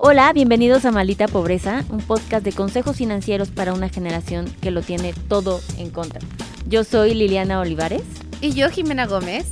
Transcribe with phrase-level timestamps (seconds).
[0.00, 4.80] Hola, bienvenidos a Malita Pobreza, un podcast de consejos financieros para una generación que lo
[4.80, 6.20] tiene todo en contra.
[6.68, 8.04] Yo soy Liliana Olivares.
[8.40, 9.46] Y yo, Jimena Gómez.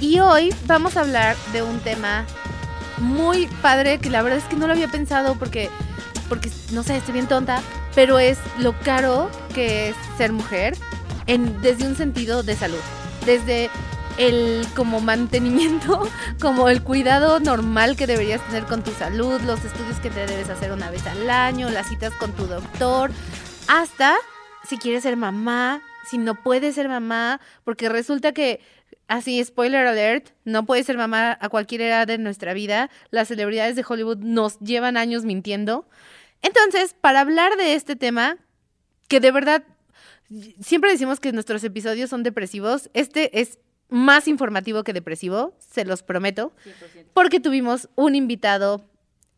[0.00, 2.26] Y hoy vamos a hablar de un tema
[2.98, 5.70] muy padre que la verdad es que no lo había pensado porque,
[6.28, 7.62] porque no sé, estoy bien tonta,
[7.94, 10.76] pero es lo caro que es ser mujer
[11.28, 12.80] en, desde un sentido de salud.
[13.24, 13.70] Desde
[14.18, 16.08] el como mantenimiento,
[16.40, 20.48] como el cuidado normal que deberías tener con tu salud, los estudios que te debes
[20.50, 23.10] hacer una vez al año, las citas con tu doctor,
[23.68, 24.14] hasta
[24.68, 28.60] si quieres ser mamá, si no puedes ser mamá, porque resulta que
[29.08, 32.90] Así, spoiler alert, no puedes ser mamá a cualquier edad de nuestra vida.
[33.10, 35.88] Las celebridades de Hollywood nos llevan años mintiendo.
[36.42, 38.36] Entonces, para hablar de este tema,
[39.06, 39.62] que de verdad,
[40.60, 46.02] siempre decimos que nuestros episodios son depresivos, este es más informativo que depresivo, se los
[46.02, 46.52] prometo,
[47.14, 48.84] porque tuvimos un invitado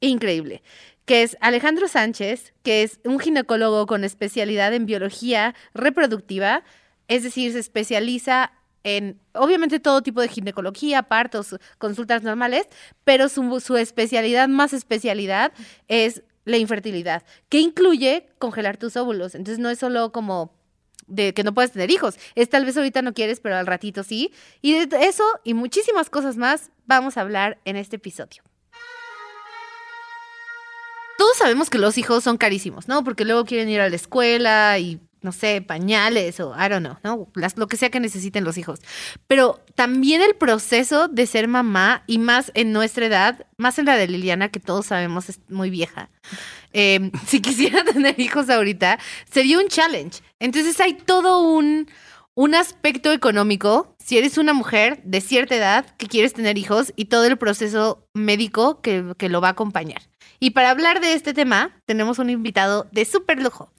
[0.00, 0.62] increíble,
[1.04, 6.64] que es Alejandro Sánchez, que es un ginecólogo con especialidad en biología reproductiva,
[7.08, 8.52] es decir, se especializa
[8.84, 12.66] en, obviamente, todo tipo de ginecología, partos, consultas normales,
[13.04, 15.52] pero su, su especialidad más especialidad
[15.88, 19.34] es la infertilidad, que incluye congelar tus óvulos.
[19.34, 20.58] Entonces no es solo como
[21.09, 22.17] de que no puedes tener hijos.
[22.34, 24.33] Es tal vez ahorita no quieres, pero al ratito sí.
[24.62, 28.42] Y de eso y muchísimas cosas más vamos a hablar en este episodio.
[31.19, 33.03] Todos sabemos que los hijos son carísimos, ¿no?
[33.03, 36.99] Porque luego quieren ir a la escuela y no sé, pañales o I don't know,
[37.03, 37.29] ¿no?
[37.56, 38.81] lo que sea que necesiten los hijos.
[39.27, 43.97] Pero también el proceso de ser mamá y más en nuestra edad, más en la
[43.97, 46.11] de Liliana, que todos sabemos es muy vieja.
[46.73, 48.99] Em, si quisiera tener hijos ahorita,
[49.31, 50.21] sería un challenge.
[50.39, 51.89] Entonces hay todo un,
[52.35, 57.06] un aspecto económico, si eres una mujer de cierta edad que quieres tener hijos y
[57.06, 60.03] todo el proceso médico que, que lo va a acompañar.
[60.41, 63.73] Y para hablar de este tema, tenemos un invitado de súper lujo.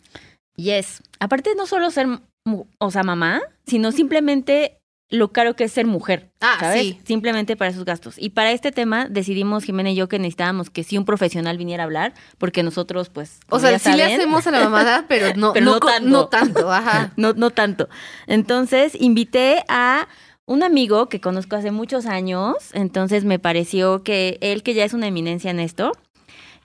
[0.56, 1.02] Yes.
[1.20, 2.08] Aparte, no solo ser,
[2.78, 4.80] o sea, mamá, sino simplemente
[5.10, 6.30] lo caro que es ser mujer.
[6.40, 6.82] Ah, ¿sabes?
[6.82, 7.02] Sí.
[7.04, 8.16] Simplemente para esos gastos.
[8.18, 11.84] Y para este tema decidimos, Jimena y yo, que necesitábamos que sí un profesional viniera
[11.84, 13.40] a hablar, porque nosotros, pues.
[13.50, 16.10] O sea, sí le hacemos a la mamada, pero no, no, tanto.
[16.10, 17.12] No tanto, ajá.
[17.18, 17.90] no, no tanto.
[18.28, 20.08] Entonces, invité a
[20.46, 22.56] un amigo que conozco hace muchos años.
[22.74, 25.92] Entonces, me pareció que él, que ya es una eminencia en esto,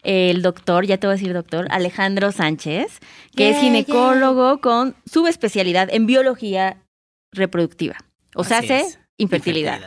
[0.05, 3.01] el doctor, ya te voy a decir doctor, Alejandro Sánchez,
[3.37, 6.77] que es ginecólogo con subespecialidad en biología
[7.33, 7.97] reproductiva.
[8.35, 8.85] O sea, hace
[9.17, 9.81] infertilidad.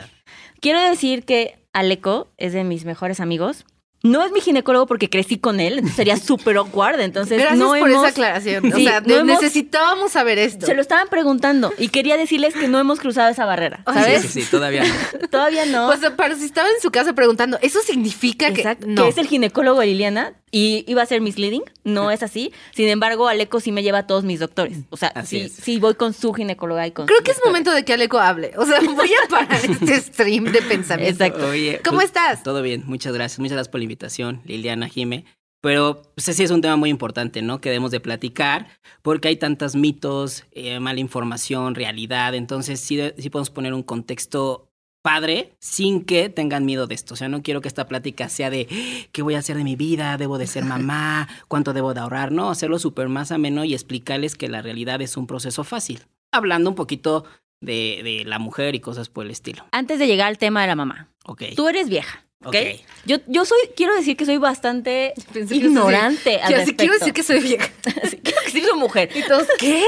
[0.60, 3.64] Quiero decir que Aleco es de mis mejores amigos.
[4.02, 7.90] No es mi ginecólogo porque crecí con él, sería súper awkward, entonces Gracias no por
[7.90, 8.72] esa aclaración.
[8.72, 10.66] o sea, necesitábamos saber esto.
[10.66, 14.22] Se lo estaban preguntando y quería decirles que no hemos cruzado esa barrera, ¿sabes?
[14.22, 15.28] Sí, sí, todavía no.
[15.30, 15.86] todavía no.
[15.86, 19.02] Pues pero si estaba en su casa preguntando, ¿eso significa que no?
[19.02, 22.52] Que es el ginecólogo de Liliana y iba a ser misleading, no es así.
[22.74, 24.78] Sin embargo, Aleco sí me lleva a todos mis doctores.
[24.90, 27.84] O sea, sí, sí voy con su ginecóloga y con Creo que es momento de
[27.84, 28.52] que Aleco hable.
[28.56, 31.24] O sea, voy a parar este stream de pensamiento.
[31.24, 31.50] Exacto.
[31.84, 32.42] ¿Cómo pues, estás?
[32.42, 33.38] Todo bien, muchas gracias.
[33.38, 35.24] Muchas gracias por la invitación, Liliana, Jime.
[35.60, 37.60] Pero pues, sí es un tema muy importante, ¿no?
[37.60, 38.68] Que debemos de platicar,
[39.02, 42.34] porque hay tantos mitos, eh, mala información, realidad.
[42.34, 44.67] Entonces sí, sí podemos poner un contexto
[45.02, 47.14] padre sin que tengan miedo de esto.
[47.14, 48.66] O sea, no quiero que esta plática sea de
[49.12, 52.32] qué voy a hacer de mi vida, debo de ser mamá, cuánto debo de ahorrar.
[52.32, 56.06] No, hacerlo súper más ameno y explicarles que la realidad es un proceso fácil.
[56.32, 57.24] Hablando un poquito
[57.60, 59.64] de, de, la mujer y cosas por el estilo.
[59.72, 61.08] Antes de llegar al tema de la mamá.
[61.24, 61.44] Ok.
[61.56, 62.24] Tú eres vieja.
[62.44, 62.56] ¿ok?
[63.04, 65.14] Yo, yo soy, quiero decir que soy bastante
[65.50, 66.82] ignorante al respecto.
[66.82, 67.68] Quiero decir que soy vieja.
[67.82, 69.10] quiero decir que soy mujer.
[69.14, 69.84] ¿Y todos qué?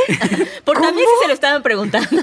[0.64, 2.22] Porque también se lo estaban preguntando.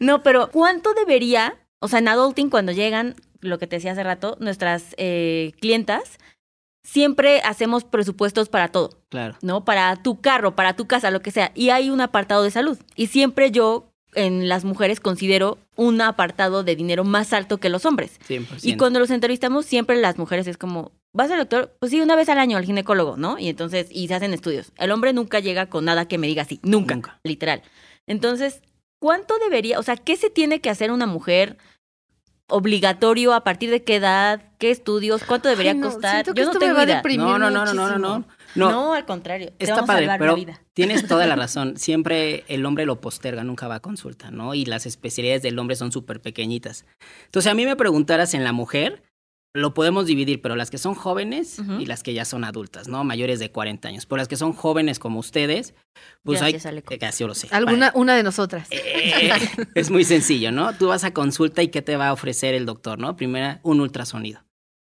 [0.00, 4.02] no, pero ¿cuánto debería o sea, en Adulting, cuando llegan, lo que te decía hace
[4.02, 6.18] rato, nuestras eh, clientas,
[6.82, 9.02] siempre hacemos presupuestos para todo.
[9.10, 9.36] Claro.
[9.42, 9.66] ¿No?
[9.66, 11.52] Para tu carro, para tu casa, lo que sea.
[11.54, 12.78] Y hay un apartado de salud.
[12.96, 17.84] Y siempre yo en las mujeres considero un apartado de dinero más alto que los
[17.84, 18.18] hombres.
[18.26, 18.60] 100%.
[18.62, 21.76] Y cuando los entrevistamos, siempre las mujeres es como, ¿vas al doctor?
[21.80, 23.38] Pues sí, una vez al año al ginecólogo, ¿no?
[23.38, 24.72] Y entonces, y se hacen estudios.
[24.78, 27.20] El hombre nunca llega con nada que me diga así, nunca, nunca.
[27.24, 27.60] literal.
[28.06, 28.62] Entonces,
[29.00, 31.58] ¿cuánto debería, o sea, qué se tiene que hacer una mujer
[32.48, 33.32] obligatorio?
[33.34, 34.42] ¿A partir de qué edad?
[34.58, 35.22] ¿Qué estudios?
[35.24, 36.26] ¿Cuánto debería Ay, no, costar?
[36.26, 37.02] Yo no esto me tengo va a idea.
[37.16, 38.24] No, no, no, no, no, no, no.
[38.54, 39.52] No, No, al contrario.
[39.58, 40.60] te Está a padre, salvar pero la vida.
[40.74, 41.76] tienes toda la razón.
[41.76, 44.54] Siempre el hombre lo posterga, nunca va a consulta, ¿no?
[44.54, 46.84] Y las especialidades del hombre son súper pequeñitas.
[47.24, 49.02] Entonces, a mí me preguntaras en la mujer,
[49.54, 53.04] lo podemos dividir, pero las que son jóvenes y las que ya son adultas, ¿no?
[53.04, 54.04] Mayores de 40 años.
[54.04, 55.74] Por las que son jóvenes como ustedes,
[56.24, 56.78] pues Gracias, hay...
[56.78, 57.46] Eh, Casi yo lo sé.
[57.52, 58.66] Alguna, una de nosotras.
[58.72, 59.30] Eh,
[59.76, 60.76] es muy sencillo, ¿no?
[60.76, 63.16] Tú vas a consulta y ¿qué te va a ofrecer el doctor, no?
[63.16, 64.42] Primero, un ultrasonido.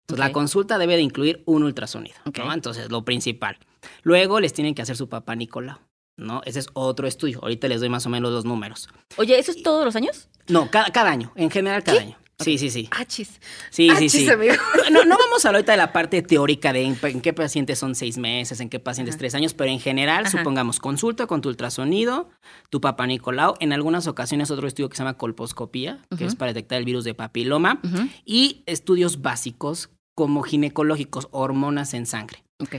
[0.07, 2.17] Entonces, la consulta debe de incluir un ultrasonido.
[2.37, 2.53] ¿no?
[2.53, 3.57] Entonces, lo principal.
[4.03, 5.77] Luego, les tienen que hacer su papá Nicolau,
[6.17, 6.41] ¿no?
[6.45, 7.39] Ese es otro estudio.
[7.41, 8.87] Ahorita les doy más o menos los números.
[9.17, 10.29] Oye, ¿eso es todos los años?
[10.47, 11.31] No, cada, cada año.
[11.35, 12.17] En general, cada año.
[12.39, 12.87] Sí, sí, sí.
[12.91, 13.27] Achis.
[13.69, 14.29] Sí, sí, Achis, sí.
[14.29, 14.53] amigo.
[14.91, 17.95] No, no vamos a hablar ahorita de la parte teórica de en, qué pacientes son
[17.95, 19.19] seis meses, en qué pacientes Ajá.
[19.19, 20.37] tres años, pero en general, Ajá.
[20.37, 22.29] supongamos consulta con tu ultrasonido,
[22.69, 26.53] tu papá Nicolau, en algunas ocasiones otro estudio que se llama colposcopía, que es para
[26.53, 27.81] detectar el virus de papiloma,
[28.25, 32.43] y estudios básicos como ginecológicos, hormonas en sangre.
[32.61, 32.75] Ok.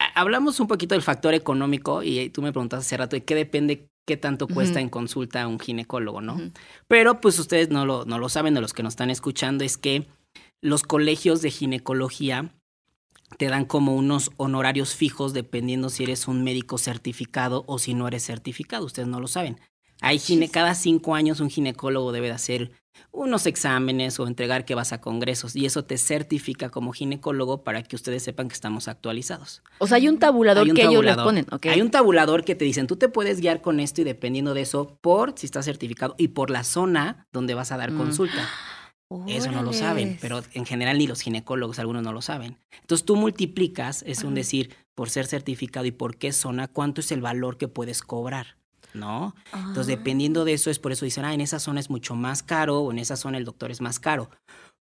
[0.00, 3.34] Ha- Hablamos un poquito del factor económico y tú me preguntaste hace rato de qué
[3.34, 6.50] depende, qué tanto cuesta en consulta a un ginecólogo, ¿no?
[6.88, 9.78] Pero pues ustedes no lo, no lo saben, de los que nos están escuchando, es
[9.78, 10.08] que
[10.60, 12.52] los colegios de ginecología
[13.38, 18.08] te dan como unos honorarios fijos dependiendo si eres un médico certificado o si no
[18.08, 18.84] eres certificado.
[18.84, 19.60] Ustedes no lo saben.
[20.00, 22.72] Hay gine cada cinco años un ginecólogo debe de hacer
[23.12, 27.82] unos exámenes o entregar que vas a congresos y eso te certifica como ginecólogo para
[27.82, 29.62] que ustedes sepan que estamos actualizados.
[29.78, 31.46] O sea, hay un tabulador Hay un que ellos les ponen.
[31.62, 34.60] Hay un tabulador que te dicen, tú te puedes guiar con esto y dependiendo de
[34.62, 37.98] eso, por si estás certificado y por la zona donde vas a dar Mm.
[37.98, 38.48] consulta.
[39.26, 42.58] Eso no lo saben, pero en general ni los ginecólogos, algunos no lo saben.
[42.80, 47.10] Entonces tú multiplicas, es un decir, por ser certificado y por qué zona, cuánto es
[47.10, 48.56] el valor que puedes cobrar,
[48.94, 49.34] ¿no?
[49.54, 49.96] Entonces Ah.
[49.96, 52.80] dependiendo de eso es por eso dicen, ah, en esa zona es mucho más caro
[52.80, 54.30] o en esa zona el doctor es más caro.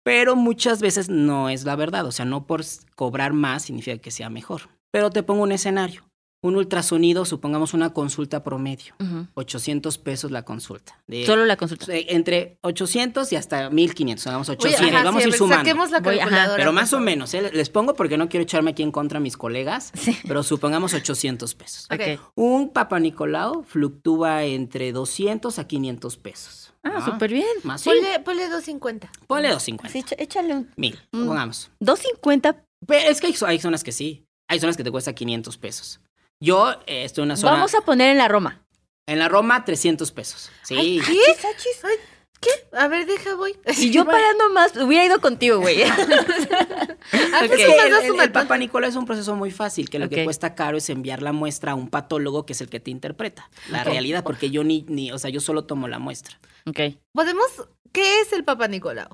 [0.04, 2.64] Pero muchas veces no es la verdad, o sea, no por
[2.96, 4.70] cobrar más significa que sea mejor.
[4.92, 6.04] Pero te pongo un escenario,
[6.44, 9.26] un ultrasonido, supongamos una consulta promedio, Ujú.
[9.34, 11.02] 800 pesos la consulta.
[11.08, 11.92] De- Solo la consulta.
[11.94, 15.38] eh, entre 800 y hasta 1500, hagamos Oye, 800, ajá, vamos sí, a ir ver,
[15.40, 15.66] sumando.
[15.66, 16.56] Saquemos la Voy, calculadora.
[16.58, 17.50] Pero más o menos, ¿eh?
[17.52, 20.16] les pongo porque no quiero echarme aquí en contra a mis colegas, Sí.
[20.28, 21.88] pero supongamos 800 pesos.
[22.36, 26.74] Un Papa Nicolau fluctúa entre 200 a 500 pesos.
[26.84, 27.06] Ah, ¿no?
[27.06, 27.48] súper bien.
[27.64, 29.12] Más sí, Ponle, ponle 250.
[29.26, 29.92] ponle 250.
[29.92, 31.26] Sí, échale un Mil, Mm.
[31.26, 31.72] pongamos.
[31.80, 32.64] 250.
[32.86, 34.24] Pero es que hay, hay zonas que sí.
[34.48, 36.00] Hay zonas que te cuesta 500 pesos.
[36.40, 37.54] Yo eh, estoy en una zona.
[37.54, 38.66] Vamos a poner en la Roma.
[39.08, 40.52] En la Roma, 300 pesos.
[40.64, 40.76] Sí.
[40.78, 41.48] Ay, ¿Qué?
[41.48, 41.84] Achis.
[41.84, 41.96] Ay,
[42.40, 42.50] ¿Qué?
[42.78, 43.56] A ver, deja, voy.
[43.74, 45.82] Si yo pagando más, hubiera ido contigo, güey.
[47.12, 51.22] El, Papa Nicolau es un proceso muy fácil, que lo que cuesta caro es enviar
[51.22, 54.64] la muestra a un patólogo que es el que te interpreta la realidad, porque yo
[54.64, 56.40] ni, ni, o sea, yo solo tomo la muestra.
[56.68, 56.80] ok.
[57.14, 57.48] ¿Podemos?
[57.92, 59.08] ¿Qué es el Papa Nicolau?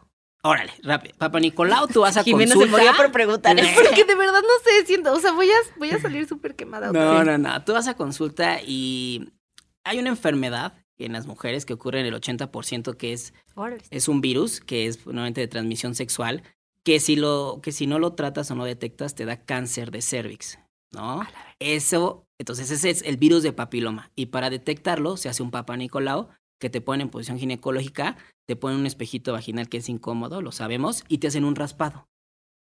[0.46, 1.16] Órale, rápido.
[1.18, 2.78] Papa Nicolau, tú vas a Jimena consulta.
[2.78, 3.58] se moría por preguntar.
[3.58, 3.72] Eh.
[3.76, 6.92] Porque de verdad no sé, siento, o sea, voy a, voy a salir súper quemada.
[6.92, 7.64] No, no, no.
[7.64, 9.32] Tú vas a consulta y
[9.86, 13.84] hay una enfermedad en las mujeres que ocurre en el 80% que es, Órale.
[13.90, 16.44] es un virus, que es nuevamente de transmisión sexual,
[16.84, 20.02] que si, lo, que si no lo tratas o no detectas te da cáncer de
[20.02, 20.60] cervix,
[20.92, 21.26] ¿no?
[21.60, 24.12] Eso, entonces ese es el virus de papiloma.
[24.16, 26.30] Y para detectarlo se hace un Papa Nicolau
[26.64, 28.16] que te ponen en posición ginecológica,
[28.48, 32.08] te ponen un espejito vaginal que es incómodo, lo sabemos, y te hacen un raspado.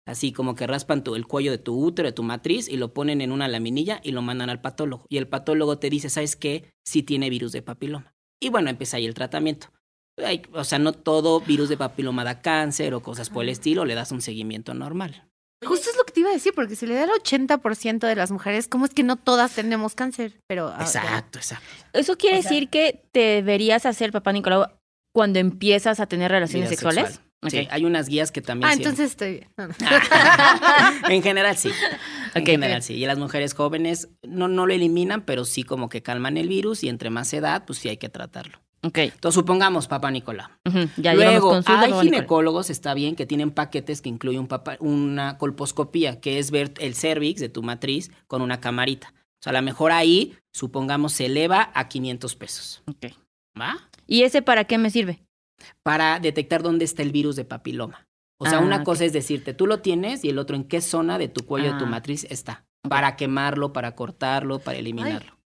[0.09, 2.93] Así como que raspan tu, el cuello de tu útero, de tu matriz, y lo
[2.93, 5.07] ponen en una laminilla y lo mandan al patólogo.
[5.09, 6.65] Y el patólogo te dice, ¿sabes qué?
[6.85, 8.13] Sí tiene virus de papiloma.
[8.41, 9.69] Y bueno, empieza ahí el tratamiento.
[10.19, 13.85] Hay- o sea, no todo virus de papiloma da cáncer o cosas por el estilo,
[13.85, 15.29] le das un seguimiento normal.
[15.65, 15.91] Justo
[16.23, 19.03] iba a decir, porque si le da el 80% de las mujeres, ¿cómo es que
[19.03, 20.33] no todas tenemos cáncer?
[20.49, 21.67] Pero ah, Exacto, exacto.
[21.93, 24.67] Eso quiere O sea- decir que te deberías hacer papá Nicolau
[25.15, 27.05] cuando empiezas a tener relaciones sexuales.
[27.07, 27.27] sexual.
[27.49, 27.69] Sí, Ok.
[27.73, 28.71] hay unas guías que también...
[28.71, 29.49] Ah, sí- entonces estoy bien.
[29.57, 29.75] No, no.
[31.09, 31.71] en general sí.
[32.35, 32.95] En general sí.
[32.95, 36.83] Y las mujeres jóvenes no, no lo eliminan, pero sí como que calman el virus
[36.85, 38.59] y entre más edad, pues sí hay que tratarlo.
[38.85, 38.99] Ok.
[38.99, 39.87] Entonces supongamos
[40.97, 44.77] Ya llevamos Luego, hay papá ginecólogos, está bien, que tienen paquetes que incluyen un papa-
[44.81, 49.13] una colposcopía, que es ver el cervix de tu matriz con una camarita.
[49.17, 52.83] O sea, a lo mejor ahí, supongamos, se eleva a 500 pesos.
[52.89, 53.13] Ok.
[53.61, 53.77] ¿Va?
[54.07, 55.23] ¿Y ese para qué me sirve?
[55.85, 58.07] Para detectar dónde está el virus de papiloma.
[58.39, 60.81] O sea, Ah, una cosa es decirte, tú lo tienes y el otro en qué
[60.81, 61.89] zona de tu cuello, de tu Ah.
[61.89, 62.65] matriz está.
[62.89, 65.33] Para quemarlo, para cortarlo, para eliminarlo.
[65.35, 65.42] Ay.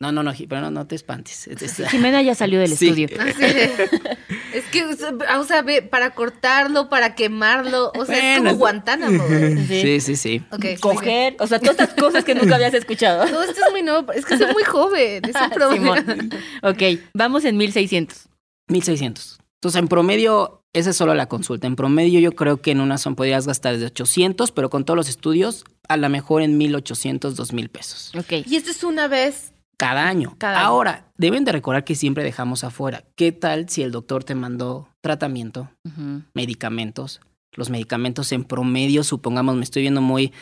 [0.00, 1.46] No, no, no, pero no, no te espantes.
[1.48, 2.88] Es- es- Jimena ya salió del Sí.
[2.88, 3.08] estudio.
[3.20, 3.88] Así de-
[4.54, 9.22] es que, o sea, para cortarlo, para quemarlo, o sea, es como Guantánamo.
[9.68, 10.42] Sí, sí, sí.
[10.80, 13.26] Coger, o sea, todas estas cosas que nunca habías escuchado.
[13.26, 15.96] No, esto es muy nuevo, es que soy muy joven, es un problema.
[16.00, 16.30] Simón.
[16.62, 16.82] Ok,
[17.14, 18.28] vamos en 1600.
[18.68, 19.38] 1600.
[19.60, 21.66] Entonces, en promedio, esa es solo la consulta.
[21.68, 24.96] En promedio, yo creo que en una son podrías gastar de 800, pero con todos
[24.96, 28.12] los estudios, a lo mejor en 1800, 2000 pesos.
[28.18, 28.44] Ok.
[28.46, 29.51] Y esto es una vez.
[29.76, 30.34] Cada año.
[30.38, 30.68] Cada año.
[30.68, 33.04] Ahora, deben de recordar que siempre dejamos afuera.
[33.16, 35.70] ¿Qué tal si el doctor te mandó tratamiento,
[36.34, 37.20] medicamentos?
[37.54, 40.32] Los medicamentos en promedio, supongamos, me estoy viendo muy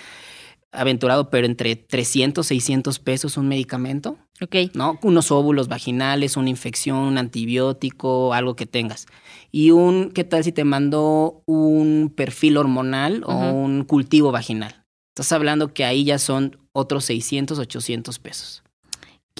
[0.72, 4.18] aventurado, pero entre 300, 600 pesos un medicamento.
[4.40, 4.56] Ok.
[4.74, 4.98] ¿no?
[5.02, 9.06] Unos óvulos vaginales, una infección, un antibiótico, algo que tengas.
[9.50, 14.84] Y un, ¿qué tal si te mandó un perfil hormonal o un cultivo vaginal?
[15.14, 18.62] Estás hablando que ahí ya son otros 600, 800 pesos.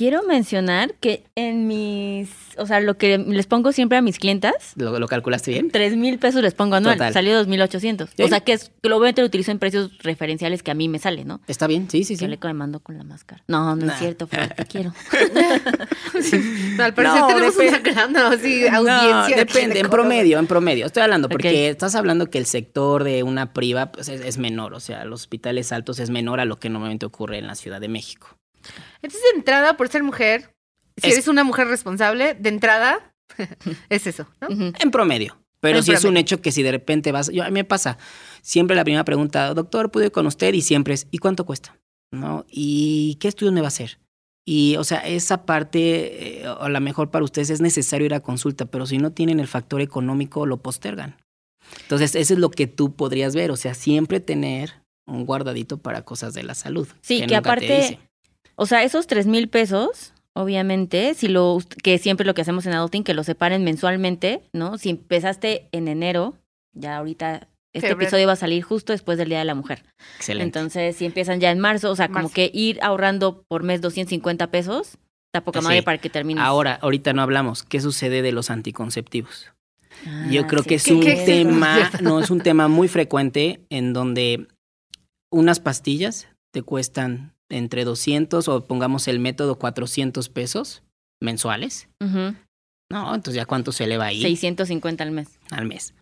[0.00, 4.54] Quiero mencionar que en mis, o sea, lo que les pongo siempre a mis clientas,
[4.76, 5.70] ¿Lo, lo calculaste bien?
[5.70, 7.12] tres mil pesos les pongo anual, Total.
[7.12, 8.08] salió dos mil ochocientos.
[8.16, 8.22] Sí.
[8.22, 11.26] O sea, que es, obviamente lo utilizo en precios referenciales que a mí me sale,
[11.26, 11.42] ¿no?
[11.46, 11.90] ¿Está bien?
[11.90, 12.22] Sí, sí, sí.
[12.26, 13.44] Yo le mando con la máscara.
[13.46, 13.92] No, no Nah.
[13.92, 14.94] es cierto, te quiero.
[16.78, 17.68] No, al parecer No, tenemos depende.
[17.68, 19.36] una gran no, sí, No, audiencia.
[19.36, 20.86] de depende, en promedio, en promedio.
[20.86, 24.72] Estoy hablando porque estás hablando que el sector de una priva pues, es, es menor,
[24.72, 27.82] o sea, los hospitales altos es menor a lo que normalmente ocurre en la Ciudad
[27.82, 28.38] de México.
[29.02, 30.54] Entonces, de entrada, por ser mujer,
[30.96, 33.14] si Es- eres una mujer responsable, de entrada,
[33.88, 34.48] es eso, ¿no?
[34.50, 35.36] En promedio.
[35.60, 37.64] Pero En sí es un hecho que si de repente vas, yo a mí me
[37.64, 37.98] pasa,
[38.40, 40.54] siempre la primera pregunta, doctor, ¿puedo ir con usted?
[40.54, 41.76] Y siempre es, ¿y cuánto cuesta?
[42.12, 42.46] ¿No?
[42.48, 43.98] ¿Y qué estudio me va a hacer?
[44.46, 48.20] Y, o sea, esa parte, eh, a lo mejor para ustedes es necesario ir a
[48.20, 51.16] consulta, pero si no tienen el factor económico, lo postergan.
[51.82, 54.72] Entonces, eso es lo que tú podrías ver, o sea, siempre tener
[55.06, 56.88] un guardadito para cosas de la salud.
[57.02, 57.98] Sí, que, nunca te aparte, dice.
[58.60, 62.74] O sea, esos tres mil pesos, obviamente, si lo, que siempre lo que hacemos en
[62.74, 64.76] Adulting, que lo separen mensualmente, ¿no?
[64.78, 66.34] Si empezaste en enero,
[66.74, 68.02] ya ahorita este Febrero.
[68.02, 69.84] episodio va a salir justo después del Día de la Mujer.
[70.16, 70.58] Excelente.
[70.58, 74.48] Entonces, si empiezan ya en marzo, o sea, como que ir ahorrando por mes 250
[74.50, 74.98] pesos,
[75.32, 75.64] está poca Sí.
[75.66, 76.42] madre para que termines.
[76.42, 79.52] Ahora, ahorita no hablamos, ¿qué sucede de los anticonceptivos?
[80.06, 82.88] Ah, Yo creo sí, que es ¿Qué- un qué tema, no, es un tema muy
[82.88, 84.48] frecuente en donde
[85.30, 90.82] unas pastillas te cuestan entre 200 o pongamos el método 400 pesos
[91.20, 91.88] mensuales.
[92.00, 95.28] No, entonces ya cuánto se eleva ahí 650 al mes.
[95.50, 95.94] al mes.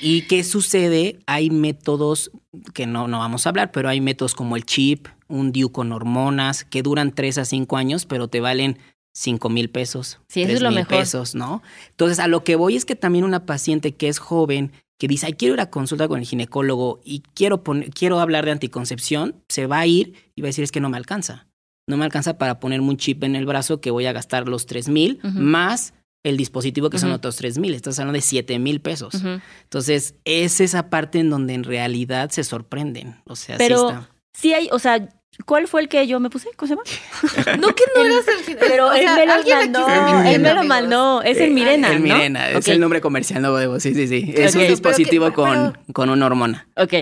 [0.00, 1.18] ¿Y qué sucede?
[1.26, 2.30] Hay métodos
[2.72, 5.92] que no, no vamos a hablar, pero hay métodos como el chip, un DIU con
[5.92, 8.78] hormonas, que duran 3 a 5 años, pero te valen
[9.14, 10.20] 5 mil pesos.
[10.28, 10.98] Sí, eso es 3 lo mejor.
[10.98, 11.62] pesos, ¿no?
[11.90, 15.24] Entonces, a lo que voy es que también una paciente que es joven, que dice,
[15.26, 19.42] ay, quiero ir a consulta con el ginecólogo y quiero, poner, quiero hablar de anticoncepción,
[19.48, 21.48] se va a ir y va a decir, es que no me alcanza.
[21.88, 24.66] No me alcanza para ponerme un chip en el brazo que voy a gastar los
[24.66, 27.72] 3 mil más el dispositivo que son otros 3 mil.
[27.72, 29.14] Estás hablando de 7 mil pesos.
[29.62, 33.16] Entonces, es esa parte en donde en realidad se sorprenden.
[33.24, 34.10] O sea, Pero- sí está.
[34.34, 35.08] Sí hay, o sea,
[35.46, 36.48] ¿cuál fue el que yo me puse?
[36.56, 36.82] ¿Cómo se llama?
[37.60, 39.88] No que no eras el Pero o él sea, me lo mandó,
[40.24, 42.14] él me lo mandó, es el Eh, Mirena, El ¿no?
[42.14, 42.68] Mirena, es Ok.
[42.68, 44.32] el nombre comercial nuevo de sí, sí, sí.
[44.36, 46.68] Es un dispositivo que- con, pero- con una hormona.
[46.76, 46.94] Ok,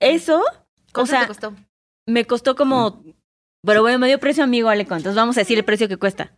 [0.00, 0.44] eso, o
[0.92, 1.54] ¿Cuánto sea, te costó?
[2.06, 3.02] me costó como,
[3.64, 6.32] pero bueno, me dio precio amigo, Ale, entonces vamos a decir el precio que cuesta.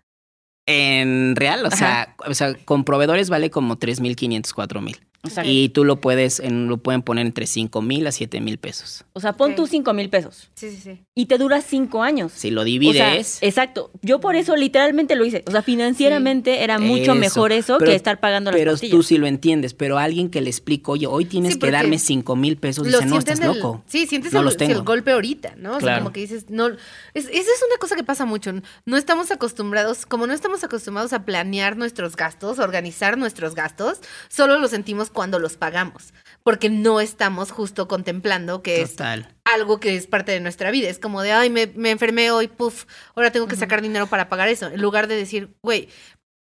[0.66, 5.00] En real, o sea, o sea, con proveedores vale como 3.500, 4.000.
[5.24, 5.48] Exacto.
[5.50, 9.04] Y tú lo puedes, en, lo pueden poner entre 5.000 a 7.000 pesos.
[9.12, 9.56] O sea, pon Ok.
[9.56, 11.00] tú cinco mil pesos Sí, sí, sí.
[11.14, 12.32] y te dura cinco años.
[12.34, 13.90] Si lo O sea, divides, exacto.
[14.02, 15.44] Yo por eso literalmente lo hice.
[15.46, 17.14] O sea, financieramente era mucho Eso.
[17.14, 18.96] mejor eso Pero- que estar pagando las pero pastillas.
[18.96, 19.74] tú sí lo entiendes.
[19.74, 23.08] Pero alguien que le explico, oye, hoy tienes Sí, que darme 5.000 pesos, Lo dice,
[23.10, 23.84] no, estás el- loco.
[23.86, 25.70] Sí, sientes No el, los el golpe ahorita, ¿no?
[25.70, 25.98] O sea, Claro.
[26.04, 26.66] como que dices, no.
[26.68, 28.52] Es, esa es una cosa que pasa mucho.
[28.86, 34.00] No estamos acostumbrados, como no estamos acostumbrados a planear nuestros gastos, a organizar nuestros gastos,
[34.28, 36.12] solo lo sentimos cuando los pagamos.
[36.42, 38.96] Porque no estamos justo contemplando que es
[39.44, 40.88] algo que es parte de nuestra vida.
[40.88, 44.28] Es como de, ay, me, me enfermé hoy, puf, ahora tengo que sacar dinero para
[44.28, 44.66] pagar eso.
[44.66, 45.88] En lugar de decir, güey,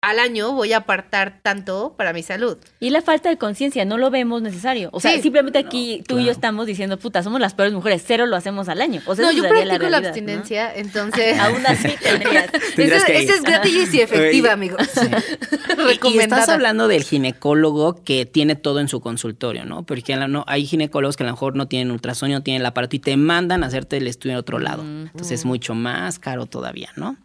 [0.01, 2.57] al año voy a apartar tanto para mi salud.
[2.79, 4.89] Y la falta de conciencia, no lo vemos necesario.
[4.93, 5.21] O sea, Sí.
[5.21, 8.69] simplemente aquí tú y yo estamos diciendo, puta, somos las peores mujeres, cero lo hacemos
[8.69, 9.01] al año.
[9.05, 10.07] O sea, no, yo practico la, realidad, ¿no?
[10.07, 11.37] abstinencia, entonces...
[11.39, 12.49] Aún así tendrías.
[12.75, 14.87] Tendrías Esa es gratis y efectiva, amigos.
[14.97, 19.83] Y- Y, estás hablando del ginecólogo que tiene todo en su consultorio, ¿no?
[19.83, 22.65] Porque la- no, hay ginecólogos que a lo mejor no tienen ultrasonido, no tienen el
[22.65, 24.83] aparato y te mandan a hacerte el estudio en otro lado.
[24.83, 25.07] Mm.
[25.07, 27.17] Entonces es mucho más caro todavía, ¿no?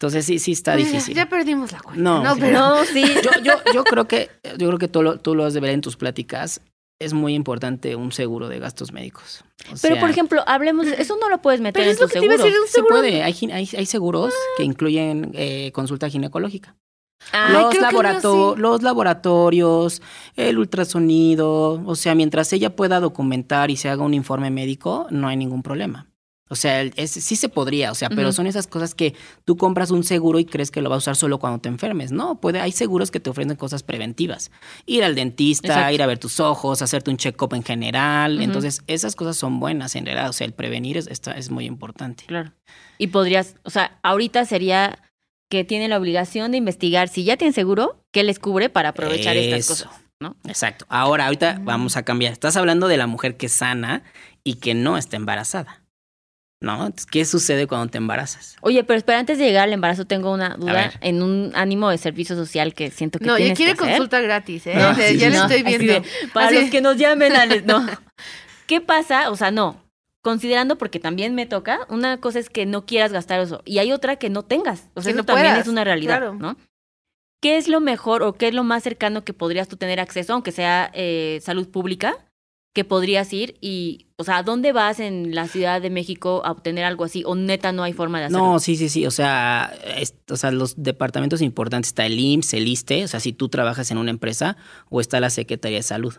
[0.00, 1.14] Entonces sí, sí está difícil.
[1.14, 2.02] Ya perdimos la cuenta.
[2.02, 2.40] No, No, sí.
[2.40, 2.58] pero...
[2.58, 3.04] No, sí.
[3.22, 5.70] Yo, yo, yo creo que, yo creo que tú lo, tú lo has de ver
[5.72, 6.62] en tus pláticas.
[6.98, 9.42] Es muy importante un seguro de gastos médicos.
[9.66, 12.00] O Pero, sea, por ejemplo, hablemos, de- eso no lo puedes meter Pero en es
[12.00, 12.44] lo tu que te iba a seguro.
[12.46, 12.94] decir de un se seguro.
[12.96, 13.22] puede.
[13.22, 16.76] Hay, hay, hay seguros que incluyen eh, consulta ginecológica.
[17.32, 18.60] Ay, los, laborato- sí.
[18.60, 20.00] los laboratorios,
[20.36, 25.28] el ultrasonido, o sea, mientras ella pueda documentar y se haga un informe médico, no
[25.28, 26.06] hay ningún problema.
[26.52, 29.14] O sea, es- sí se podría, o sea, pero son esas cosas que
[29.44, 32.10] tú compras un seguro y crees que lo vas a usar solo cuando te enfermes.
[32.10, 34.50] No, puede, hay seguros que te ofrecen cosas preventivas.
[34.84, 35.94] Ir al dentista, Exacto.
[35.94, 38.42] ir a ver tus ojos, hacerte un check-up en general.
[38.42, 40.28] Entonces, esas cosas son buenas en realidad.
[40.28, 42.24] O sea, el prevenir es, está- es muy importante.
[42.26, 42.52] Claro.
[42.98, 44.98] Y podrías, o sea, ahorita sería
[45.50, 49.36] que tiene la obligación de investigar si ya tiene seguro, qué les cubre para aprovechar
[49.36, 50.36] estas cosas, ¿no?
[50.48, 50.84] Exacto.
[50.88, 51.64] Ahora, ahorita Mm.
[51.64, 52.32] vamos a cambiar.
[52.32, 54.02] Estás hablando de la mujer que es sana
[54.44, 55.79] y que no está embarazada.
[56.62, 56.74] ¿No?
[56.86, 58.56] Entonces, ¿qué sucede cuando te embarazas?
[58.60, 61.96] Oye, pero espera, antes de llegar al embarazo tengo una duda en un ánimo de
[61.96, 63.92] servicio social que siento que No, ya tienes quiere que hacer.
[63.92, 64.74] consulta gratis, ¿eh?
[64.76, 65.92] No, O sea, sí, ya sí, le estoy viendo.
[65.94, 66.02] de,
[66.34, 66.60] para Así.
[66.60, 67.86] los que nos llamen, Alex, no.
[68.66, 69.30] ¿Qué pasa?
[69.30, 69.82] O sea, no.
[70.22, 73.90] Considerando, porque también me toca, una cosa es que no quieras gastar eso y hay
[73.90, 74.90] otra que no tengas.
[74.92, 76.34] O sea, Que eso no también puedas, es una realidad, claro.
[76.34, 76.56] ¿no?
[77.40, 80.34] ¿Qué es lo mejor o qué es lo más cercano que podrías tú tener acceso,
[80.34, 82.18] aunque sea eh, salud pública,
[82.72, 86.52] que podrías ir y, o sea, ¿a dónde vas en la Ciudad de México a
[86.52, 87.24] obtener algo así?
[87.26, 88.46] ¿O neta no hay forma de hacerlo?
[88.46, 89.06] No, sí, sí, sí.
[89.06, 89.72] O sea,
[90.28, 93.90] o sea, los departamentos importantes está el IMSS, el ISTE, o sea, si tú trabajas
[93.90, 94.56] en una empresa,
[94.88, 96.14] o está la Secretaría de Salud.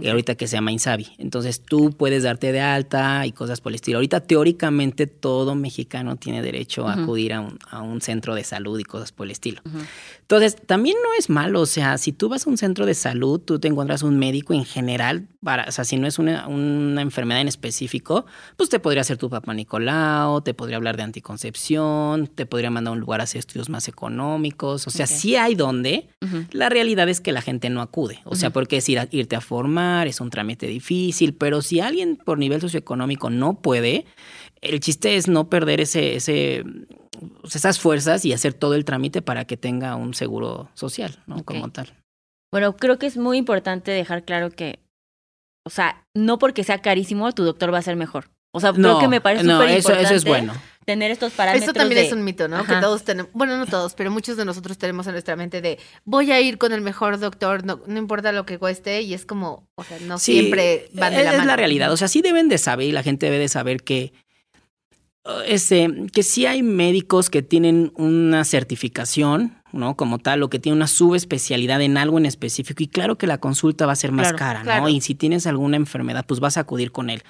[0.00, 1.08] Y ahorita que se llama Insabi.
[1.18, 3.98] Entonces tú puedes darte de alta y cosas por el estilo.
[3.98, 7.02] Ahorita teóricamente todo mexicano tiene derecho a Ujú.
[7.02, 9.60] acudir a un, a un centro de salud y cosas por el estilo.
[9.66, 9.78] Ujú.
[10.22, 13.38] Entonces, también no es malo, o sea, si tú vas a un centro de salud,
[13.38, 17.02] tú te encuentras un médico en general, para, o sea, si no es una, una
[17.02, 18.24] enfermedad en específico,
[18.56, 22.92] pues te podría hacer tu papá Nicolau, te podría hablar de anticoncepción, te podría mandar
[22.92, 25.10] a un lugar a hacer estudios más económicos, o sea, Ok.
[25.12, 26.44] sí hay donde, Ujú.
[26.52, 29.36] la realidad es que la gente no acude, o sea, porque es ir a- irte
[29.36, 34.06] a formar, es un trámite difícil, pero si alguien por nivel socioeconómico no puede,
[34.60, 36.64] el chiste es no perder ese, ese,
[37.44, 41.44] sea, esas fuerzas y hacer todo el trámite para que tenga un seguro social, ¿no?
[41.44, 41.92] Como tal.
[42.52, 44.80] Bueno, creo que es muy importante dejar claro que,
[45.66, 48.30] o sea, no porque sea carísimo, tu doctor va a ser mejor.
[48.54, 50.52] O sea, creo que me parece no, súper eso, importante eso es bueno.
[50.84, 52.56] Tener estos parámetros Esto también de- es un mito, ¿no?
[52.56, 52.74] Ajá.
[52.76, 55.78] Que todos tenemos, bueno, no todos, pero muchos de nosotros tenemos en nuestra mente de
[56.04, 59.24] voy a ir con el mejor doctor, no, no importa lo que cueste, y es
[59.26, 61.50] como, o sea, no Sí, siempre van de es, la es mano.
[61.50, 61.92] la realidad.
[61.92, 64.12] O sea, sí deben de saber y la gente debe de saber que
[65.24, 69.96] uh, ese, que sí hay médicos que tienen una certificación, ¿no?
[69.96, 72.82] Como tal, o que tienen una subespecialidad en algo en específico.
[72.82, 74.64] Y claro que la consulta va a ser más Claro, cara, ¿no?
[74.64, 74.88] claro.
[74.88, 77.22] Y si tienes alguna enfermedad, pues vas a acudir con él.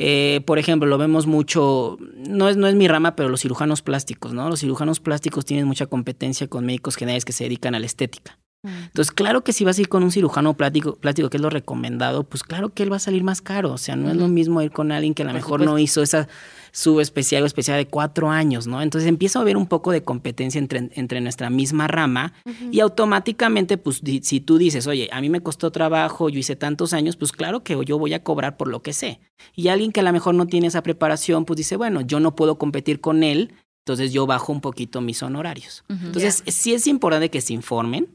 [0.00, 3.82] Eh, por ejemplo, lo vemos mucho, no es, no es mi rama, pero los cirujanos
[3.82, 4.48] plásticos, ¿no?
[4.48, 8.38] Los cirujanos plásticos tienen mucha competencia con médicos generales que se dedican a la estética.
[8.64, 8.68] Mm.
[8.86, 11.48] Entonces, claro que si vas a ir con un cirujano plástico, plástico, que es lo
[11.50, 13.72] recomendado, pues claro que él va a salir más caro.
[13.72, 15.72] O sea, no es lo mismo ir con alguien que a lo mejor supuesto.
[15.72, 16.28] no hizo esa
[16.72, 18.82] subespecial o especial de cuatro años, ¿no?
[18.82, 22.32] Entonces empieza a haber un poco de competencia entre, entre nuestra misma rama
[22.70, 26.56] y automáticamente, pues di- si tú dices, oye, a mí me costó trabajo, yo hice
[26.56, 29.20] tantos años, pues claro que yo voy a cobrar por lo que sé.
[29.54, 32.34] Y alguien que a lo mejor no tiene esa preparación, pues dice, bueno, yo no
[32.36, 33.52] puedo competir con él,
[33.86, 35.84] entonces yo bajo un poquito mis honorarios.
[35.88, 38.08] Entonces, sí es importante que se informen,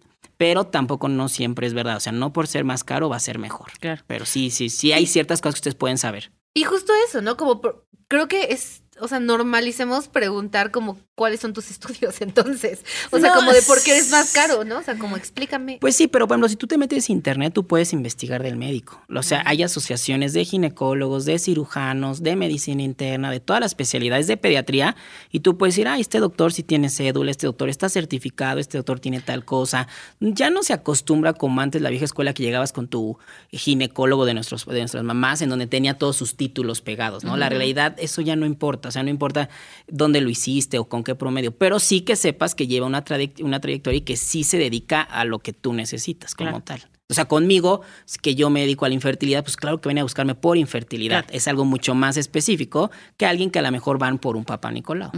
[0.43, 1.95] pero tampoco no siempre es verdad.
[1.95, 3.71] O sea, no por ser más caro va a ser mejor.
[3.79, 4.01] Claro.
[4.08, 6.34] Pero sí, sí, sí hay ciertas cosas que ustedes pueden saber.
[6.53, 7.38] Y justo eso, ¿no?
[7.38, 12.84] Como por- creo que es, o sea, normalicemos preguntar como cuáles son tus estudios entonces.
[13.12, 14.80] O sea, No, como de por qué eres más caro, ¿no?
[14.80, 15.78] O sea, como explícame.
[15.80, 18.58] Pues sí, pero por ejemplo, si tú te metes a internet, tú puedes investigar del
[18.58, 19.02] médico.
[19.13, 24.28] O sea, hay asociaciones de ginecólogos, de cirujanos, de medicina interna, de todas las especialidades
[24.28, 24.95] de pediatría,
[25.32, 28.78] y tú puedes decir, ah, este doctor sí tiene cédula, este doctor está certificado, este
[28.78, 29.88] doctor tiene tal cosa.
[30.19, 33.17] Ya no se acostumbra como antes la vieja escuela que llegabas con tu
[33.52, 37.38] ginecólogo de, nuestros, de nuestras mamás, en donde tenía todos sus títulos pegados, ¿no?
[37.38, 39.49] La realidad, eso ya no importa, o sea, no importa
[39.88, 43.04] dónde lo hiciste o con qué promedio, pero sí que sepas que lleva una,
[43.42, 46.63] una trayectoria y que sí se dedica a lo que tú necesitas como Claro.
[46.63, 46.89] tal.
[47.10, 47.82] O sea, conmigo,
[48.22, 51.26] que yo me dedico a la infertilidad, pues claro que viene a buscarme por infertilidad.
[51.26, 51.38] Claro.
[51.38, 54.72] Es algo mucho más específico que alguien que a lo mejor van por un papá
[54.72, 55.12] Nicolau.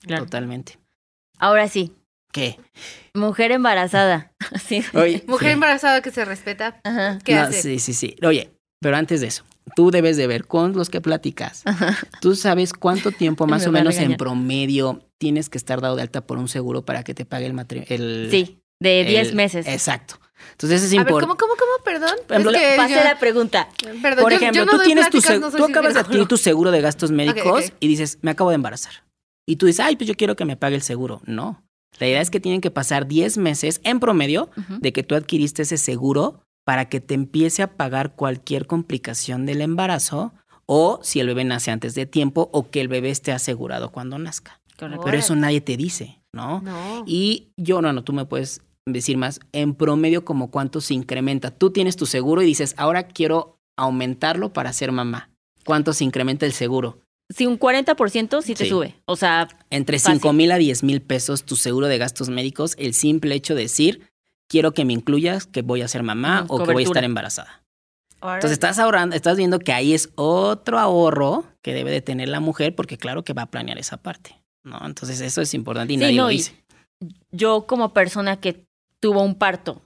[0.00, 0.24] Claro.
[0.24, 0.78] Totalmente.
[1.38, 1.92] Ahora sí,
[2.32, 2.58] ¿Qué?
[3.14, 4.32] mujer embarazada.
[4.66, 4.82] sí.
[4.94, 5.52] Oye, Mujer sí.
[5.52, 6.80] embarazada que se respeta.
[6.84, 7.18] Ajá.
[7.24, 7.62] ¿Qué No, hace?
[7.62, 8.16] Sí, sí, sí.
[8.22, 11.64] Oye, pero antes de eso, tú debes de ver con los que platicas.
[12.20, 16.02] Tú sabes cuánto tiempo más Me o menos en promedio tienes que estar dado de
[16.02, 18.30] alta por un seguro para que te pague el matrimonio.
[18.30, 19.66] Sí, de 10 el- meses.
[19.66, 20.20] Exacto.
[20.52, 21.24] Entonces es importante.
[21.26, 21.84] ¿cómo, cómo, cómo?
[21.84, 22.16] Perdón.
[22.26, 23.68] Por ejemplo, es que Pasé yo- la pregunta.
[24.02, 26.36] Perdón, Por yo- ejemplo, yo no tú tienes tu no tú acabas de adquirir tu
[26.36, 28.92] seguro de gastos médicos y dices, me acabo de embarazar.
[29.46, 31.20] Y tú dices, ay, pues yo quiero que me pague el seguro.
[31.24, 31.62] No.
[31.98, 35.62] La idea es que tienen que pasar 10 meses en promedio de que tú adquiriste
[35.62, 40.34] ese seguro para que te empiece a pagar cualquier complicación del embarazo
[40.66, 44.18] o si el bebé nace antes de tiempo o que el bebé esté asegurado cuando
[44.18, 44.60] nazca.
[44.78, 45.00] Correcto.
[45.02, 46.60] Pero eso nadie te dice, ¿no?
[46.60, 47.04] No.
[47.06, 51.50] Y yo, no, no, tú me puedes decir más, en promedio como cuánto se incrementa.
[51.50, 55.30] Tú tienes tu seguro y dices, ahora quiero aumentarlo para ser mamá.
[55.64, 56.98] ¿Cuánto se incrementa el seguro?
[57.30, 58.70] sí, un 40% sí te Sí.
[58.70, 58.94] sube.
[59.06, 60.14] O sea, Entre Fácil.
[60.20, 63.62] 5 mil a 10 mil pesos tu seguro de gastos médicos, el simple hecho de
[63.62, 64.07] decir,
[64.48, 67.62] quiero que me incluyas que voy a ser mamá o que voy a estar embarazada.
[68.20, 72.40] Entonces estás ahorrando, estás viendo que ahí es otro ahorro que debe de tener la
[72.40, 74.80] mujer porque claro que va a planear esa parte, ¿no?
[74.84, 76.56] Entonces eso es importante y Sí, nadie no, lo dice.
[77.30, 78.64] yo como persona que
[79.00, 79.82] tuvo un parto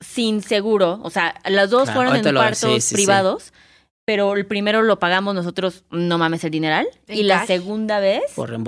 [0.00, 2.94] sin seguro, o sea, las dos Claro, fueron en partos sí, sí, sí.
[2.94, 3.52] privados,
[4.06, 8.22] pero el primero lo pagamos nosotros, no mames el dineral, y la segunda vez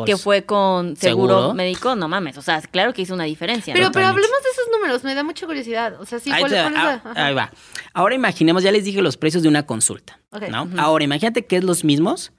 [0.06, 1.54] que fue con seguro, ¿Seguro?
[1.54, 3.74] médico, no mames, o sea, claro que hizo una diferencia.
[3.74, 3.92] Pero, ¿no?
[3.92, 6.00] pero hablemos de esos números, me da mucha curiosidad.
[6.00, 7.50] O sea, sí, ahí, ¿cuál, te- cuál es ah, ahí va.
[7.92, 10.48] Ahora imaginemos, ya les dije los precios de una consulta, Ok.
[10.48, 10.64] ¿no?
[10.64, 10.74] Ujú.
[10.78, 12.32] Ahora imagínate que es los mismos,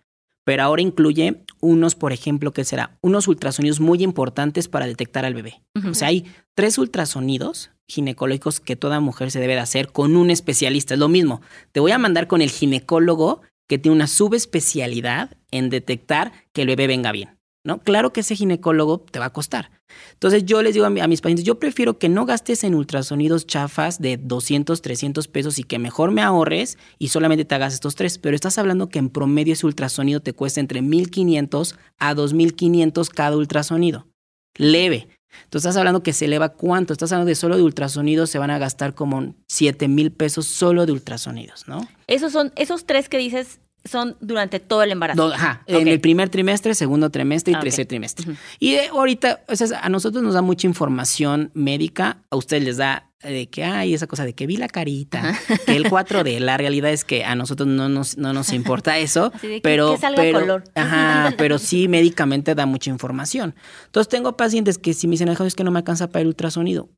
[0.43, 2.97] pero ahora incluye unos, por ejemplo, que será?
[3.01, 5.62] Unos ultrasonidos muy importantes para detectar al bebé.
[5.88, 10.30] O sea, hay tres ultrasonidos ginecológicos que toda mujer se debe de hacer con un
[10.30, 10.93] especialista.
[10.93, 11.41] Es lo mismo.
[11.71, 16.67] Te voy a mandar con el ginecólogo que tiene una subespecialidad en detectar que el
[16.67, 17.38] bebé venga bien.
[17.63, 17.80] ¿no?
[17.80, 19.71] Claro que ese ginecólogo te va a costar.
[20.13, 23.45] Entonces yo les digo a, a mis pacientes, yo prefiero que no gastes en ultrasonidos
[23.45, 27.95] chafas de 200, 300 pesos y que mejor me ahorres y solamente te hagas estos
[27.95, 28.19] tres.
[28.19, 33.36] Pero estás hablando que en promedio ese ultrasonido te cuesta entre 1.500 a 2.500 cada
[33.36, 34.08] ultrasonido.
[34.56, 35.10] Leve.
[35.50, 36.93] Tú estás hablando que se eleva cuánto.
[36.93, 40.86] Estás hablando de solo de ultrasonidos se van a gastar como 7 mil pesos solo
[40.86, 41.88] de ultrasonidos, ¿no?
[42.08, 45.34] Esos son, esos tres que dices son durante todo el embarazo.
[45.34, 48.36] Ajá, en el primer trimestre, segundo trimestre y Ah, tercer trimestre.
[48.60, 52.78] Y de ahorita, o sea, a nosotros nos da mucha información médica, a ustedes les
[52.78, 56.39] da eh, de que hay esa cosa de que vi la carita, que el 4D,
[56.39, 59.97] la realidad es que a nosotros no nos, no nos importa eso, que- pero, que
[60.02, 60.63] salga pero, color.
[60.76, 63.56] Ajá, pero sí médicamente da mucha información.
[63.88, 66.28] Entonces tengo pacientes que si me dicen, "Ay, es que no me alcanza para el
[66.28, 66.89] ultrasonido.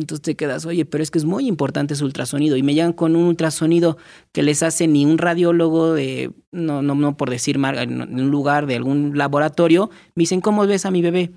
[0.00, 2.56] Entonces te quedas, oye, pero es que es muy importante ese ultrasonido.
[2.56, 3.96] Y me llegan con un ultrasonido
[4.32, 8.30] que les hace ni un radiólogo de, no, no, no por decir mar- en un
[8.30, 9.90] lugar de algún laboratorio.
[10.14, 11.30] Me dicen, ¿cómo ves a mi bebé?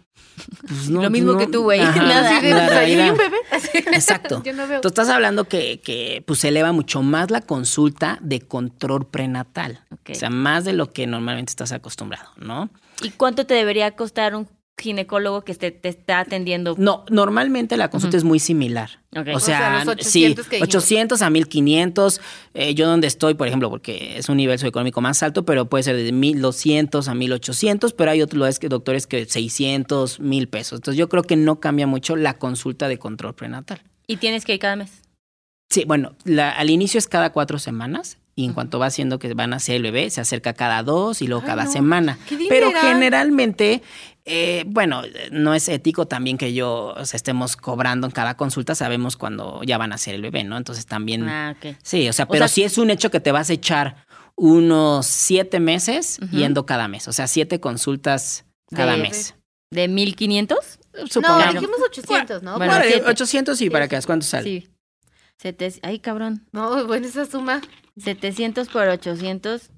[0.68, 2.40] Pues Lo mismo que tú, güey, nada.
[2.40, 3.12] Pues, realidad.
[3.12, 3.38] un bebé.
[3.94, 4.42] Exacto.
[4.44, 4.82] Yo no veo.
[4.82, 9.82] Tú estás hablando que, que pues, se eleva mucho más la consulta de control prenatal.
[10.10, 12.70] O sea, más de lo que normalmente estás acostumbrado, ¿no?
[13.02, 14.48] ¿Y cuánto te debería costar un
[14.80, 16.76] ginecólogo que te, te está atendiendo?
[16.78, 19.02] No, normalmente la consulta es muy similar.
[19.16, 20.76] O O sea, los 800 sí, que dijimos.
[20.76, 22.22] 800 a 1500.
[22.56, 25.84] eh, yo donde estoy, por ejemplo, porque es un nivel socioeconómico más alto, pero puede
[25.84, 30.78] ser de 1200 a 1800, pero hay otros doctores que 600, 1000 pesos.
[30.80, 33.82] Entonces yo creo que no cambia mucho la consulta de control prenatal.
[34.08, 35.02] Y tienes que ir cada mes.
[35.70, 39.34] Sí, bueno, la- al inicio es cada cuatro semanas y en cuanto va siendo que
[39.34, 41.72] van a ser el bebé, se acerca cada dos y luego Ay, cada no.
[41.72, 42.18] semana.
[42.28, 43.82] ¡Qué Pero generalmente,
[44.26, 48.74] eh, bueno, no es ético también que yo o sea, estemos cobrando en cada consulta,
[48.76, 50.58] sabemos cuando ya van a ser el bebé, ¿no?
[50.58, 51.76] Entonces también, Ah, ok.
[51.84, 54.06] sí, o sea, O pero sea- sí es un hecho que te vas a echar
[54.36, 59.36] unos siete meses yendo cada mes, o sea, siete consultas cada De- mes.
[59.72, 60.80] ¿De 1500?
[60.94, 61.54] No, Supongamos.
[61.56, 62.58] dijimos 800, ¿no?
[62.58, 63.04] Bueno, siete.
[63.08, 64.44] 800 y para que veas cuánto sale.
[64.44, 64.70] Sí.
[65.42, 66.46] Sete- Ay, cabrón.
[66.52, 67.60] No, bueno, esa suma.
[67.98, 69.72] 700 por 800.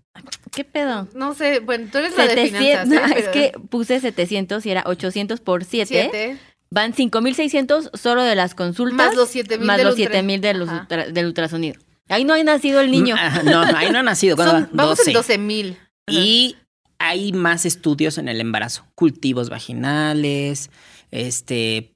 [0.51, 1.07] ¿Qué pedo?
[1.13, 2.87] No sé, bueno, tú eres la de 700, finanzas.
[2.87, 3.13] ¿eh?
[3.13, 5.85] no, es Pero- que puse 700 y era 800 por 7.
[5.87, 6.37] Siete.
[6.71, 8.95] Van 5600 solo de las consultas.
[9.07, 10.81] Más los 7000 Más del los ultra- 7000 de los Ajá.
[10.81, 11.79] ultra- del ultrasonido.
[12.09, 13.15] Ahí no ha nacido el niño.
[13.17, 14.35] Ah, No, ahí no ha nacido.
[14.35, 14.69] ¿cuándo Son- va?
[14.71, 15.09] vamos 12.
[15.11, 15.77] en 12 mil.
[16.07, 16.55] Y
[16.99, 20.69] hay más estudios en el embarazo, cultivos vaginales,
[21.15, 21.93] este,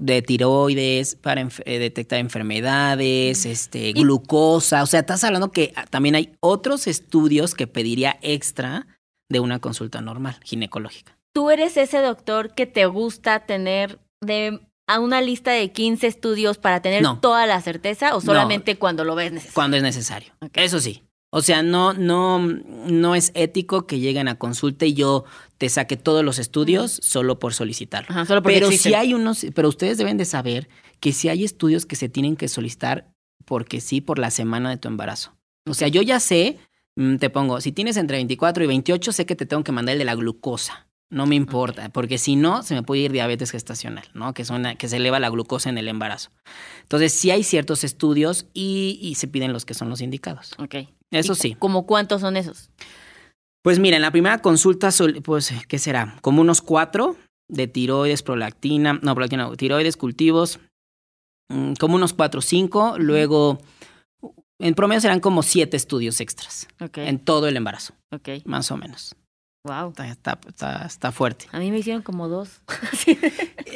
[0.00, 4.82] de tiroides para enf- eh, detectar enfermedades, este, glucosa.
[4.82, 8.86] O sea, estás hablando que ah, también hay otros estudios que pediría extra
[9.30, 11.16] de una consulta normal ginecológica.
[11.34, 16.58] ¿Tú eres ese doctor que te gusta tener de a una lista de 15 estudios
[16.58, 17.18] para tener No.
[17.20, 19.54] toda la certeza o solamente cuando lo ves necesario?
[19.54, 20.32] Cuando es necesario.
[20.54, 21.02] Eso sí.
[21.32, 25.24] O sea, no, no, no es ético que lleguen a consulta y yo
[25.58, 28.08] te saque todos los estudios solo por solicitarlo.
[28.10, 28.92] Ajá, solo Pero existen.
[28.92, 30.68] si hay unos, pero ustedes deben de saber
[31.00, 33.08] que si hay estudios que se tienen que solicitar
[33.44, 35.34] porque sí por la semana de tu embarazo.
[35.68, 36.58] O sea, yo ya sé,
[36.96, 39.94] mm, te pongo, si tienes entre 24 y 28, sé que te tengo que mandar
[39.94, 40.86] el de la glucosa.
[41.08, 44.34] No me importa, porque si no, se me puede ir diabetes gestacional, ¿no?
[44.34, 44.44] Que,
[44.76, 46.30] que se eleva la glucosa en el embarazo.
[46.82, 50.54] Entonces, sí hay ciertos estudios y, y se piden los que son los indicados.
[50.58, 50.74] Ok.
[51.12, 51.54] Eso ¿Y sí.
[51.54, 52.70] ¿Como cuántos son esos?
[53.66, 54.90] Pues mira, en la primera consulta,
[55.24, 56.18] pues, ¿qué será?
[56.20, 57.16] Como unos cuatro
[57.48, 60.60] de tiroides, prolactina, no, prolactina, no, tiroides, cultivos,
[61.48, 62.94] mm, como unos cuatro o cinco.
[62.96, 63.58] Luego,
[64.60, 68.28] en promedio serán como siete estudios extras en todo el embarazo, ok.
[68.44, 69.16] más o menos.
[69.66, 69.90] Wow.
[69.90, 71.46] Está, está, está, está fuerte.
[71.52, 72.48] A mí me hicieron como dos.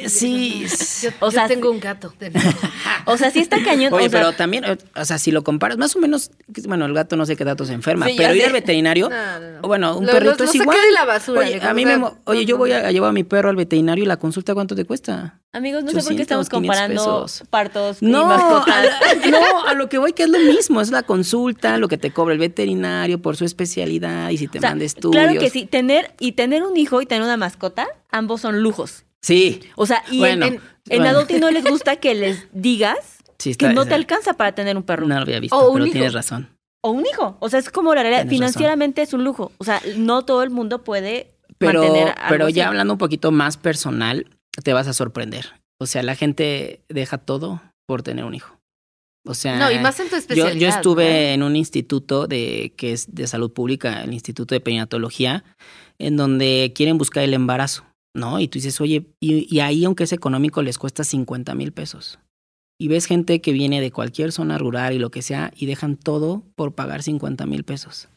[0.07, 0.65] Sí,
[1.03, 2.11] Yo, O yo sea, tengo un gato.
[3.05, 3.93] o sea, sí está cañón.
[3.93, 4.63] Oye, o sea, pero también,
[4.95, 6.31] o sea, si lo comparas, más o menos,
[6.65, 8.47] bueno, el gato no sé qué datos se enferma, Sí, pero ir sé.
[8.47, 10.75] al veterinario, No, no, bueno, un Lo- perrito lo- es igual.
[10.75, 13.49] de la basura, Oye, a mí me, oye, yo voy a llevar a mi perro
[13.49, 15.40] al veterinario y la consulta, ¿cuánto te cuesta?
[15.53, 17.47] Amigos, no sé por qué 800, estamos 500 comparando pesos.
[17.49, 18.87] partos No, a, mascotas.
[19.29, 22.11] no, a lo que voy que es lo mismo, es la consulta, lo que te
[22.11, 25.23] cobra el veterinario por su especialidad y si te O sea, manda estudios.
[25.23, 29.03] claro que sí, tener y tener un hijo y tener una mascota, ambos son lujos.
[29.21, 31.17] Sí, O sea, y Bueno, en, en, en bueno.
[31.17, 32.97] adulting no les gusta que les digas
[33.37, 35.67] sí que no está- te alcanza para tener un perro No lo había visto, O
[35.69, 35.93] un pero hijo.
[35.93, 36.49] tienes razón.
[36.83, 37.37] o un hijo.
[37.39, 38.21] O sea, es como la realidad.
[38.21, 38.53] Tienes razón.
[38.53, 39.51] Financieramente es un lujo.
[39.59, 41.27] O sea, no todo el mundo puede
[41.59, 42.53] Pero, mantener algo pero así.
[42.55, 44.25] ya hablando un poquito más personal,
[44.63, 45.47] te vas a sorprender.
[45.79, 48.57] O sea, la gente deja todo por tener un hijo.
[49.25, 50.59] O sea, No, y más en tu yo, especialidad.
[50.59, 55.43] yo estuve en un instituto de que es de salud pública, el Instituto de Perinatología,
[55.99, 57.85] en donde quieren buscar el embarazo,
[58.15, 58.39] ¿no?
[58.39, 62.19] Y tú dices, oye, y, y ahí aunque es económico les cuesta 50 mil pesos.
[62.79, 65.97] Y ves gente que viene de cualquier zona rural y lo que sea y dejan
[65.97, 68.09] todo por pagar 50 mil pesos.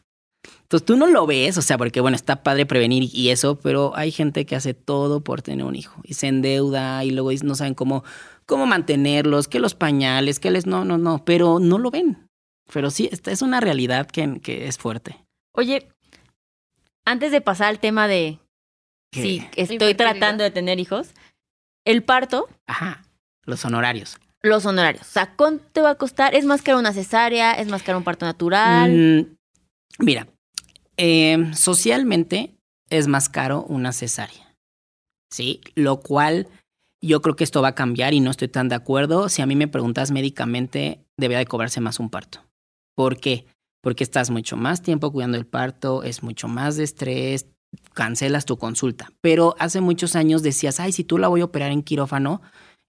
[0.63, 3.95] Entonces tú no lo ves, o sea, porque bueno, está padre prevenir y eso, pero
[3.95, 7.55] hay gente que hace todo por tener un hijo y se endeuda y luego no
[7.55, 8.03] saben cómo,
[8.45, 10.65] cómo mantenerlos, que los pañales, que les...
[10.65, 12.27] No, no, no, pero no lo ven.
[12.73, 15.23] Pero sí, esta es una realidad que, que es fuerte.
[15.53, 15.87] Oye,
[17.05, 18.39] antes de pasar al tema de
[19.11, 21.09] Que- si estoy tratando de tener hijos,
[21.85, 23.05] el parto, Ajá,
[23.45, 24.17] los honorarios.
[24.41, 25.03] los honorarios.
[25.07, 26.33] O sea, ¿cuánto te va a costar?
[26.33, 27.53] ¿Es más caro una cesárea?
[27.53, 28.91] ¿Es más caro un parto natural?
[28.91, 29.35] Mm,
[29.99, 30.27] mira,
[30.97, 32.55] eh, socialmente
[32.89, 34.55] es más caro una cesárea.
[35.31, 35.61] ¿Sí?
[35.75, 36.47] Lo cual
[37.01, 39.29] yo creo que esto va a cambiar y no estoy tan de acuerdo.
[39.29, 42.39] Si a mí me preguntas médicamente, debería de cobrarse más un parto.
[42.95, 43.45] ¿Por qué?
[43.81, 47.47] Porque estás mucho más tiempo cuidando el parto, es mucho más de estrés,
[47.93, 49.11] cancelas tu consulta.
[49.21, 52.41] Pero hace muchos años decías, ay, si tú la voy a operar en quirófano,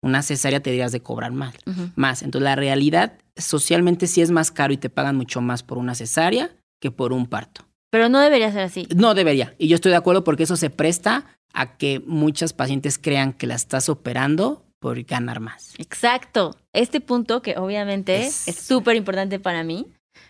[0.02, 1.54] una cesárea te dirías de cobrar más
[1.96, 2.22] más.
[2.22, 5.94] Entonces, la realidad socialmente sí es más caro y te pagan mucho más por una
[5.94, 7.66] cesárea que por un parto.
[7.96, 8.86] Pero no debería ser así.
[8.94, 9.54] No debería.
[9.56, 13.46] Y yo estoy de acuerdo porque eso se presta a que muchas pacientes crean que
[13.46, 15.72] la estás operando por ganar más.
[15.78, 16.54] Exacto.
[16.74, 19.86] Este punto que obviamente Es- súper importante para mí,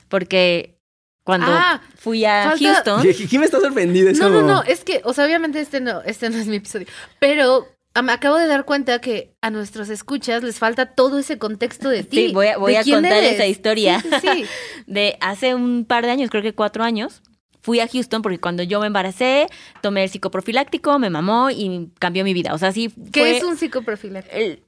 [0.09, 0.79] porque
[1.24, 4.12] cuando Ah, fui a falta- Houston, ¿Quién me está sorprendido?
[4.12, 6.87] No, no, no, es que, o sea, obviamente este no, este no es mi episodio,
[7.18, 7.66] pero
[8.05, 12.05] me acabo de dar cuenta que a nuestros escuchas les falta todo ese contexto de
[12.05, 12.29] ti.
[12.29, 13.33] Sí, voy a- voy contar eres.
[13.35, 14.00] esa historia.
[14.00, 14.44] Sí, sí, sí.
[14.87, 17.22] de hace un par de años, creo que cuatro años,
[17.66, 19.48] fui a Houston porque cuando yo me embaracé,
[19.83, 22.55] tomé el psicoprofiláctico, me mamó y cambió mi vida.
[22.55, 24.37] O sea, sí ¿Qué fue es un psicoprofiláctico?
[24.37, 24.62] el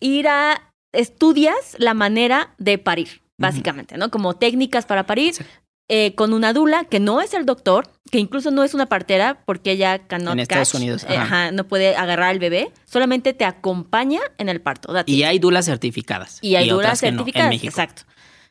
[0.00, 4.10] ir a estudias la manera de parir, básicamente, ¿no?
[4.10, 5.34] Como técnicas para parir.
[5.34, 5.44] Sí.
[5.88, 9.42] eh, con una dula que no es el doctor, que incluso no es una partera
[9.44, 11.52] porque ella cannot En Estados catch, Unidos, eh, ajá.
[11.52, 14.92] no puede agarrar al bebé, solamente te acompaña en el parto.
[15.06, 16.38] Y hay dulas certificadas.
[16.40, 17.44] Y hay duras otras que no, certificadas.
[17.46, 17.70] en México.
[17.70, 18.02] Exacto.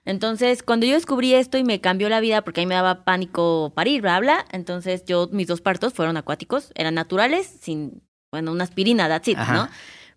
[0.06, 3.04] Entonces, cuando yo descubrí esto y me cambió la vida porque a mí me daba
[3.04, 8.52] pánico parir, bla, bla, entonces yo, mis dos partos fueron acuáticos, eran naturales, sin, bueno,
[8.52, 9.54] una aspirina, that's it, Ajá.
[9.54, 9.70] ¿no?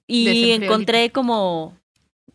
[0.06, 1.78] Y encontré como,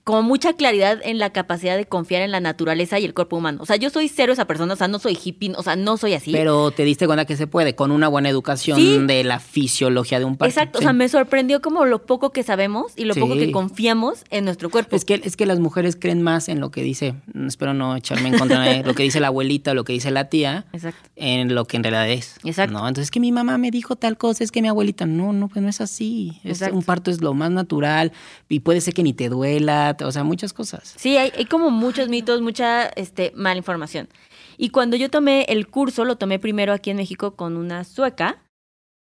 [0.10, 3.60] como mucha claridad en la capacidad de confiar en la naturaleza y el cuerpo humano.
[3.62, 5.98] O sea, yo soy cero esa persona, o sea, no soy hippie, o sea, no
[5.98, 6.32] soy así.
[6.32, 8.98] Pero te diste cuenta que se puede con una buena educación Sí.
[9.06, 10.50] de la fisiología de un parto.
[10.50, 10.84] Exacto, Sí.
[10.84, 14.46] o sea, me sorprendió como lo poco que sabemos y lo poco que confiamos en
[14.46, 14.96] nuestro cuerpo.
[14.96, 17.96] Es que, es que las mujeres creen más en lo que dice, mm, espero no
[17.96, 20.66] echarme en contra de lo que dice la abuelita o lo que dice la tía,
[20.74, 21.08] Exacto.
[21.18, 22.38] en lo que en realidad es.
[22.44, 22.74] Exacto.
[22.74, 22.80] ¿no?
[22.88, 25.50] Entonces, es que mi mamá me dijo tal cosa, es que mi abuelita, no, no,
[25.50, 26.40] pues no es así.
[26.44, 28.12] Es- un parto es lo más natural
[28.48, 30.94] y puede ser que ni te duela, o sea, muchas cosas.
[30.98, 34.10] Sí, hay, hay como muchos mitos, mucha este, mala información.
[34.58, 38.44] Y cuando yo tomé el curso, lo tomé primero aquí en México con una sueca,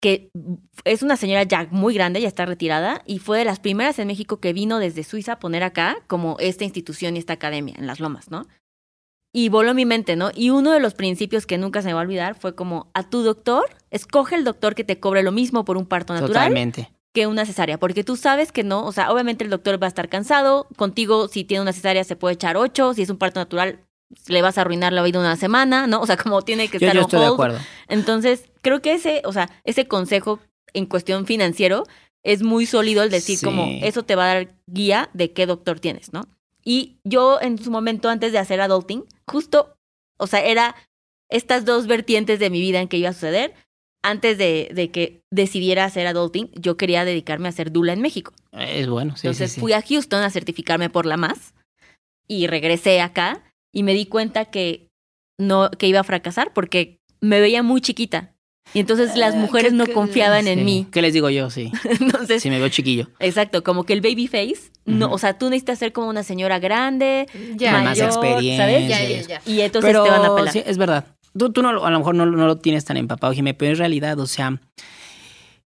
[0.02, 0.32] que
[0.84, 4.08] es una señora ya muy grande, ya está retirada, y fue de las primeras en
[4.08, 7.86] México que vino desde Suiza a poner acá como esta institución y esta academia en
[7.86, 8.48] las lomas, ¿no?
[9.34, 10.32] Y voló mi mente, ¿no?
[10.34, 13.10] Y uno de los principios que nunca se me va a olvidar fue como a
[13.10, 16.92] tu doctor, escoge el doctor que te cobre lo mismo por un parto natural Totalmente.
[17.14, 19.90] Que una cesárea, porque tú sabes que no, o sea, obviamente el doctor va a
[19.90, 23.40] estar cansado, contigo si tiene una cesárea se puede echar ocho, si es un parto
[23.40, 23.80] natural
[24.28, 26.02] le vas a arruinar la vida una semana, ¿no?
[26.02, 27.60] O sea, como tiene que Yo, estar yo estoy de acuerdo.
[27.88, 30.40] Entonces, creo que ese, o sea, ese consejo
[30.74, 31.84] en cuestión financiero
[32.24, 33.46] es muy sólido el decir Sí.
[33.46, 36.28] como eso te va a dar guía de qué doctor tienes, ¿no?
[36.64, 39.76] Y yo en su momento antes de hacer adulting, justo,
[40.18, 40.76] o sea, era
[41.30, 43.54] estas dos vertientes de mi vida en que iba a suceder.
[44.04, 48.34] Antes de, de que decidiera hacer adulting, yo quería dedicarme a ser dula en México.
[48.52, 49.62] Es bueno, sí, Entonces sí, sí.
[49.62, 51.54] fui a Houston a certificarme por la MAS
[52.28, 54.88] y regresé acá y me di cuenta que
[55.40, 58.34] no que iba a fracasar porque me veía muy chiquita.
[58.74, 60.66] Y entonces las mujeres no confiaban en Sí.
[60.66, 60.88] mí.
[60.92, 61.50] ¿Qué les digo yo?
[61.50, 61.72] Sí.
[62.00, 63.08] Entonces, Si me veo chiquillo.
[63.20, 66.58] exacto, como que el baby face, no, o sea, tú necesitas ser como una señora
[66.60, 67.74] grande, Ya.
[67.74, 68.58] Con más mayor, experiencia.
[68.66, 68.88] ¿sabes?
[68.88, 69.42] Ya, ya, ya.
[69.52, 70.54] Y entonces pero te van a pelar.
[70.54, 71.06] sí, es verdad.
[71.38, 73.78] Tú, tú no, a lo mejor no, no lo tienes tan empapado, Jimé, pero en
[73.78, 74.60] realidad, o sea,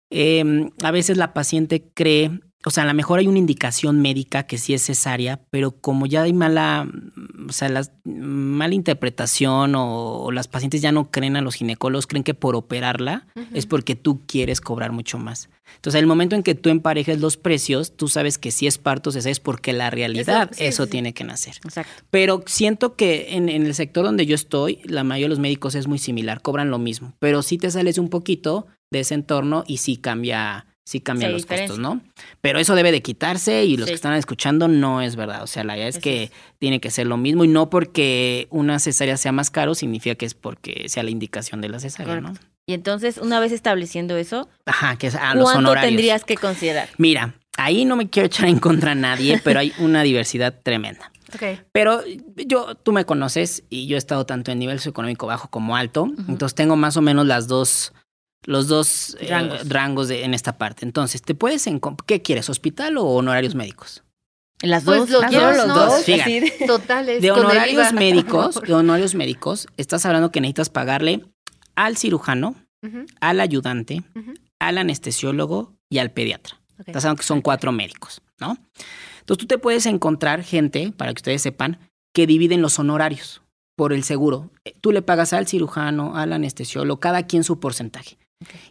[0.10, 4.44] eh, a veces la paciente cree, o sea, a lo mejor hay una indicación médica
[4.44, 9.76] que sí es cesárea, pero como ya hay mala, mm, o sea, las, mala interpretación
[9.76, 13.66] o, o las pacientes ya no creen a los ginecólogos, creen que por operarla es
[13.66, 15.50] porque tú quieres cobrar mucho más.
[15.76, 19.12] Entonces, el momento en que tú emparejes los precios, tú sabes que si es parto
[19.12, 20.92] cesárea es porque la realidad, Eso- eso, sí, sí.
[20.92, 21.56] tiene que nacer.
[21.64, 22.04] Exacto.
[22.10, 25.76] Pero siento que en, en el sector donde yo estoy, la mayoría de los médicos
[25.76, 27.14] es muy similar, cobran lo mismo.
[27.20, 31.44] Pero sí te sales un poquito de ese entorno y sí cambia, sí cambian los
[31.44, 31.70] diferencia.
[31.76, 32.02] costos, ¿no?
[32.42, 33.92] Pero eso debe de quitarse y los Sí.
[33.92, 35.42] que están escuchando no es verdad.
[35.44, 36.32] O sea, la idea es Eso que es.
[36.60, 40.26] tiene que ser lo mismo y no porque una cesárea sea más caro significa que
[40.26, 42.34] es porque sea la indicación de la cesárea, ¿no?
[42.68, 45.90] Y entonces, una vez estableciendo eso, Ajá, que es a los ¿cuánto honorarios.
[45.90, 46.90] tendrías que considerar?
[46.98, 51.12] Mira, ahí no me quiero echar en contra a nadie, pero hay una diversidad tremenda.
[51.34, 51.60] Ok.
[51.72, 52.02] Pero
[52.36, 56.08] yo, tú me conoces y yo he estado tanto en nivel socioeconómico bajo como alto,
[56.28, 57.94] entonces tengo más o menos las dos,
[58.46, 59.28] los dos eh,
[59.66, 60.08] Rangos.
[60.08, 60.86] de- en esta parte.
[60.86, 61.66] Entonces, ¿te puedes,
[62.06, 64.04] qué quieres, hospital o honorarios médicos?
[64.62, 65.76] Las Pues dos, los quiero dos, los ¿no?
[65.76, 66.04] dos.
[66.06, 66.22] Fíjate.
[66.22, 67.22] así de- Totales.
[67.22, 71.26] De honorarios médicos, de honorarios médicos, estás hablando que necesitas pagarle
[71.76, 72.56] al cirujano,
[73.20, 74.04] al ayudante,
[74.60, 76.60] al anestesiólogo y al pediatra.
[76.86, 78.58] Estás hablando que son cuatro médicos, ¿no?
[79.20, 81.80] Entonces tú te puedes encontrar gente, para que ustedes sepan,
[82.14, 83.42] que dividen los honorarios
[83.76, 84.50] por el seguro.
[84.66, 88.18] Eh, Tú le pagas al cirujano, al anestesiólogo, cada quien su porcentaje.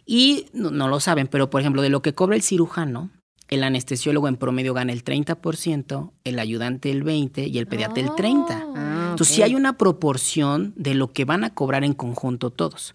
[0.05, 3.09] Y no, no lo saben, pero por ejemplo, de lo que cobra el cirujano,
[3.49, 8.09] el anestesiólogo en promedio gana el 30%, el ayudante el 20% y el pediatra el
[8.09, 8.45] 30%.
[8.65, 9.09] Oh.
[9.11, 12.93] Entonces, sí hay una proporción de lo que van a cobrar en conjunto todos.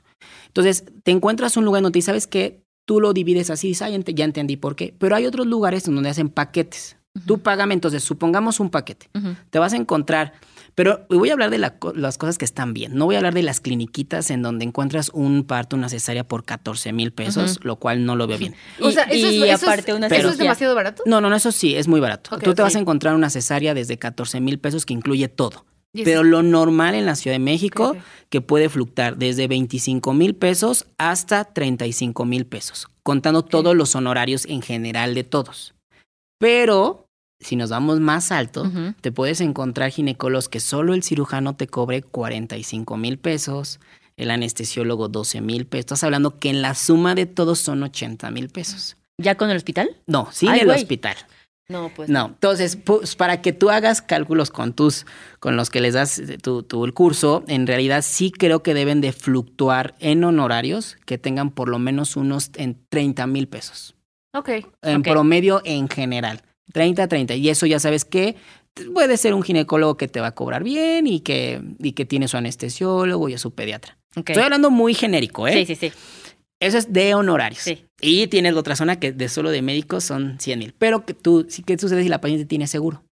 [0.49, 4.15] Entonces, te encuentras un lugar donde sabes que tú lo divides así, dices, "Ay, ent-
[4.15, 4.95] ya entendí por qué.
[4.99, 6.97] Pero hay otros lugares en donde hacen paquetes.
[7.27, 9.09] Tú págame, entonces, supongamos un paquete.
[9.51, 10.33] Te vas a encontrar,
[10.77, 12.95] pero voy a hablar de la las cosas que están bien.
[12.95, 16.45] No voy a hablar de las cliniquitas en donde encuentras un parto, una cesárea por
[16.45, 18.55] 14 mil pesos, lo cual no lo veo bien.
[18.81, 21.03] O sea, Y- eso, es, y aparte una ¿eso es demasiado barato.
[21.07, 22.39] No, no, no, eso sí, es muy barato.
[22.39, 25.65] Tú te vas a encontrar una cesárea desde 14 mil pesos que incluye todo.
[26.05, 27.97] Pero lo normal en la Ciudad de México,
[28.29, 34.45] que puede fluctuar desde 25 mil pesos hasta 35 mil pesos, contando todos los honorarios
[34.45, 35.75] en general de todos.
[36.39, 37.06] Pero
[37.47, 42.03] si nos vamos más alto, te puedes encontrar ginecólogos que solo el cirujano te cobre
[42.03, 43.81] 45 mil pesos,
[44.17, 45.81] el anestesiólogo 12 mil pesos.
[45.81, 48.97] Estás hablando que en la suma de todos son 80 mil pesos.
[49.19, 49.97] ¿Ya con el hospital?
[50.07, 51.17] No, sin Ay, el hospital.
[51.69, 52.09] No, pues.
[52.09, 55.05] No, entonces, pues, para que tú hagas cálculos con tus,
[55.41, 58.73] con los que les das eh, tu, tu- el curso, en realidad sí creo que
[58.73, 63.95] deben de fluctuar en honorarios que tengan por lo menos unos en 30 mil pesos.
[64.33, 64.49] Ok.
[64.83, 66.43] En promedio en general.
[66.73, 67.35] 30, 30.
[67.35, 68.37] Y eso ya sabes que
[68.93, 72.29] puede ser un ginecólogo que te va a cobrar bien y que, y que tiene
[72.29, 73.99] su anestesiólogo y a su pediatra.
[74.15, 75.53] Estoy hablando muy genérico, ¿eh?
[75.53, 75.93] Sí, sí, sí.
[76.59, 77.63] Eso es de honorarios.
[77.63, 77.85] Sí.
[78.01, 80.75] Y tienes la otra zona que de solo de médicos son 100 mil.
[80.79, 83.05] Pero que tú, que sucede si la paciente tiene seguro.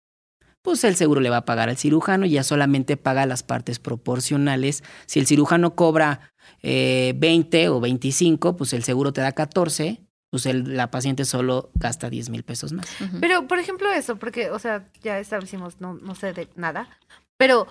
[0.63, 3.79] Pues el seguro le va a pagar al cirujano y ya solamente paga las partes
[3.79, 4.83] proporcionales.
[5.05, 10.01] Si el cirujano cobra eh, 20 o 25, pues el seguro te da 14,
[10.35, 12.89] pues el- la paciente solo gasta 10 mil pesos más.
[13.21, 16.89] Pero, por ejemplo, eso, porque, o sea, ya establecimos, no, no sé de nada,
[17.37, 17.69] pero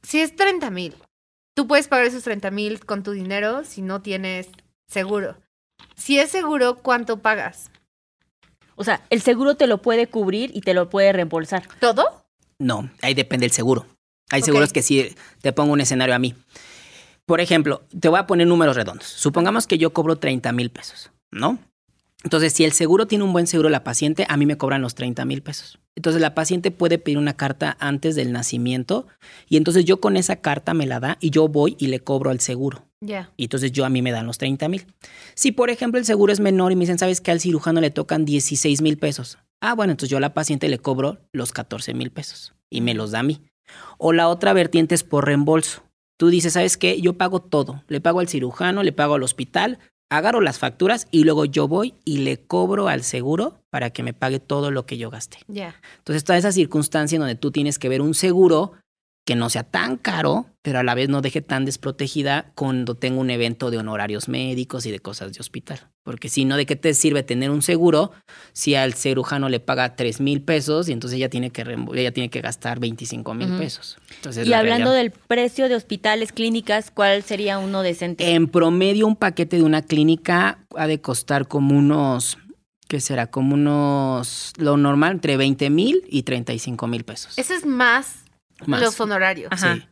[0.00, 0.94] si es 30 mil,
[1.56, 4.46] tú puedes pagar esos 30 mil con tu dinero si no tienes
[4.86, 5.36] seguro.
[5.96, 7.72] Si es seguro, ¿cuánto pagas?
[8.76, 11.66] O sea, el seguro te lo puede cubrir y te lo puede reembolsar.
[11.80, 12.24] ¿Todo?
[12.60, 13.84] No, ahí depende del seguro.
[14.30, 16.36] Hay seguros que sí, te pongo un escenario a mí.
[17.26, 19.08] Por ejemplo, te voy a poner números redondos.
[19.08, 21.58] Supongamos que yo cobro 30 mil pesos, ¿no?
[22.22, 24.94] Entonces, si el seguro tiene un buen seguro la paciente, a mí me cobran los
[24.94, 25.78] 30 mil pesos.
[25.96, 29.06] Entonces, la paciente puede pedir una carta antes del nacimiento
[29.48, 32.30] y entonces yo con esa carta me la da y yo voy y le cobro
[32.30, 32.86] al seguro.
[33.00, 33.32] Ya.
[33.38, 34.86] Y entonces yo a mí me dan los 30 mil.
[35.34, 37.90] Si, por ejemplo, el seguro es menor y me dicen, ¿sabes que Al cirujano le
[37.90, 39.38] tocan 16 mil pesos.
[39.62, 42.94] Ah, bueno, entonces yo a la paciente le cobro los 14 mil pesos y me
[42.94, 43.40] los da a mí.
[43.98, 45.82] O la otra vertiente es por reembolso.
[46.18, 47.00] Tú dices, ¿sabes qué?
[47.00, 47.82] Yo pago todo.
[47.88, 49.78] Le pago al cirujano, le pago al hospital,
[50.10, 54.12] agarro las facturas y luego yo voy y le cobro al seguro para que me
[54.12, 55.38] pague todo lo que yo gasté.
[55.48, 55.76] Ya.
[55.98, 58.72] Entonces, toda esa circunstancia en donde tú tienes que ver un seguro
[59.26, 63.20] que no sea tan caro, pero a la vez no deje tan desprotegida cuando tengo
[63.20, 65.78] un evento de honorarios médicos y de cosas de hospital.
[66.02, 68.10] Porque si no, ¿de qué te sirve tener un seguro
[68.52, 71.62] si al cirujano le paga 3 mil pesos y entonces ella tiene que,
[71.94, 73.98] ella tiene que gastar 25 mil pesos?
[74.16, 78.32] Entonces, Y la hablando realidad- del precio de hospitales, clínicas, ¿cuál sería uno decente?
[78.34, 82.38] En promedio, un paquete de una clínica ha de costar como unos,
[82.88, 83.28] ¿qué será?
[83.30, 87.38] Como unos, lo normal, entre 20 mil y 35 mil pesos.
[87.38, 88.24] Ese es más,
[88.66, 88.80] Más.
[88.80, 89.50] los honorarios.
[89.52, 89.74] Ajá.
[89.76, 89.82] Sí.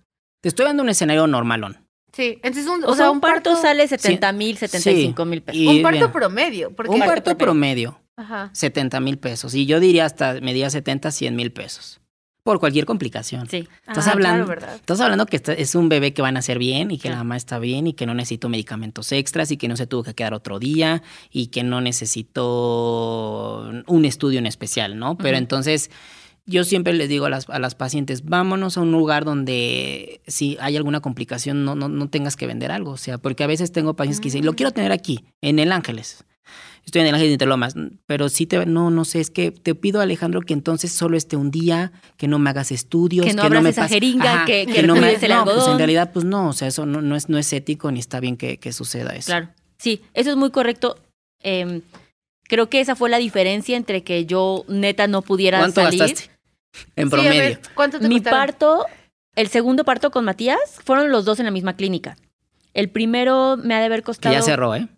[0.41, 1.85] Te estoy dando un escenario normalón.
[2.12, 5.61] Sí, entonces un, o, sea, un parto, sale 70 mil, 75 mil pesos.
[5.61, 6.71] Y un parto mira, promedio.
[6.75, 8.51] Porque, un Parto parto promedio, Ajá.
[8.53, 9.55] 70 mil pesos.
[9.55, 12.01] Y yo diría hasta medía 70, 100 mil pesos.
[12.45, 13.47] Por cualquier complicación.
[13.49, 13.69] Sí.
[13.87, 14.75] Estás Ah, hablando, claro, ¿verdad?
[14.77, 17.16] estás hablando que está- es un bebé que van a hacer bien y que la
[17.16, 20.14] mamá está bien y que no necesito medicamentos extras y que no se tuvo que
[20.14, 21.83] quedar otro día y que no
[22.49, 25.19] necesito un estudio en especial, ¿no?
[25.19, 25.91] Pero entonces
[26.49, 30.57] yo siempre les digo a las, a las pacientes, vámonos a un lugar donde si
[30.61, 32.90] hay alguna complicación no, no, no tengas que vender algo.
[32.92, 35.70] O sea, porque a veces tengo pacientes que dicen, lo quiero tener aquí, en el
[35.72, 36.24] Ángeles.
[36.86, 37.74] Estoy en el Ángel de Interlomas,
[38.07, 41.36] pero sí te, no, no sé, es que te pido Alejandro que entonces solo esté
[41.36, 44.64] un día, que no me hagas estudios, Que no me abras esa pas- jeringa, que-
[44.66, 47.14] que no me, el no, pues en realidad pues no, o sea, eso no, no
[47.14, 49.26] es, no es ético ni está bien que, que suceda eso.
[49.26, 49.51] Claro.
[49.76, 50.96] Sí, eso es muy correcto.
[51.42, 51.82] Em,
[52.44, 56.01] creo que esa fue la diferencia entre que yo neta no pudiera ¿Cuánto salir.
[56.01, 56.30] gastaste?
[56.97, 57.59] En Sí, a ver, promedio.
[57.75, 58.39] ¿Cuánto te Mi costaron?
[58.41, 58.87] parto,
[59.35, 62.16] el segundo parto con Matías, fueron los dos en la misma clínica.
[62.75, 64.35] El primero me ha de haber que costado.
[64.35, 64.89] ya cerró, ¿eh?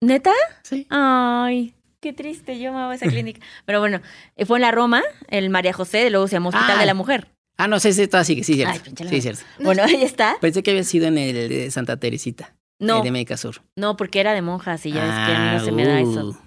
[0.00, 0.32] ¿Neta?
[0.62, 0.86] Sí.
[0.90, 3.40] Ay, qué triste, yo amaba esa clínica.
[3.64, 4.00] Pero bueno,
[4.36, 6.80] eh, fue en la Roma, el María José, luego se llamó Hospital Ah.
[6.80, 7.28] de la Mujer.
[7.56, 8.80] Ah, no, sí, sí, así, sí, cierto.
[9.00, 9.42] Ay, sí, cierto.
[9.60, 10.36] Bueno, ahí está.
[10.40, 13.62] Pensé que había sido en el de Santa Teresita, No, el de Médica Sur.
[13.76, 15.86] no, porque era de monjas y ya ves que a mí Ah, no se me
[15.86, 16.10] da uh.
[16.10, 16.38] eso.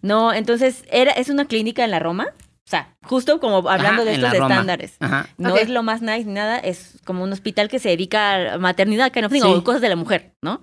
[0.00, 2.28] No, entonces era, es una clínica en la Roma.
[2.66, 4.96] O sea, justo como hablando Ajá, de estos estándares.
[5.00, 5.28] Ajá.
[5.36, 8.58] No es lo más nice ni nada, es como un hospital que se dedica a
[8.58, 9.40] maternidad, que no Sí.
[9.42, 10.62] o cosas de la mujer, ¿no?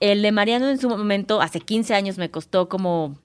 [0.00, 3.16] El de Mariano en su momento, hace 15 años, me costó como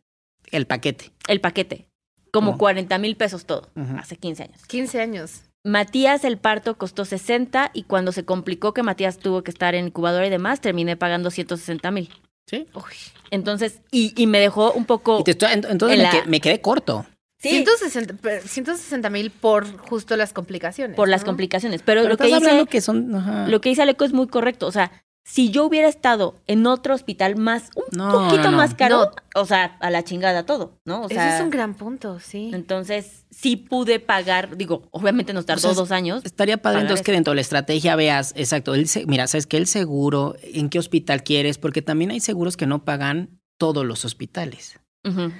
[0.51, 1.11] El paquete.
[1.27, 1.87] el paquete,
[2.31, 2.57] como Oh.
[2.57, 4.65] 40 mil pesos todo, hace 15 años.
[4.65, 5.41] 15 años.
[5.65, 9.87] Matías el parto costó 60 y cuando se complicó que Matías tuvo que estar en
[9.87, 12.09] incubadora y demás, terminé pagando 160 mil.
[12.47, 12.67] Sí.
[12.75, 12.83] Uy.
[13.31, 15.19] Entonces, y, y me dejó un poco...
[15.19, 17.05] Y te estoy- ent- entonces En me, la- que- me quedé corto.
[17.49, 20.95] Sí, 160 pero 160 mil por justo las complicaciones.
[20.95, 21.81] por las complicaciones.
[21.83, 23.15] Pero, Pero lo, que dice, que son...
[23.15, 23.47] ajá.
[23.47, 24.67] lo que dice Aleco es muy correcto.
[24.67, 24.91] O sea,
[25.27, 28.57] si yo hubiera estado en otro hospital más, un No, poquito no, no.
[28.57, 31.01] más caro, o sea, a la chingada todo, ¿no?
[31.01, 32.51] O sea, Ese es un gran punto, sí.
[32.53, 36.23] entonces sí pude pagar, digo, obviamente nos tardó O sea, dos años.
[36.25, 37.05] Estaría padre entonces eso.
[37.05, 40.69] que dentro de la estrategia veas, exacto, el, se- mira, sabes que el seguro, en
[40.69, 44.79] qué hospital quieres, porque también hay seguros que no pagan todos los hospitales.
[45.03, 45.31] Ujú.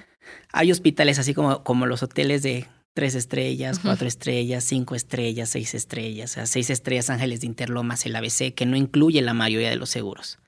[0.51, 5.75] Hay hospitales así como, como los hoteles de tres estrellas, cuatro estrellas, cinco estrellas, seis
[5.75, 9.69] estrellas, o sea, seis estrellas Ángeles de Interlomas, el ABC, que no incluye la mayoría
[9.69, 10.39] de los seguros.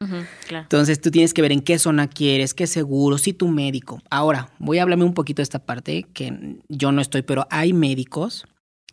[0.48, 0.64] Claro.
[0.64, 4.02] Entonces tú tienes que ver en qué zona quieres, qué seguro, si tu médico.
[4.10, 7.74] Ahora, voy a hablarme un poquito de esta parte que yo no estoy, pero hay
[7.74, 8.46] médicos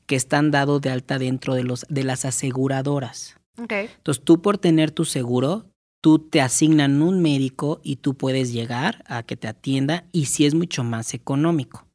[0.06, 3.36] que están dados de alta dentro de, los, de las aseguradoras.
[3.62, 3.72] Ok.
[3.72, 5.66] Entonces tú por tener tu seguro,
[6.04, 10.44] tú te asignan un médico y tú puedes llegar a que te atienda y si
[10.44, 11.86] es mucho más económico.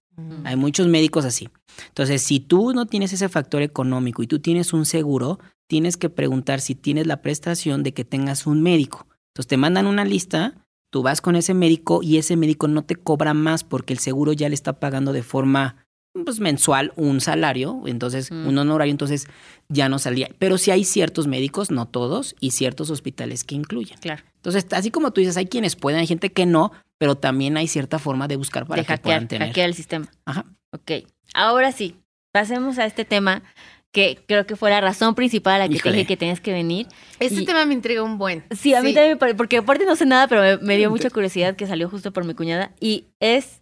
[0.45, 1.49] Hay muchos médicos así.
[1.89, 5.37] Entonces, si tú no tienes ese factor económico y tú tienes un seguro,
[5.67, 9.05] tienes que preguntar si tienes la prestación de que tengas un médico.
[9.27, 12.95] Entonces, te mandan una lista, tú vas con ese médico y ese médico no te
[12.95, 15.85] cobra más porque el seguro ya le está pagando de forma
[16.25, 18.47] pues, mensual un salario, entonces Mm.
[18.47, 19.27] un honorario, entonces
[19.67, 20.29] ya no salía.
[20.39, 23.97] Pero sí hay ciertos médicos, no todos, y ciertos hospitales que incluyen.
[23.99, 24.23] Claro.
[24.35, 27.67] Entonces, así como tú dices, hay quienes pueden, hay gente que no, pero también hay
[27.67, 29.47] cierta forma de buscar para de que puedan tener.
[29.49, 30.07] hackear el sistema.
[30.25, 30.45] Ajá.
[30.71, 30.91] Ok.
[31.33, 31.95] Ahora sí,
[32.31, 33.43] pasemos a este tema
[33.91, 35.91] que creo que fue la razón principal a la que Híjole.
[35.93, 36.87] te dije que tenías que venir.
[37.19, 38.43] Este Y- tema me intriga un buen.
[38.51, 40.89] Sí, a mí también me pare- porque aparte no sé nada, pero me, me dio
[40.91, 42.71] mucha curiosidad que salió justo por mi cuñada.
[42.79, 43.61] Y es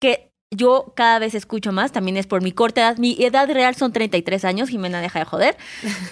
[0.00, 2.98] que yo cada vez escucho más, también es por mi corta edad.
[2.98, 5.56] Mi edad real son 33 años, Jimena deja de joder.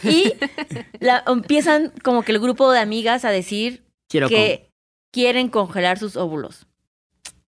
[0.03, 0.33] Y
[1.01, 4.71] la- empiezan como que el grupo de amigas a decir Quiero que
[5.13, 6.67] quieren congelar sus óvulos.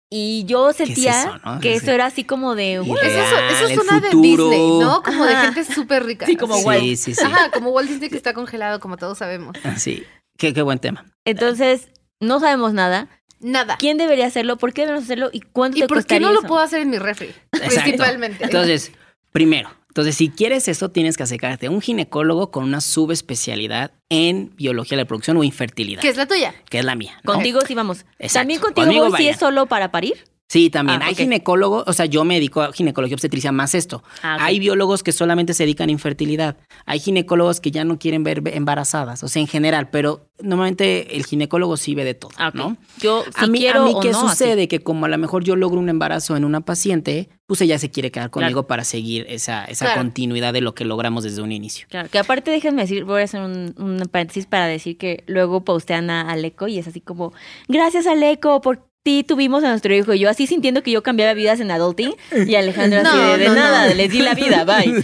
[0.09, 1.59] Y yo es sentía eso, no?
[1.59, 2.73] que Sí, eso era así como de...
[2.73, 2.99] Y "What?".
[3.03, 4.09] Eso, Real, eso, eso el suena de.
[4.15, 5.01] Disney, ¿no?
[5.03, 6.25] Como de gente súper rica.
[6.27, 6.83] Sí, como Sí, Walt.
[6.97, 7.23] sí, sí.
[7.23, 9.57] Ajá, como Walt Disney que está congelado, como todos sabemos.
[9.77, 10.03] Sí.
[10.37, 11.05] Qué, qué buen tema.
[11.25, 11.89] Entonces,
[12.21, 13.09] no sabemos nada.
[13.45, 13.77] Nada.
[13.77, 14.57] ¿Quién debería hacerlo?
[14.57, 15.29] ¿Por qué debemos hacerlo?
[15.31, 17.27] ¿Y cuánto ¿Y te por qué costaría no lo puedo hacer en mi refri?
[17.51, 17.81] Exacto.
[17.81, 18.43] Principalmente.
[18.43, 18.91] Entonces,
[19.31, 24.55] primero, entonces si quieres eso, tienes que acercarte a un ginecólogo con una subespecialidad en
[24.55, 26.55] biología de la reproducción o infertilidad, ¿Qué es la tuya?
[26.71, 27.19] que es la mía.
[27.23, 27.33] ¿no?
[27.33, 27.99] Contigo sí vamos.
[28.17, 28.39] Exacto.
[28.39, 30.23] También contigo Conmigo voy si es solo para parir.
[30.47, 31.01] Sí, también.
[31.01, 34.03] Ah, hay ginecólogos, o sea, yo me dedico a ginecología obstetricia más esto.
[34.21, 34.37] Ah.
[34.41, 36.57] Hay biólogos que solamente se dedican a infertilidad.
[36.85, 41.25] Hay ginecólogos que ya no quieren ver embarazadas, o sea, en general, pero normalmente el
[41.25, 42.55] ginecólogo sí ve de todo, Ah, ok.
[42.55, 42.77] ¿no?
[42.99, 44.27] Yo si a mí, quiero a mí ¿qué no, así.
[44.29, 44.67] sucede?
[44.67, 47.89] Que como a lo mejor yo logro un embarazo en una paciente, pues ella se
[47.89, 48.67] quiere quedar conmigo Claro.
[48.67, 50.01] para seguir esa, esa Claro.
[50.01, 51.87] continuidad de lo que logramos desde un inicio.
[51.89, 55.63] Claro, que aparte déjenme decir, voy a hacer un, un paréntesis para decir que luego
[55.63, 57.33] postean a Aleco y es así como,
[57.67, 60.13] gracias Aleco, por ti tuvimos a nuestro hijo.
[60.13, 62.13] Y yo así sintiendo que yo cambiaba vidas en adulting
[62.47, 63.61] y Alejandro así No, de, de no, no.
[63.61, 65.03] nada, les di la vida, bye.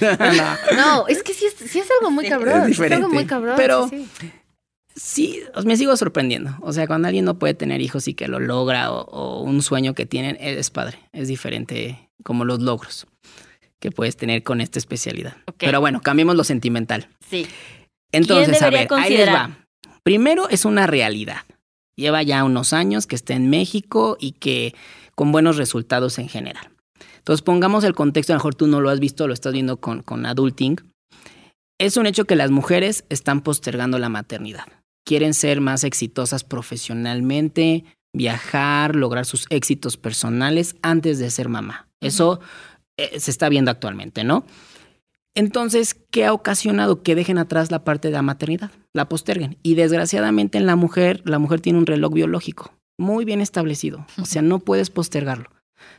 [0.76, 2.62] No, es que sí es, sí es algo muy Sí, cabrón.
[2.62, 3.08] es sí Es, algo diferente.
[3.14, 3.54] muy cabrón.
[3.56, 4.32] Pero- sí, sí.
[4.94, 6.58] Sí, os- me sigo sorprendiendo.
[6.62, 9.62] O sea, cuando alguien no puede tener hijos y que lo logra o, o un
[9.62, 10.98] sueño que tienen, es padre.
[11.14, 13.08] Es diferente como los logros
[13.80, 15.38] que puedes tener con esta especialidad.
[15.58, 17.08] Pero bueno, cambiemos lo sentimental.
[17.30, 17.48] Sí.
[18.12, 19.36] Entonces, a debería ver, ahí les considerar?
[19.52, 19.58] va.
[20.04, 21.38] Primero es una realidad.
[22.02, 24.74] Lleva ya unos años que está en México y que
[25.14, 26.72] con buenos resultados en general.
[27.18, 29.78] Entonces, pongamos el contexto, a lo mejor tú no lo has visto, lo estás viendo
[29.78, 30.78] con, con Adulting.
[31.80, 34.66] Es un hecho que las mujeres están postergando la maternidad.
[35.06, 37.86] Quieren ser más exitosas profesionalmente,
[38.16, 41.88] viajar, lograr sus éxitos personales antes de ser mamá.
[42.02, 42.40] Eso
[42.98, 44.44] eh, se está viendo actualmente, ¿no?
[45.36, 48.72] Entonces, ¿qué ha ocasionado que dejen atrás la parte de la maternidad?
[48.94, 49.58] La posterguen.
[49.64, 54.06] Y desgraciadamente en la mujer, la mujer tiene un reloj biológico muy bien establecido.
[54.22, 55.50] O sea, no puedes postergarlo.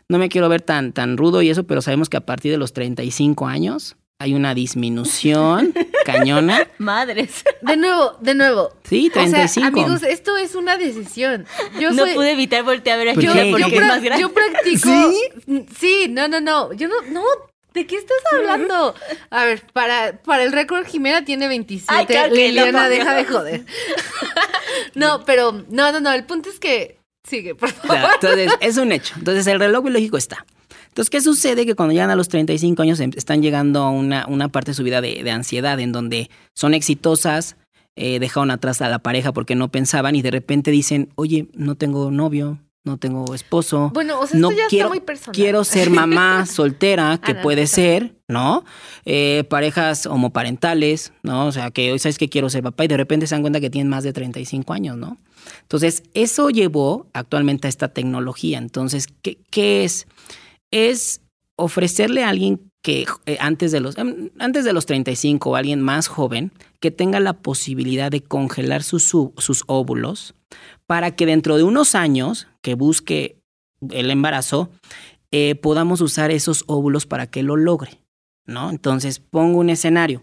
[0.09, 2.59] No me quiero ver tan, tan rudo y eso, pero sabemos que a partir de
[2.59, 5.75] los 35 años hay una disminución
[6.05, 6.69] cañona.
[6.79, 7.43] Madres.
[7.63, 8.69] De nuevo, de nuevo.
[8.85, 9.67] Sí, O sea, 35.
[9.67, 11.47] amigos, esto es una decisión.
[11.81, 13.51] Yo no soy- pude evitar voltear a ver a ¿Por Julia qué?
[13.51, 14.21] porque yo, es más grande.
[14.23, 14.89] yo practico.
[15.77, 16.07] ¿Sí?
[16.11, 16.73] no, no, no.
[16.75, 17.23] Yo no, no.
[17.75, 18.95] ¿De qué estás hablando?
[19.31, 21.93] A ver, para, para el récord, Jimena tiene 27.
[21.93, 23.65] Ay, claro que no, Liliana, deja de joder.
[24.95, 26.13] no, pero, no, no, no.
[26.13, 26.99] El punto es que.
[27.29, 28.11] Sigue, por favor.
[28.15, 29.15] entonces, es un hecho.
[29.17, 30.45] Entonces, el reloj biológico está.
[30.89, 31.65] Entonces, ¿qué sucede?
[31.65, 34.75] Que cuando llegan a los 35 años em- están llegando a una, una parte de
[34.75, 37.57] su vida de, de ansiedad, en donde son exitosas,
[37.97, 41.77] eh, dejaron atrás a la pareja porque no pensaban y de repente dicen, oye, no
[41.77, 43.91] tengo novio, no tengo esposo.
[43.95, 45.35] Bueno, o sea, no esto ya quiero, está muy personal.
[45.35, 48.65] quiero ser mamá soltera, que Ah, no, puede ser, ¿no?
[49.05, 51.47] Eh, parejas homoparentales, ¿no?
[51.47, 53.61] O sea, que hoy sabes que quiero ser papá y de repente se dan cuenta
[53.61, 55.19] que tienen más de 35 años, ¿no?
[55.63, 58.59] Entonces, eso llevó actualmente a esta tecnología.
[58.59, 60.07] Entonces, ¿qué, qué es?
[60.71, 61.21] Es
[61.57, 65.81] ofrecerle a alguien que eh, antes, de los, em, antes de los 35 o alguien
[65.81, 70.35] más joven que tenga la posibilidad de congelar sus, su- sus óvulos
[70.87, 73.43] para que dentro de unos años que busque
[73.91, 74.71] el embarazo,
[75.31, 78.03] eh, podamos usar esos óvulos para que lo logre,
[78.47, 78.71] ¿no?
[78.71, 80.23] Entonces, pongo un escenario.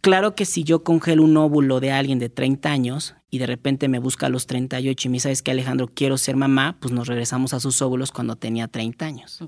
[0.00, 3.88] Claro que si yo congelo un óvulo de alguien de 30 años y de repente
[3.88, 6.76] me busca a los 38 y me dice, ¿sabes que Alejandro, quiero ser mamá?
[6.78, 9.40] Pues nos regresamos a sus óvulos cuando tenía 30 años.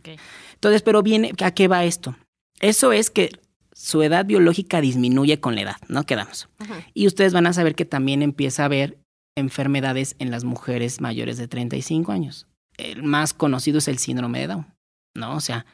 [0.54, 2.16] Entonces, pero viene, ¿a qué va esto?
[2.60, 3.38] Eso es que
[3.74, 6.04] su edad biológica disminuye con la edad, ¿no?
[6.04, 6.48] Quedamos.
[6.58, 6.86] Ajá.
[6.94, 8.96] Y ustedes van a saber que también empieza a haber
[9.36, 12.46] enfermedades en las mujeres mayores de 35 años.
[12.76, 14.66] El más conocido es el síndrome de Down,
[15.14, 15.36] ¿no?
[15.36, 15.66] O sea,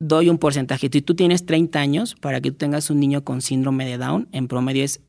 [0.00, 0.88] doy un porcentaje.
[0.92, 4.28] Si tú tienes 30 años, para que tú tengas un niño con síndrome de Down,
[4.32, 5.00] en promedio es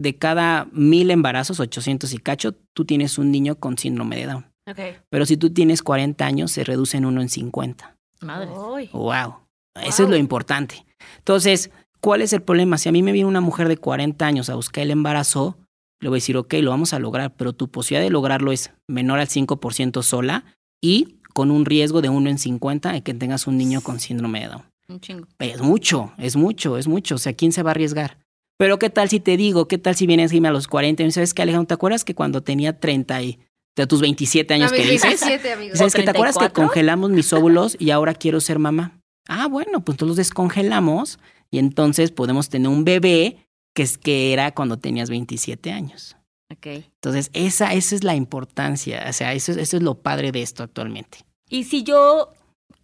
[0.00, 4.46] de cada mil embarazos, 800 y cacho, tú tienes un niño con síndrome de Down.
[4.70, 4.78] Ok.
[5.10, 7.96] Pero si tú tienes 40 años, se reduce en uno en 50.
[8.20, 8.50] Madres.
[8.74, 8.90] Ay.
[8.92, 9.36] Wow.
[9.76, 10.10] Eso es Wow.
[10.10, 10.84] lo importante.
[11.18, 12.78] Entonces, ¿cuál es el problema?
[12.78, 15.56] Si a mí me viene una mujer de 40 años a buscar el embarazo,
[16.00, 18.70] le voy a decir, ok, lo vamos a lograr, pero tu posibilidad de lograrlo es
[18.86, 20.44] menor al 5% sola
[20.80, 24.40] y con un riesgo de 1 en 50 de que tengas un niño con síndrome
[24.40, 24.62] de Down.
[24.88, 25.26] Un chingo.
[25.38, 27.16] Es mucho, es mucho, es mucho.
[27.16, 28.18] O sea, ¿quién se va a arriesgar?
[28.56, 29.68] Pero ¿qué tal si te digo?
[29.68, 31.68] ¿Qué tal si vienes a los 40 y me dices, ¿sabes qué, Alejandro?
[31.68, 33.38] ¿Te acuerdas que cuando tenía 30 y
[33.76, 35.20] de tus 27 años A que mis dices?
[35.20, 35.78] 17, amigos.
[35.78, 36.64] ¿Sabes que te acuerdas que 34?
[36.64, 39.00] congelamos mis óvulos y ahora quiero ser mamá?
[39.28, 41.18] Ah, bueno, pues entonces los descongelamos
[41.50, 46.16] y entonces podemos tener un bebé que es que era cuando tenías 27 años.
[46.52, 46.66] Ok.
[47.02, 50.42] Entonces, esa, esa es la importancia, o sea, eso, es- eso es lo padre de
[50.42, 51.18] esto actualmente.
[51.50, 52.32] Y si yo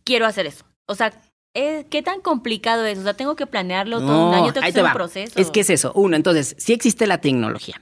[0.05, 1.13] quiero hacer eso, o sea,
[1.57, 2.99] eh, ¿qué tan complicado es?
[2.99, 5.39] O sea, tengo que planearlo todo un año, tengo que hacer un proceso.
[5.41, 5.93] Es que es eso.
[5.95, 7.81] Uno, entonces, sí existe la tecnología.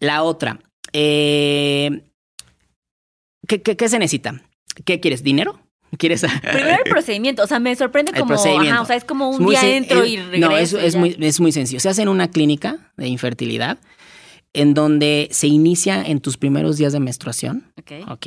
[0.00, 0.60] La otra,
[0.92, 2.04] eh,
[3.46, 4.40] ¿qué, qué, qué se necesita?
[4.84, 5.22] ¿Qué quieres?
[5.22, 5.60] ¿Dinero?
[5.98, 6.22] ¿Quieres?
[6.42, 9.46] Primero el procedimiento, o sea, me sorprende El como, ajá, o sea, es como un
[9.46, 10.76] día sen- entro es- y regreso.
[10.78, 11.80] No, es, muy, es muy sencillo.
[11.80, 13.78] Se hace en una clínica de infertilidad
[14.52, 18.08] en donde se inicia en tus primeros días de menstruación, Ok.
[18.10, 18.26] ¿ok?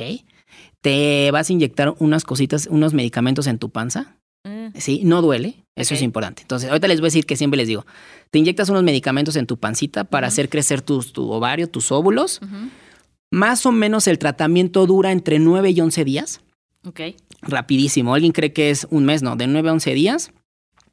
[0.80, 4.14] Te vas a inyectar unas cositas, unos medicamentos en tu panza,
[4.44, 5.00] Mm, ¿sí?
[5.04, 6.42] No duele, eso es importante.
[6.42, 7.84] Entonces, ahorita les voy a decir que siempre les digo,
[8.30, 12.40] te inyectas unos medicamentos en tu pancita para hacer crecer tus, tu ovario, tus óvulos.
[13.32, 16.40] Más o menos el tratamiento dura entre 9 y 11 días.
[16.86, 17.00] Ok.
[17.42, 18.14] Rapidísimo.
[18.14, 20.32] Alguien cree que es un mes, no, de 9 a 11 días.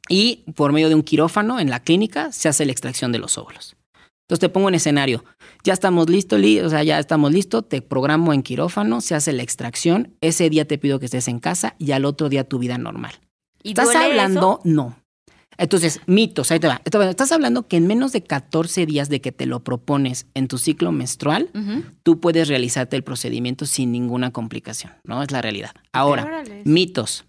[0.08, 3.38] Y por medio de un quirófano en la clínica se hace la extracción de los
[3.38, 3.76] óvulos.
[4.22, 5.24] Entonces te pongo en escenario.
[5.64, 9.32] Ya estamos listos, li- o sea, ya estamos listos, te programo en quirófano, se hace
[9.32, 10.14] la extracción.
[10.20, 13.14] Ese día te pido que estés en casa y al otro día tu vida normal.
[13.62, 14.60] ¿Y ¿Estás hablando?
[14.64, 14.96] No.
[15.58, 16.80] Entonces, mitos, ahí te va.
[16.84, 20.58] Estás hablando que en menos de 14 días de que te lo propones en tu
[20.58, 21.50] ciclo menstrual,
[22.02, 25.22] tú puedes realizarte el procedimiento sin ninguna complicación, ¿no?
[25.22, 25.70] Es la realidad.
[25.92, 26.62] Ahora, Órale.
[26.64, 27.24] mitos.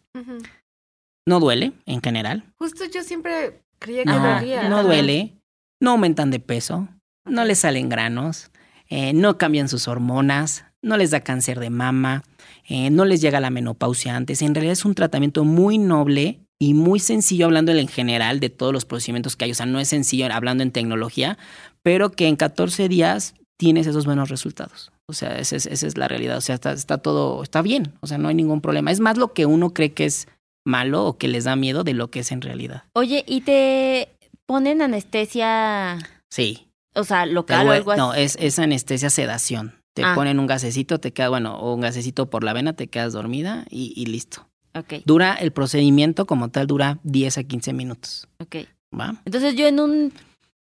[1.25, 2.43] No duele en general.
[2.57, 4.69] Justo yo siempre creía que No, dolía.
[4.69, 5.33] no duele.
[5.79, 6.87] No aumentan de peso.
[7.25, 8.51] No les salen granos.
[8.89, 10.63] eh, no cambian sus hormonas.
[10.81, 12.23] No les da cáncer de mama.
[12.69, 14.41] eh, no les llega la menopausia antes.
[14.41, 18.73] En realidad es un tratamiento muy noble y muy sencillo hablando en general de todos
[18.73, 19.51] los procedimientos que hay.
[19.51, 21.37] O sea, no es sencillo hablando en tecnología,
[21.83, 24.91] pero que en 14 días tienes esos buenos resultados.
[25.09, 26.37] O sea, esa es, esa es la realidad.
[26.37, 27.93] O sea, está, está todo, está bien.
[28.01, 28.91] O sea, no hay ningún problema.
[28.91, 30.27] Es más lo que uno cree que es
[30.65, 32.83] malo o que les da miedo de lo que es en realidad.
[32.93, 34.09] Oye, ¿y te
[34.45, 35.97] ponen anestesia,
[36.29, 36.67] Sí.
[36.95, 37.99] o sea, local o algo así?
[37.99, 39.75] no, es, es anestesia sedación.
[39.93, 40.13] Te Ah.
[40.15, 43.65] ponen un gasecito, te queda, bueno, o un gasecito por la vena, te quedas dormida
[43.69, 44.46] y, y listo.
[44.77, 48.27] Ok, Dura, el procedimiento como tal dura 10 a 15 minutos.
[48.39, 48.67] ok.
[48.97, 49.21] ¿Va?
[49.25, 50.13] Entonces yo en un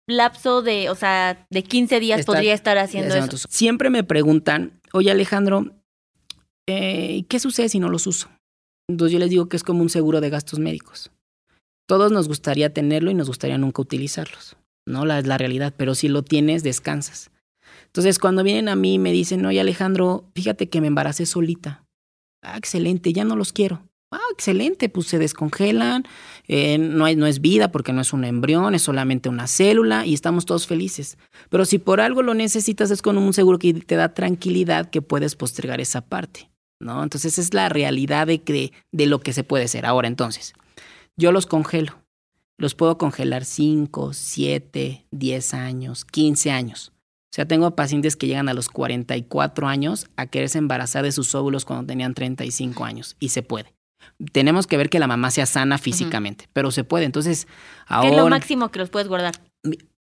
[0.09, 3.37] lapso de, o sea, de 15 días podría estar haciendo eso.
[3.49, 5.67] Siempre me preguntan, oye Alejandro,
[6.69, 8.29] eh, ¿qué sucede si no los uso?
[8.89, 11.11] Entonces yo les digo que es como un seguro de gastos médicos.
[11.87, 14.57] Todos nos gustaría tenerlo y nos gustaría nunca utilizarlos.
[14.87, 17.31] No, la, es la realidad, pero si lo tienes, descansas.
[17.87, 21.85] Entonces cuando vienen a mí y me dicen, oye Alejandro, fíjate que me embaracé solita.
[22.43, 23.83] Ah, excelente, ya no los quiero.
[24.13, 26.05] Ah, excelente, pues se descongelan,
[26.49, 30.05] eh, no, hay, no es vida porque no es un embrión, es solamente una célula
[30.05, 31.17] y estamos todos felices.
[31.49, 35.01] Pero si por algo lo necesitas es con un seguro que te da tranquilidad que
[35.01, 36.51] puedes postergar esa parte,
[36.81, 37.05] ¿no?
[37.05, 39.87] Entonces es la realidad de, que, de lo que se puede hacer.
[39.87, 40.55] Ahora entonces,
[41.17, 42.03] yo los congelo.
[42.59, 46.93] Los puedo congelar 5, 7, 10 años, 15 años.
[47.33, 51.33] O sea, tengo pacientes que llegan a los 44 años a quererse embarazar de sus
[51.37, 53.73] óvulos cuando tenían 35 años y se puede.
[54.33, 57.05] Tenemos que ver que la mamá sea sana físicamente, pero se puede.
[57.05, 57.51] Entonces, ¿Qué
[57.89, 58.11] ahora...
[58.11, 59.35] es lo máximo que los puedes guardar?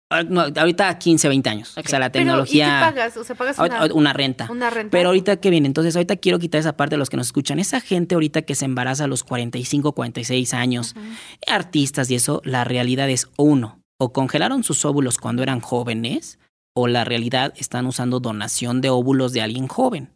[0.08, 1.76] Ah, no, ahorita 15, 20 años.
[1.76, 2.80] O sea, la Pero, ¿y qué tecnología...
[2.80, 3.16] pagas?
[3.16, 4.46] O sea, pagas una, una renta.
[4.48, 4.92] una renta.
[4.92, 7.58] Pero ahorita que viene, entonces ahorita quiero quitar esa parte de los que nos escuchan.
[7.58, 11.04] Esa gente ahorita que se embaraza a los 45, 46 años, Ujú.
[11.48, 16.38] artistas y eso, la realidad es uno, o congelaron sus óvulos cuando eran jóvenes,
[16.72, 20.10] o la realidad están usando donación de óvulos de alguien joven.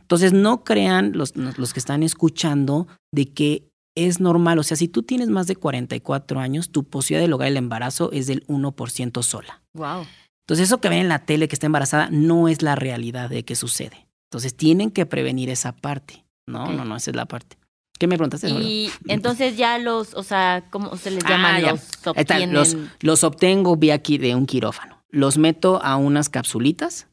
[0.00, 4.58] Entonces no crean los, los que están escuchando de que es normal.
[4.58, 8.10] O sea, si tú tienes más de 44 años, tu posibilidad de lograr el embarazo
[8.12, 9.62] es del 1% sola.
[9.74, 10.04] Wow.
[10.46, 13.44] Entonces, eso que ven en la tele que está embarazada no es la realidad de
[13.44, 14.06] que sucede.
[14.30, 16.24] Entonces, tienen que prevenir esa parte.
[16.46, 17.56] No, no, no, esa es la parte.
[17.98, 18.50] ¿Qué me preguntaste?
[18.50, 21.60] Y entonces ya los, o sea, ¿cómo se les Ah, llama?
[21.60, 21.70] ya.
[21.70, 22.52] Los obtienen.
[22.52, 25.00] los, los obtengo vía aquí de un quirófano.
[25.10, 27.06] Los meto a unas capsulitas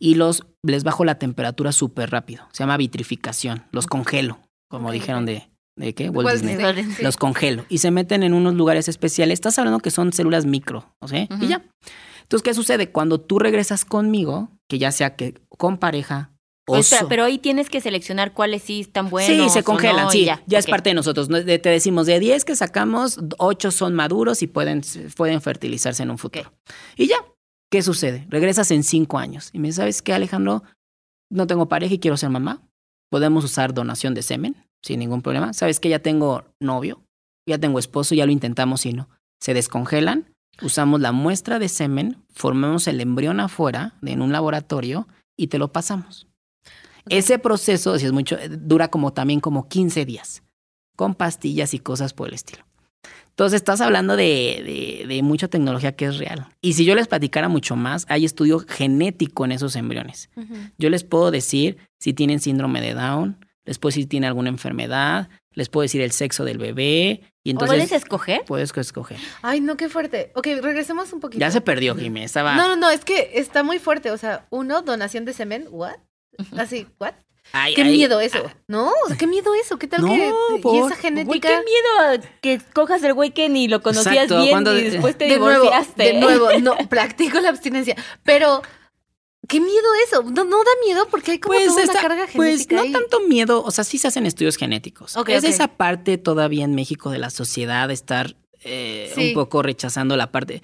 [0.00, 2.48] y los les bajo la temperatura súper rápido.
[2.52, 3.64] Se llama vitrificación.
[3.70, 4.38] Los congelo,
[4.68, 6.08] como dijeron de, de qué?
[6.10, 6.56] Walt Disney.
[7.04, 9.34] Los congelo y se meten en unos lugares especiales.
[9.34, 11.28] Estás hablando que son células micro, ¿o sea?
[11.40, 11.62] Y ya.
[12.22, 12.90] Entonces, ¿qué sucede?
[12.90, 16.30] Cuando tú regresas conmigo, que ya sea que con pareja
[16.68, 19.46] o so- pero ahí tienes que seleccionar cuáles sí están buenos.
[19.46, 21.28] Sí, se congelan, no, sí, ya, ya, es parte de nosotros.
[21.28, 24.82] Te decimos, de 10 que sacamos, 8 son maduros y pueden,
[25.16, 26.52] pueden fertilizarse en un futuro.
[26.96, 27.16] Y ya,
[27.70, 28.26] ¿qué sucede?
[28.28, 30.62] Regresas en 5 años y me dices, ¿sabes qué, Alejandro?
[31.30, 32.62] No tengo pareja y quiero ser mamá.
[33.10, 35.52] Podemos usar donación de semen sin ningún problema.
[35.52, 37.02] ¿Sabes que ya tengo novio?
[37.48, 39.08] Ya tengo esposo, ya lo intentamos y no.
[39.40, 45.46] Se descongelan, usamos la muestra de semen, formamos el embrión afuera en un laboratorio y
[45.46, 46.26] te lo pasamos.
[47.08, 50.42] Ese proceso, si es mucho, dura como también como 15 días,
[50.96, 52.64] con pastillas y cosas por el estilo.
[53.30, 56.46] Entonces estás hablando de, de- de mucha tecnología que es real.
[56.60, 60.28] Y si yo les platicara mucho más, hay estudio genético en esos embriones.
[60.78, 64.50] Yo les puedo decir si tienen síndrome de Down, les puedo decir si tienen alguna
[64.50, 67.22] enfermedad, les puedo decir el sexo del bebé.
[67.42, 68.44] Y entonces ¿Puedes escoger?
[68.44, 69.16] puedes escoger.
[69.40, 70.30] Ay, no, qué fuerte.
[70.34, 71.40] Ok, regresemos un poquito.
[71.40, 72.22] Ya se perdió, Jimmy.
[72.22, 72.54] Estaba.
[72.56, 74.10] No, no, no, es que está muy fuerte.
[74.10, 75.96] O sea, uno, donación de semen, ¿what?
[76.58, 77.14] Así, ¿what?
[77.52, 78.38] Ay, Qué ay, miedo eso.
[78.46, 79.78] ah, No, o sea, qué miedo eso.
[79.78, 81.48] ¿Qué tal No, que y por- esa Güey, genética?
[81.48, 85.18] qué miedo que cojas el güey que ni lo conocías Exacto, bien cuando- y después
[85.18, 86.02] te de nuevo, divorciaste.
[86.04, 87.96] de nuevo, no, practico la abstinencia.
[88.22, 88.62] Pero,
[89.48, 90.22] qué miedo eso.
[90.22, 92.82] No, no da miedo porque hay como Pues, toda está- una carga pues genética no
[92.82, 92.92] ahí.
[92.92, 95.16] tanto miedo, o sea, sí se hacen estudios genéticos.
[95.26, 99.28] Es esa parte todavía en México de la sociedad estar eh, Sí.
[99.28, 100.62] un poco rechazando la parte.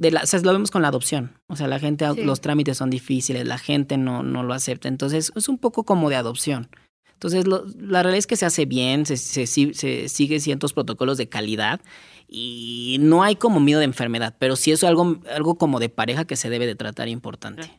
[0.00, 1.38] De la, o sea, lo vemos con la adopción.
[1.46, 2.24] O sea, la gente, Sí.
[2.24, 4.88] los trámites son difíciles, la gente no, no lo acepta.
[4.88, 6.68] Entonces, es un poco como de adopción.
[7.12, 11.18] Entonces, lo- la realidad es que se hace bien, se, se, se sigue ciertos protocolos
[11.18, 11.80] de calidad
[12.26, 16.24] y no hay como miedo de enfermedad, pero sí es algo, algo como de pareja
[16.24, 17.70] que se debe de tratar importante.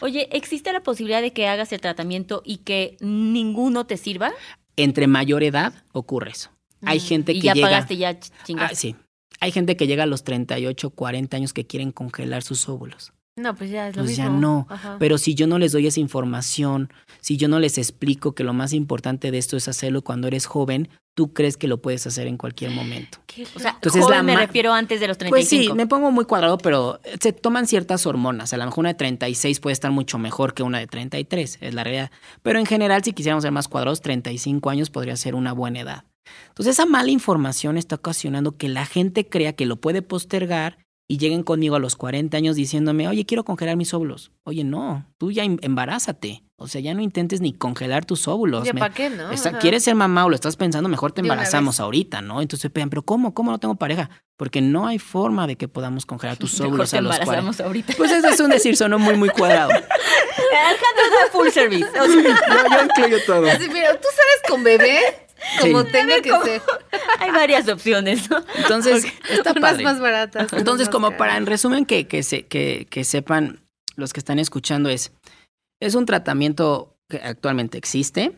[0.00, 4.32] Oye, ¿existe la posibilidad de que hagas el tratamiento y que ninguno te sirva?
[4.76, 6.50] Entre mayor edad ocurre eso.
[6.82, 7.02] Hay Mm.
[7.02, 7.66] gente y que ya llega...
[7.68, 8.74] pagaste, ya ch- Ah, chingaste.
[8.76, 8.96] sí.
[9.40, 13.12] Hay gente que llega a los 38, 40 años que quieren congelar sus óvulos.
[13.36, 14.66] No, pues ya es lo Pues ya no.
[14.68, 14.96] Ajá.
[14.98, 18.52] Pero si yo no les doy esa información, si yo no les explico que lo
[18.52, 22.26] más importante de esto es hacerlo cuando eres joven, tú crees que lo puedes hacer
[22.26, 23.18] en cualquier momento.
[23.26, 25.30] Qué O sea, Entonces, joven la me refiero antes de los 35.
[25.30, 28.52] Pues sí, me pongo muy cuadrado, pero se toman ciertas hormonas.
[28.52, 31.74] A lo mejor una de 36 puede estar mucho mejor que una de 33, es
[31.74, 32.10] la realidad.
[32.42, 36.04] Pero en general, si quisiéramos ser más cuadrados, 35 años podría ser una buena edad.
[36.48, 41.18] Entonces, esa mala información está ocasionando que la gente crea que lo puede postergar y
[41.18, 44.30] lleguen conmigo a los 40 años diciéndome, oye, quiero congelar mis óvulos.
[44.44, 46.44] Oye, no, tú ya em- embarázate.
[46.56, 48.64] O sea, ya no intentes ni congelar tus óvulos.
[48.64, 49.30] ¿Ya Me- para qué, no?
[49.60, 50.88] ¿Quieres ser mamá o lo estás pensando?
[50.88, 52.42] Mejor te embarazamos ahorita, ¿no?
[52.42, 53.32] Entonces, pegan, pero ¿cómo?
[53.34, 54.10] ¿Cómo no tengo pareja?
[54.36, 57.22] Porque no hay forma de que podamos congelar tus óvulos a los 40.
[57.22, 57.94] embarazamos ahorita.
[57.96, 59.70] Pues eso es un decir, sonó muy, muy cuadrado.
[60.50, 61.86] Alejandro da full service.
[61.86, 63.46] O sea, yo, yo incluyo todo.
[63.50, 64.98] Así, tú sabes con bebé
[65.60, 65.88] como Sí.
[65.92, 66.62] tenga que ser.
[67.20, 68.42] hay varias opciones, ¿no?
[68.56, 69.84] Entonces, está Unas padre.
[69.84, 70.52] más baratas.
[70.52, 71.18] Entonces, como caras.
[71.18, 73.60] para, en resumen, que, que, se, que, que sepan
[73.96, 75.12] los que están escuchando es,
[75.80, 78.32] es un tratamiento que actualmente existe,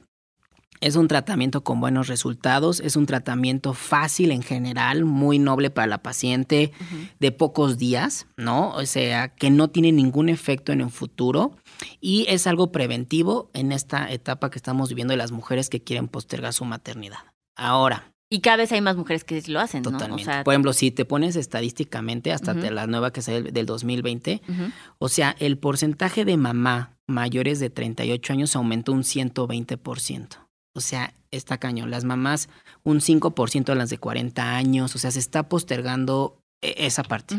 [0.81, 5.87] es un tratamiento con buenos resultados, es un tratamiento fácil en general, muy noble para
[5.87, 6.73] la paciente,
[7.21, 8.71] de pocos días, ¿no?
[8.71, 11.57] O sea, que no tiene ningún efecto en el futuro
[12.01, 16.09] y es algo preventivo en esta etapa que estamos viviendo de las mujeres que quieren
[16.09, 17.19] postergar su maternidad.
[17.57, 19.91] Ahora, Y cada vez hay más mujeres que lo hacen, ¿no?
[19.93, 20.23] Totalmente.
[20.23, 24.41] O sea, Por ejemplo, si te pones estadísticamente, hasta la nueva que sale del 2020,
[24.49, 24.63] ujú.
[24.99, 30.29] o sea, el porcentaje de mamá mayores de 38 años aumentó un 120%.
[30.75, 31.91] O sea, está cañón.
[31.91, 32.49] Las mamás,
[32.85, 34.95] un 5% de las de 40 años.
[34.95, 37.37] O sea, se está postergando e- esa parte.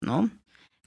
[0.00, 0.30] ¿no?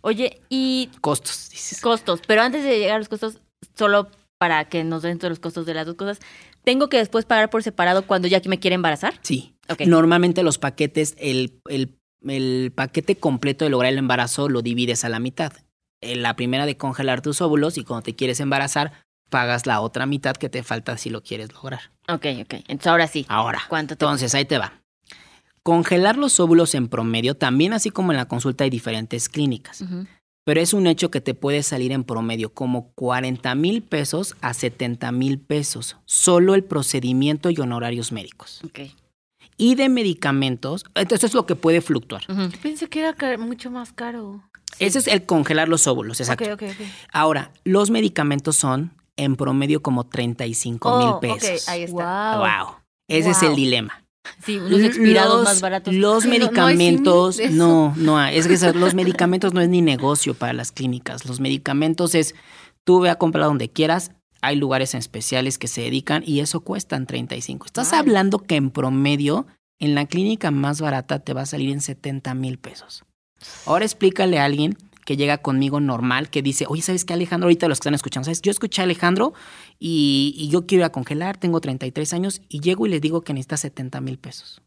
[0.05, 1.81] Oye, y Costos, dices.
[1.81, 3.39] costos, pero antes de llegar a los costos,
[3.73, 6.19] solo para que nos den todos los costos de las dos cosas,
[6.63, 9.15] ¿tengo que después pagar por separado cuando ya que me quiere embarazar?
[9.23, 9.55] Sí.
[9.87, 11.97] Normalmente los paquetes, el, el-
[12.27, 15.53] el paquete completo de lograr el embarazo lo divides a la mitad.
[16.01, 18.93] En la primera de congelar tus óvulos y cuando te quieres embarazar,
[19.31, 21.91] pagas la otra mitad que te falta si lo quieres lograr.
[22.07, 22.53] Ok, ok.
[22.67, 23.25] Entonces ahora sí.
[23.27, 24.73] Ahora, ¿Cuánto te entonces ahí te va.
[25.65, 29.83] Congelar los óvulos en promedio, también así como en la consulta hay diferentes clínicas,
[30.45, 34.53] pero es un hecho que te puede salir en promedio como 40 mil pesos a
[34.53, 38.61] 70 mil pesos, solo el procedimiento y honorarios médicos.
[38.63, 38.91] Ok.
[39.57, 42.21] Y de medicamentos, entonces es lo que puede fluctuar.
[42.29, 42.51] Ujú.
[42.61, 44.43] Pensé que era mucho más caro.
[44.77, 46.45] Ese es el congelar los óvulos, exacto.
[46.45, 46.87] Ok, ok, ok.
[47.11, 51.63] Ahora, los medicamentos son en promedio como 35 mil Oh, pesos.
[51.63, 52.37] Ok, ahí está.
[52.37, 52.45] Wow.
[52.67, 52.75] Wow.
[53.07, 54.04] Ese es el dilema.
[54.43, 55.93] Sí, unos expirados Los- más baratos.
[55.93, 58.37] Los Sí, no- no medicamentos, no, no, hay.
[58.37, 61.25] es que los medicamentos no es ni negocio para las clínicas.
[61.25, 62.35] Los medicamentos es,
[62.83, 64.11] tú ve a comprar donde quieras,
[64.41, 67.65] hay lugares especiales que se dedican y eso cuestan 35.
[67.65, 67.99] Estás Ay.
[67.99, 69.47] hablando que en promedio,
[69.79, 73.03] en la clínica más barata te va a salir en 70 mil pesos.
[73.65, 77.45] Ahora explícale a alguien que llega conmigo normal, que dice, oye, ¿sabes qué, Alejandro?
[77.47, 78.41] Ahorita los que están escuchando, ¿sabes?
[78.41, 79.33] Yo escuché a Alejandro
[79.79, 83.21] y, y yo quiero ir a congelar, tengo 33 años y llego y les digo
[83.21, 84.61] que necesita 70 mil pesos.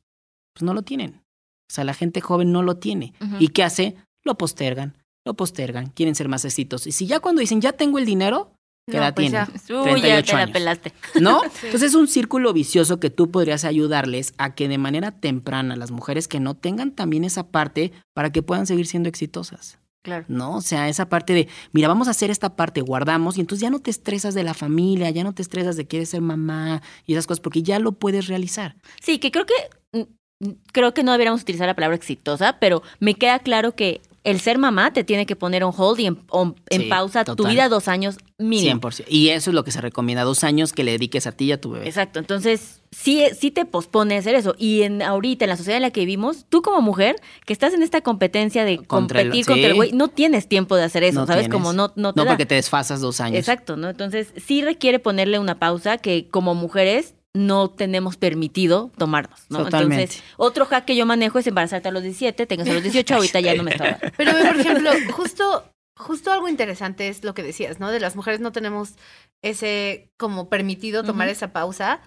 [0.54, 1.20] Pues no lo tienen.
[1.70, 3.12] O sea, la gente joven no lo tiene.
[3.38, 3.96] ¿Y qué hace?
[4.24, 6.86] Lo postergan, lo postergan, quieren ser más exitosos.
[6.86, 8.52] Y si ya cuando dicen, ya tengo el dinero,
[8.90, 9.46] ¿qué No, edad pues tienen?
[9.66, 9.74] ya.
[9.82, 10.52] Uy, ya 38 te la años.
[10.52, 10.92] pelaste.
[11.20, 11.40] ¿No?
[11.52, 11.66] Sí.
[11.66, 15.90] Entonces es un círculo vicioso que tú podrías ayudarles a que de manera temprana las
[15.90, 19.78] mujeres que no tengan también esa parte para que puedan seguir siendo exitosas.
[20.02, 20.24] Claro.
[20.28, 20.56] ¿no?
[20.56, 23.70] O sea, esa parte de, mira, vamos a hacer esta parte, guardamos, y entonces ya
[23.70, 27.12] no te estresas de la familia, ya no te estresas de querer ser mamá y
[27.12, 28.76] esas cosas, porque ya lo puedes realizar.
[29.02, 29.54] Sí, que creo que
[30.40, 34.40] mm, creo que no deberíamos utilizar la palabra exitosa, pero me queda claro que el
[34.40, 37.68] ser mamá te tiene que poner on hold y en, on- en pausa tu vida
[37.68, 38.80] dos años mínimo.
[38.80, 39.04] 100%.
[39.08, 41.52] Y eso es lo que se recomienda, dos años que le dediques a ti y
[41.52, 41.86] a tu bebé.
[41.88, 44.54] Exacto, entonces sí, sí te pospone hacer eso.
[44.58, 47.74] Y en ahorita, en la sociedad en la que vivimos, tú como mujer, que estás
[47.74, 49.76] en esta competencia de Contra el- competir contra el sí.
[49.76, 51.42] güey, no tienes tiempo de hacer eso, No ¿sabes?
[51.48, 51.52] tienes.
[51.54, 52.30] Como no, no te No da.
[52.32, 53.38] porque te desfasas dos años.
[53.38, 53.88] Exacto, ¿no?
[53.90, 59.58] Entonces sí requiere ponerle una pausa que como mujeres no tenemos permitido tomarnos, ¿no?
[59.64, 60.04] Totalmente.
[60.04, 63.14] Entonces, otro hack que yo manejo es embarazarte a los 17, tengas a los 18,
[63.14, 63.98] ahorita ya no me está.
[64.16, 65.64] Pero, por ejemplo, justo,
[65.98, 67.90] justo algo interesante es lo que decías, ¿no?
[67.90, 68.94] De las mujeres no tenemos
[69.42, 72.00] ese como permitido tomar esa pausa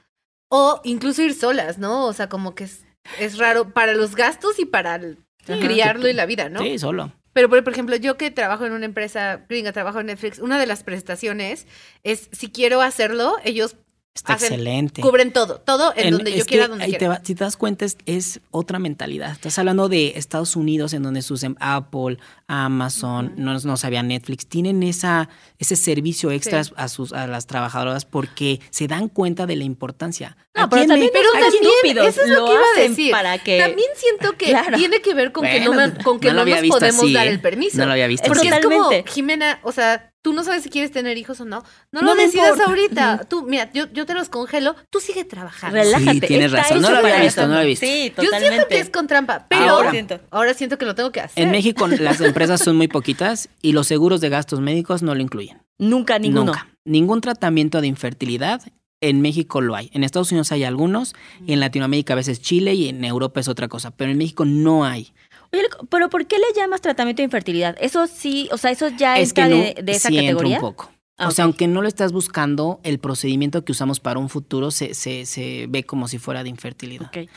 [0.50, 2.06] o incluso ir solas, ¿no?
[2.06, 2.86] O sea, como que es,
[3.20, 5.54] es raro para los gastos y para el Sí.
[5.60, 6.62] criarlo y la vida, ¿no?
[6.62, 7.14] Sí, solo.
[7.34, 10.60] Pero, por por ejemplo, yo que trabajo en una empresa gringa, trabajo en Netflix, una
[10.60, 11.66] de las prestaciones
[12.04, 13.76] es, si quiero hacerlo, ellos
[14.14, 15.02] Está hacen- excelente.
[15.02, 17.14] cubren todo, todo en, En- donde yo quiera, que donde ahí te quiera.
[17.16, 19.32] va- si te das cuenta, es, es otra mentalidad.
[19.32, 24.46] Estás hablando de Estados Unidos, en donde se usan Apple, Amazon, no, no sabía Netflix.
[24.48, 26.74] Tienen esa, ese servicio extra Sí.
[26.76, 30.36] a, sus, a las trabajadoras porque se dan cuenta de la importancia.
[30.56, 33.12] No, pero también Pero también, estúpidos eso es lo lo que iba a decir.
[33.12, 34.78] para que- También siento que Claro.
[34.78, 35.72] tiene que ver con que no,
[36.04, 37.32] con que no no, nos visto podemos así, dar ¿eh?
[37.32, 37.78] el permiso.
[37.78, 38.58] No lo había visto Porque así.
[38.58, 39.10] es como, Totalmente.
[39.12, 41.64] Jimena, o sea, tú no sabes si quieres tener hijos o no.
[41.92, 42.70] No, No lo decidas importa.
[42.70, 43.26] ahorita.
[43.30, 45.78] Tú, mira, yo, yo te los congelo, tú sigue trabajando.
[45.78, 46.12] Relájate.
[46.14, 46.82] Sí, tienes está razón.
[46.82, 47.86] No lo había visto, no lo había visto.
[47.86, 49.92] Sí, Yo siento que es con trampa, pero Ahora.
[50.32, 51.44] ahora, siento que lo tengo que hacer.
[51.44, 55.22] En México las empresas son muy poquitas y los seguros de gastos médicos no lo
[55.22, 55.62] incluyen.
[55.78, 56.46] Nunca ninguno.
[56.46, 56.68] Nunca.
[56.86, 58.62] Ningún tratamiento de infertilidad
[59.02, 59.90] en México lo hay.
[59.94, 61.16] En Estados Unidos hay algunos,
[61.48, 64.46] y en Latinoamérica a veces Chile y en Europa es otra cosa, pero en México
[64.46, 65.12] no hay.
[65.90, 67.76] Pero ¿por qué le llamas tratamiento de infertilidad?
[67.80, 70.32] Eso sí, o sea, eso ya es que entra no, de, de esa sí entra
[70.34, 70.58] categoría.
[70.58, 70.92] un poco.
[71.18, 74.72] Ah, o sea, aunque no lo estás buscando, el procedimiento que usamos para un futuro
[74.72, 77.08] se, se, se ve como si fuera de infertilidad.
[77.08, 77.30] Ok.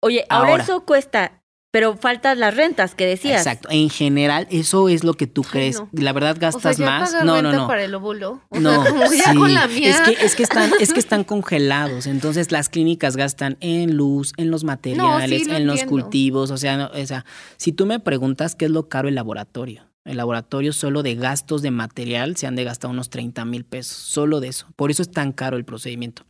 [0.00, 0.62] Oye, ahora, Ahora.
[0.64, 1.41] eso cuesta,
[1.72, 3.40] pero faltan las rentas que decías.
[3.40, 3.68] Exacto.
[3.72, 5.80] En general, eso es lo que tú Ay, crees.
[5.80, 5.88] no.
[5.92, 7.12] La verdad o sea, gastas ya más.
[7.12, 7.66] No, no, renta no.
[7.66, 8.42] para el óvulo.
[8.50, 9.36] O No, sea, como ya sí.
[9.36, 9.90] con la mía.
[9.90, 12.06] Es que, es que están, es que están congelados.
[12.06, 16.50] Entonces las clínicas gastan en luz, en los materiales, lo en los cultivos.
[16.52, 17.24] O sea, no- o sea,
[17.56, 19.86] si tú me preguntas qué es lo caro el laboratorio.
[20.04, 23.96] El laboratorio solo de gastos de material se han de gastar unos 30 mil pesos.
[23.96, 24.66] Solo de eso.
[24.76, 26.24] Por eso es tan caro el procedimiento.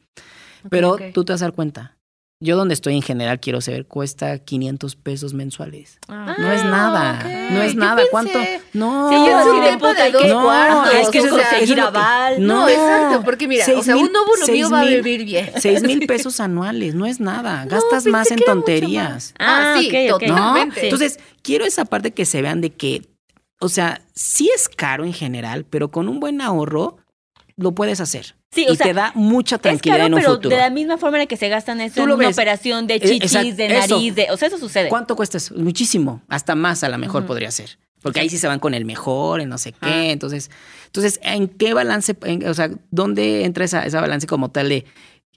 [0.70, 1.96] Pero tú te vas a dar cuenta.
[2.44, 5.98] Yo donde estoy en general, quiero saber, cuesta 500 pesos mensuales.
[6.08, 6.34] Ah.
[6.38, 7.22] No es nada.
[7.52, 8.02] No es nada.
[8.02, 8.38] pensé- ¿Cuánto?
[8.72, 9.08] No.
[9.10, 11.68] Sí, yo un de puta, que- No, cuartos, hay que o sea, conseguir eso es
[11.70, 12.46] lo que- aval.
[12.46, 12.68] No, No.
[12.68, 15.52] exacto, porque mira, o sea, mil- un óvulo mío va a vivir bien.
[15.58, 17.64] Seis mil pesos anuales, no es nada.
[17.66, 19.34] Gastas más en tonterías.
[19.38, 20.22] Ah, sí, ok.
[20.26, 20.34] ¿No?
[20.34, 20.84] totalmente.
[20.84, 23.02] Entonces, quiero esa parte que se vean de que,
[23.60, 26.96] o sea, sí es caro en general, pero con un buen ahorro
[27.56, 28.34] lo puedes hacer.
[28.50, 30.56] Sí, o y sea, te da mucha Es tranquilidad caro, en un pero futuro.
[30.56, 32.36] de la misma forma en la que se gastan eso en una ves.
[32.36, 33.94] operación de Eh, chichis, exacto, de eso.
[33.96, 34.88] nariz, de, o sea, eso sucede.
[34.88, 35.54] ¿Cuánto cuesta eso?
[35.56, 36.22] Muchísimo.
[36.28, 37.78] Hasta más a lo mejor podría ser.
[38.02, 39.78] Porque ahí sí se van con el mejor, en no sé qué.
[39.82, 40.04] Ah.
[40.06, 40.50] Entonces,
[40.86, 44.84] entonces, ¿en qué balance, en- o sea, dónde entra esa, esa balance como tal de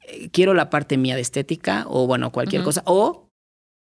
[0.07, 2.82] eh, quiero la parte mía de estética o bueno, cualquier cosa?
[2.86, 3.25] O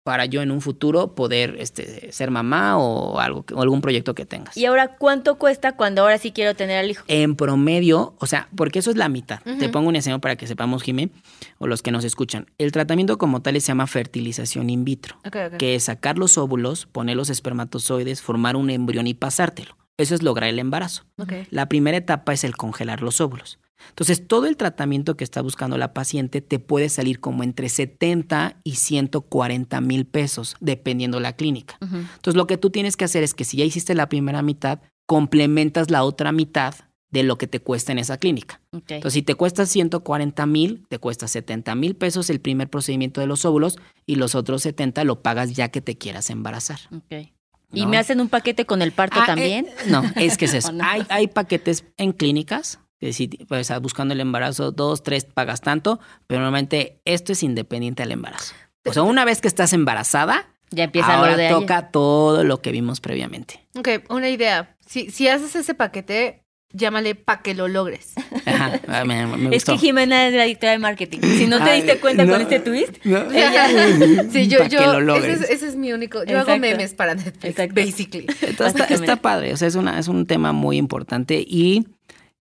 [0.04, 4.26] para yo en un futuro poder este, ser mamá o algo o algún proyecto que
[4.26, 4.58] tengas.
[4.58, 7.04] Y ahora, ¿cuánto cuesta cuando ahora sí quiero tener al hijo?
[7.08, 9.42] En promedio, o sea, porque eso es la mitad.
[9.60, 11.10] Te pongo un ejemplo para que sepamos, Jimé,
[11.58, 12.48] o los que nos escuchan.
[12.58, 15.18] El tratamiento como tal se llama fertilización in vitro
[15.58, 19.78] que es sacar los óvulos, poner los espermatozoides, formar un embrión y pasártelo.
[19.98, 21.04] Eso es lograr el embarazo.
[21.50, 23.60] La primera etapa es el congelar los óvulos.
[23.90, 28.58] Entonces, todo el tratamiento que está buscando la paciente te puede salir como entre 70
[28.64, 31.78] y 140 mil pesos, dependiendo la clínica.
[31.82, 34.80] Entonces, lo que tú tienes que hacer es que si ya hiciste la primera mitad,
[35.06, 36.76] complementas la otra mitad
[37.12, 38.62] de lo que te cuesta en esa clínica.
[38.72, 43.26] Entonces, si te cuesta 140 mil, te cuesta 70 mil pesos el primer procedimiento de
[43.28, 46.80] los óvulos y los otros 70 lo pagas ya que te quieras embarazar.
[46.96, 47.28] Ok.
[47.72, 49.66] ¿Y me hacen un paquete con el parto Ah, también?
[49.68, 50.70] eh, no, es que es eso.
[50.70, 50.84] ¿O no?
[50.84, 52.80] hay, hay paquetes en clínicas.
[53.00, 58.04] Que si pues, buscando el embarazo, dos, tres, pagas tanto, pero normalmente esto es independiente
[58.04, 58.54] del embarazo.
[58.86, 62.62] O sea, una vez que estás embarazada, ya empieza ahora lo de toca todo lo
[62.62, 63.66] que vimos previamente.
[63.78, 64.76] Ok, una idea.
[64.86, 66.44] Si, si haces ese paquete,
[66.74, 68.14] llámale pa' que lo logres.
[68.46, 71.20] Ajá, me, me Es que Jimena es la directora de marketing.
[71.22, 72.34] Si no te Ay, diste cuenta no.
[72.34, 73.20] con este twist, No.
[74.32, 75.42] Sí, yo, Pa' que lo ese logres.
[75.42, 76.24] es, ese es mi único.
[76.26, 77.76] Yo hago memes para Netflix, Exacto.
[77.76, 78.26] basically.
[78.28, 78.94] Entonces, está, Básicamente.
[78.96, 81.88] está padre, o sea, es, una, es un tema muy importante y,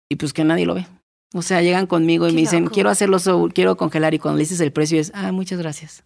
[0.08, 0.86] y pues que nadie lo ve.
[1.34, 2.74] O sea, llegan conmigo y Qué me dicen, loco.
[2.74, 3.18] quiero hacerlo,
[3.52, 6.04] quiero congelar y cuando le dices el precio es, ah, muchas gracias.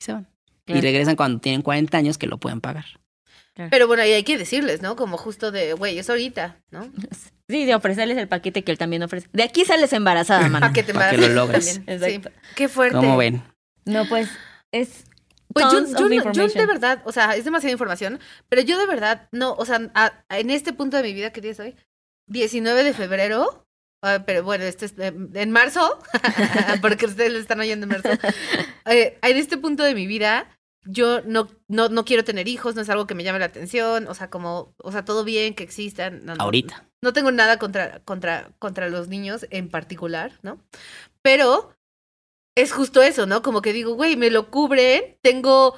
[0.00, 0.26] Y se van.
[0.66, 2.84] Y regresan cuando tienen 40 años que lo pueden pagar.
[3.70, 4.96] Pero bueno, ahí hay que decirles, ¿no?
[4.96, 6.88] Como justo de, güey, es ahorita, ¿no?
[7.48, 9.28] sí, de ofrecerles el paquete que él también ofrece.
[9.32, 10.60] De aquí sales embarazada, mano.
[10.60, 11.80] Para que te que lo logres.
[11.86, 12.30] Exacto.
[12.30, 12.34] Sí.
[12.56, 12.96] Qué fuerte.
[12.96, 13.42] ¿Cómo ven?
[13.84, 14.30] No, pues
[14.72, 15.04] es
[15.52, 18.86] Pues yo, yo no- yo de verdad, o sea, es demasiada información, pero yo de
[18.86, 21.60] verdad, no, o sea, a- a- en este punto de mi vida, ¿qué día es
[21.60, 21.74] hoy?
[22.30, 23.66] 19 de febrero,
[24.02, 25.98] ah, pero bueno, este es eh, en marzo,
[26.80, 28.08] porque ustedes lo están oyendo en marzo.
[28.86, 32.80] Eh, en este punto de mi vida, yo no, no, no quiero tener hijos, no
[32.80, 35.62] es algo que me llame la atención, o sea, como, o sea, todo bien que
[35.62, 36.24] existan.
[36.24, 36.88] no, no, Ahorita.
[37.02, 40.58] no tengo nada contra, contra, contra los niños en particular, ¿no?
[41.22, 41.76] Pero
[42.56, 43.42] es justo eso, ¿no?
[43.42, 45.76] Como que digo, güey, me lo cubren, tengo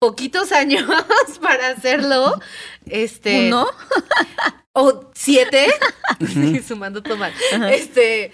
[0.00, 0.84] poquitos años
[1.42, 2.40] para hacerlo.
[2.86, 3.46] Este.
[3.48, 3.66] ¿Uno?
[4.72, 5.68] O siete.
[6.26, 7.32] Sí, sumando todo mal.
[7.70, 8.32] Este.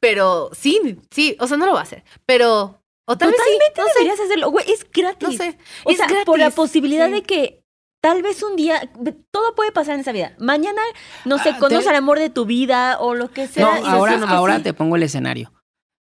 [0.00, 2.04] Pero sí, sí, o sea, no lo voy a hacer.
[2.26, 2.80] Pero.
[3.08, 4.50] O tal vez sí, Totalmente no sé, deberías hacerlo.
[4.50, 5.28] Güey, es gratis.
[5.28, 5.58] no sé.
[5.84, 6.24] O es sea, gratis.
[6.24, 7.12] por la posibilidad sí.
[7.12, 7.62] de que
[8.02, 8.88] tal vez un día,
[9.30, 10.34] todo puede pasar en esa vida.
[10.38, 10.80] Mañana,
[11.24, 13.64] no sé, Ah, conoces te- al amor de tu vida o lo que sea.
[13.64, 14.62] No, y dices, ahora, "No, ahora sí".
[14.64, 15.52] te pongo el escenario.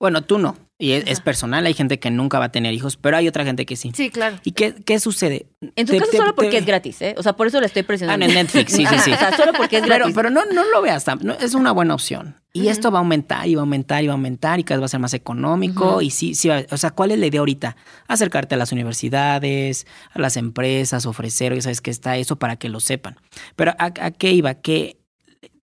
[0.00, 0.56] Bueno, tú no.
[0.80, 3.66] Y es, personal, hay gente que nunca va a tener hijos, pero hay otra gente
[3.66, 3.90] que sí.
[3.96, 4.36] Sí, claro.
[4.44, 5.46] ¿Y qué, qué sucede?
[5.74, 7.16] En tu Te- caso te- solo porque te- es gratis, ¿eh?
[7.18, 8.24] O sea, por eso le estoy Ah, presionando.
[8.26, 9.10] en Netflix, sí, sí, sí.
[9.12, 10.14] O sea, solo porque es Pero, gratis.
[10.14, 12.36] pero no, no lo veas tan, no, es una buena opción.
[12.52, 14.78] Y esto va a aumentar y va a aumentar y va a aumentar y cada
[14.78, 16.00] vez va a ser más económico.
[16.00, 17.76] Y sí, sí, va- o sea, ¿cuál es la idea ahorita?
[18.06, 22.80] Acercarte a las universidades, a las empresas, ofrecer, sabes que está eso para que lo
[22.80, 23.16] sepan.
[23.56, 24.54] Pero ¿a, a qué iba?
[24.54, 24.97] Que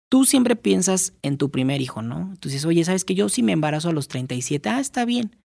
[0.08, 2.34] tú siempre piensas en tu primer hijo, ¿no?
[2.40, 4.68] Tú dices, oye, ¿sabes que yo sí me embarazo a los 37?
[4.68, 5.36] Ah, está bien.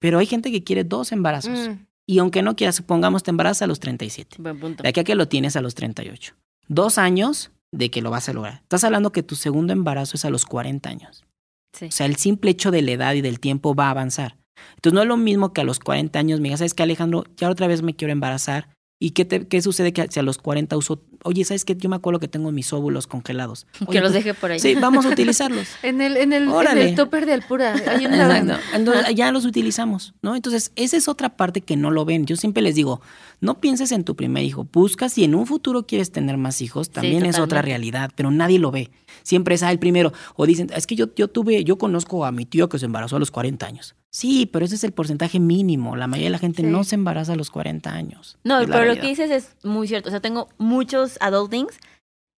[0.00, 1.68] Pero hay gente que quiere dos embarazos.
[1.68, 1.86] Mm.
[2.06, 4.36] Y aunque no quieras, supongamos te embarazas a los 37.
[4.38, 4.82] Buen punto.
[4.82, 6.34] De aquí a que lo tienes a los 38.
[6.68, 8.60] Dos años de que lo vas a lograr.
[8.62, 11.24] Estás hablando que tu segundo embarazo es a los 40 años.
[11.72, 11.86] Sí.
[11.86, 14.36] O sea, el simple hecho de la edad y del tiempo va a avanzar.
[14.76, 17.24] Entonces no es lo mismo que a los 40 años me digas, ¿sabes qué, Alejandro?
[17.36, 18.68] Ya otra vez me quiero embarazar.
[18.98, 21.76] ¿Y qué, te- qué sucede que si a los 40 uso, oye, ¿sabes qué?
[21.76, 23.66] Yo me acuerdo que tengo mis óvulos congelados.
[23.90, 24.58] que los pues, deje por ahí.
[24.58, 25.68] Sí, vamos a utilizarlos.
[25.82, 26.88] En el, en el, en Órale.
[26.88, 27.74] el topper de Alpura.
[27.88, 28.62] Hay una- Exacto.
[28.74, 30.34] Entonces ya los utilizamos, ¿no?
[30.34, 32.24] Entonces, esa es otra parte que no lo ven.
[32.24, 33.02] Yo siempre les digo,
[33.42, 36.88] no pienses en tu primer hijo, busca si en un futuro quieres tener más hijos,
[36.88, 38.90] también es otra realidad, pero nadie lo ve.
[39.22, 40.14] Siempre es ah, el primero.
[40.36, 43.16] O dicen, es que yo, yo tuve, yo conozco a mi tío que se embarazó
[43.16, 43.94] a los 40 años.
[44.16, 45.94] Sí, pero ese es el porcentaje mínimo.
[45.94, 46.68] La mayoría de la gente Sí.
[46.68, 48.38] no se embaraza a los 40 años.
[48.44, 50.08] No, pero lo que dices es muy cierto.
[50.08, 51.74] O sea, tengo muchos adultings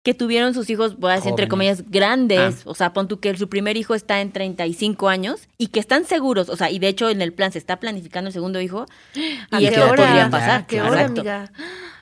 [0.04, 2.62] que tuvieron sus hijos, voy a decir entre comillas, grandes.
[2.66, 2.70] Ah.
[2.70, 6.06] O sea, pon tú que su primer hijo está en 35 años y que están
[6.06, 6.50] seguros.
[6.50, 8.88] O sea, y de hecho en el plan se está planificando el segundo hijo.
[9.52, 10.04] ¿A Y qué esto hora?
[10.04, 10.62] podría pasar.
[10.62, 11.22] ¿A qué hora, Exacto.
[11.22, 11.52] amiga?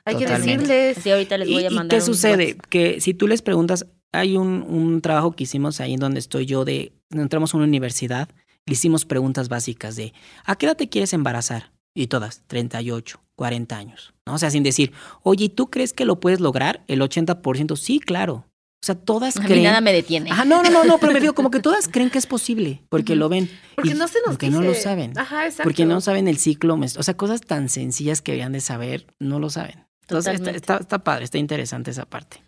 [0.05, 0.97] Hay que decirles.
[0.99, 2.45] Así ahorita les voy ¿Y, a y mandar qué un sucede?
[2.53, 2.65] WhatsApp.
[2.69, 6.45] Que si tú les preguntas, hay un, un trabajo que hicimos ahí en donde estoy
[6.45, 8.29] yo de, entramos a una universidad,
[8.67, 10.13] le hicimos preguntas básicas de,
[10.43, 11.71] ¿a qué edad te quieres embarazar?
[11.95, 14.33] Y todas, 38, 40 años, ¿no?
[14.33, 14.91] O sea, sin decir,
[15.23, 16.83] oye, ¿y ¿tú crees que lo puedes lograr?
[16.87, 18.45] El 80%, sí, claro.
[18.83, 19.63] O sea, todas A mí creen...
[19.63, 20.29] nada me detiene.
[20.31, 22.83] Ajá, no, no, no, no, pero me digo, como que todas creen que es posible,
[22.89, 23.49] porque lo ven.
[23.75, 25.17] Porque Y- no se nos Porque no lo saben.
[25.17, 25.63] Ajá, exacto.
[25.63, 29.07] Porque no saben el ciclo, mes- o sea, cosas tan sencillas que deberían de saber,
[29.19, 29.85] no lo saben.
[30.01, 30.57] Entonces, está, Totalmente.
[30.57, 32.43] está, está padre, está interesante esa parte.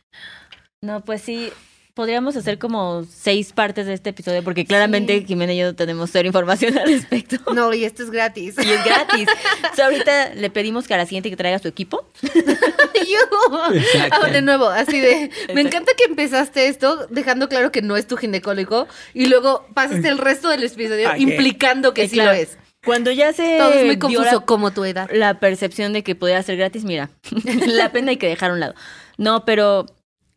[0.84, 1.50] No, pues sí.
[1.98, 5.26] Podríamos hacer como seis partes de este episodio porque claramente Sí.
[5.26, 7.38] Jimena y yo no tenemos cero información al respecto.
[7.56, 8.54] No, y esto es gratis.
[8.64, 9.28] Y es gratis.
[9.72, 12.06] O sea, ahorita le pedimos que a la siguiente que traiga su equipo.
[12.22, 13.70] Yo.
[14.12, 15.32] Ah, de nuevo, así de.
[15.56, 20.08] Me encanta que empezaste esto dejando claro que no es tu ginecólogo y luego pasaste
[20.08, 22.32] el resto del episodio implicando que Eh, sí claro.
[22.34, 22.58] lo es.
[22.86, 25.10] Cuando ya se Todo es muy confuso la, como tu edad.
[25.12, 27.10] la percepción de que podía ser gratis, mira,
[27.66, 28.76] la pena hay que dejar a un lado.
[29.18, 29.88] No, pero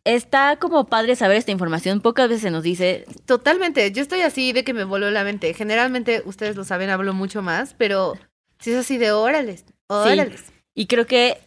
[0.05, 2.01] está como padre saber esta información.
[2.01, 3.91] Pocas veces se nos dice, Totalmente.
[3.91, 5.53] Yo estoy así de que me voló la mente.
[5.53, 8.13] Generalmente, ustedes lo saben, hablo mucho más, pero
[8.59, 10.43] si es así de órales, órales.
[10.75, 11.37] y creo que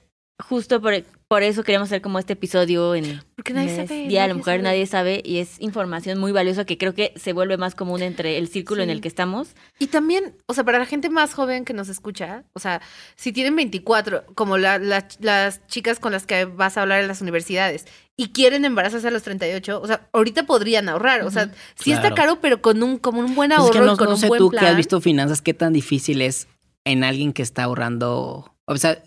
[0.48, 4.08] justo por, por eso queríamos hacer como este episodio en Porque nadie mes, sabe.
[4.08, 4.62] Día de la Mujer, sabe.
[4.62, 8.36] nadie sabe, y es información muy valiosa que creo que se vuelve más común entre
[8.36, 9.54] el círculo en el que estamos.
[9.78, 12.82] Y también, o sea, para la gente más joven que nos escucha, o sea,
[13.14, 17.08] si tienen 24, como la- la- las chicas con las que vas a hablar en
[17.08, 17.86] las universidades,
[18.16, 21.22] y quieren embarazarse a los 38, o sea, ahorita podrían ahorrar.
[21.22, 23.86] O sea, sí está caro, pero con un, como un buen Pues ahorro es que
[23.86, 24.64] no, y con no un sé buen tú plan.
[24.64, 26.46] que has visto finanzas, qué tan difícil es
[26.84, 28.54] en alguien que está ahorrando.
[28.66, 29.02] O sea,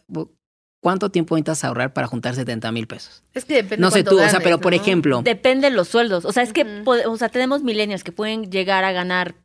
[0.82, 3.24] ¿cuánto tiempo necesitas ahorrar para juntar 70 mil pesos?
[3.34, 6.26] Es que depende No sé tú, o sea, pero por ejemplo, Depende de los sueldos.
[6.26, 9.36] O sea, es que, o sea, tenemos milenios que pueden llegar a ganar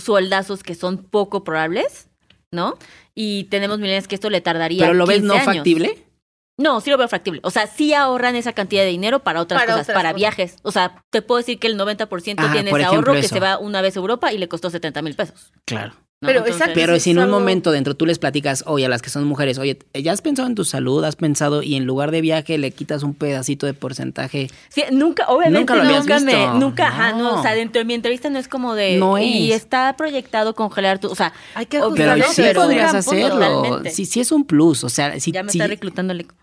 [0.00, 2.08] sueldazos que son poco probables,
[2.52, 2.76] ¿no?
[3.14, 4.82] Y tenemos milenios que esto le tardaría.
[4.84, 5.44] pero lo ves 15 no años.
[5.46, 6.04] factible.
[6.58, 7.40] No, sí lo veo factible.
[7.44, 10.16] O sea, sí ahorran esa cantidad de dinero para otras Para cosas, otras para cosas.
[10.20, 10.56] viajes.
[10.62, 13.40] O sea, te puedo decir que el 90% Ah, tiene por ese ahorro que se
[13.40, 15.52] va una vez a Europa y le costó 70 mil pesos.
[15.64, 15.94] Claro.
[16.20, 16.26] ¿no?
[16.28, 16.74] Pero, Entonces- exacto.
[16.80, 19.24] Pero si en un algo- momento dentro tú les platicas, oye, a las que son
[19.24, 21.02] mujeres, oye, ¿ya has pensado en tu salud?
[21.02, 24.48] ¿Has pensado y en lugar de viaje le quitas un pedacito de porcentaje?
[24.68, 26.54] Sí, nunca, obviamente, Nunca lo nunca, me, visto.
[26.60, 27.40] nunca, ajá, no, No.
[27.40, 29.62] o sea, dentro de mi entrevista no es como de, No y es.
[29.62, 33.28] está proyectado congelar tu, o sea, Hay que ajustarlo, Pero no, sí pero- podrías hacerlo.
[33.30, 33.90] Totalmente.
[33.90, 34.84] Sí, sí es un plus.
[34.84, 36.36] O sea, si, ya me si- está reclutando el eco.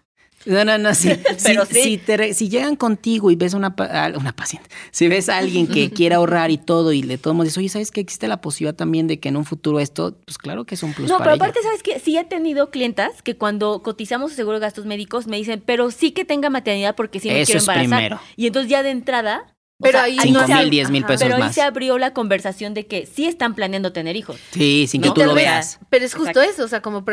[0.45, 1.09] No, no, no, sí.
[1.43, 1.81] Pero si, sí.
[1.83, 5.29] Si, te re- si llegan contigo y ves una, pa- a- una paciente, si ves
[5.29, 7.91] a alguien que quiere ahorrar y todo y le todo el mundo dice, oye, ¿sabes
[7.91, 10.83] que existe la posibilidad también de que en un futuro esto, pues claro que es
[10.83, 11.43] un plus No, para pero ella.
[11.51, 11.99] aparte, ¿sabes qué?
[11.99, 15.91] Sí he tenido clientas que cuando cotizamos su seguro de gastos médicos me dicen, pero
[15.91, 17.89] sí que tenga maternidad porque sí me Eso quiero es embarazar.
[17.97, 18.19] primero.
[18.35, 19.43] Y entonces ya de entrada...
[19.81, 21.07] o Pero sea, ahí ahí no se Cinco se- mil, ab- diez mil Ajá.
[21.13, 21.55] pesos Pero ahí más.
[21.55, 24.37] se abrió la conversación de que sí están planeando tener hijos.
[24.51, 25.79] Sí, sin que tú lo veas.
[25.89, 26.49] Pero es justo Exacto.
[26.53, 27.03] eso, o sea, como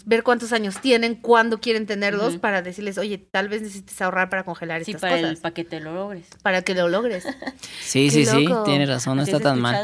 [0.00, 2.40] pues, ver cuántos años tienen, cuándo quieren tenerlos, Ujú.
[2.40, 5.30] para decirles, oye, tal vez necesites ahorrar para congelar Sí, estas para cosas.
[5.30, 6.26] el paquete lo logres.
[6.42, 7.24] Para que lo logres.
[7.80, 9.76] Sí, Qué sí, sí, tienes razón, no ¿Sí está tan mal.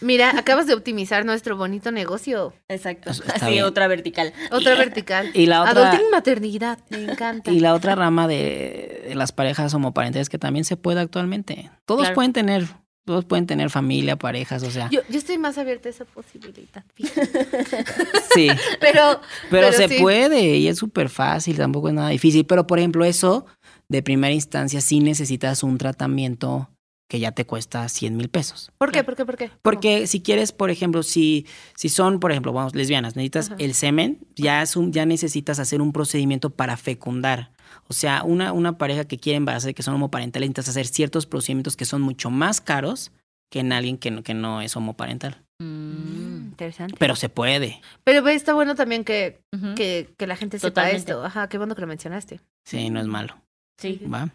[0.00, 2.54] Mira, acabas de optimizar nuestro bonito negocio.
[2.68, 3.10] Exacto.
[3.10, 3.64] Está Así, bien.
[3.64, 4.32] otra vertical.
[4.52, 5.30] Otra vertical.
[5.34, 6.78] y la otra- Adulting maternidad.
[6.90, 7.50] Me encanta.
[7.50, 11.70] Y la otra rama de, de las parejas homoparentales que también se puede actualmente.
[11.86, 12.14] Todos Claro.
[12.14, 12.66] pueden tener,
[13.04, 16.84] todos pueden tener familia, parejas, o sea, Yo, yo estoy más abierta a esa posibilidad.
[18.34, 18.48] sí.
[18.80, 19.96] Pero, Pero, Pero se sí.
[20.00, 22.46] puede y es súper fácil, tampoco es nada difícil.
[22.46, 23.46] Pero, por ejemplo, eso
[23.88, 26.70] de primera instancia sí necesitas un tratamiento
[27.06, 28.72] que ya te cuesta 100 mil pesos.
[28.78, 29.04] ¿por qué?
[29.04, 29.24] ¿Por qué?
[29.26, 29.50] ¿Por qué?
[29.60, 31.46] Porque si quieres, por ejemplo, si,
[31.76, 33.56] si son, por ejemplo, vamos, lesbianas, necesitas Ajá.
[33.58, 37.52] el semen, ya, es un- ya necesitas hacer un procedimiento para fecundar.
[37.88, 41.76] O sea, una, una pareja que quiere embarazar, que son homoparentales, necesitas hacer ciertos procedimientos
[41.76, 43.12] que son mucho más caros
[43.50, 45.42] que en alguien que no, que no es homoparental.
[45.60, 46.96] Mm, interesante.
[46.98, 47.80] Pero se puede.
[48.02, 49.40] Pero ve, está bueno también que,
[49.76, 51.12] que, que la gente sepa Totalmente.
[51.12, 51.24] esto.
[51.24, 52.40] Ajá, qué bueno que lo mencionaste.
[52.64, 53.36] Sí, no es malo.
[53.78, 54.00] Sí.
[54.12, 54.30] ¿Va?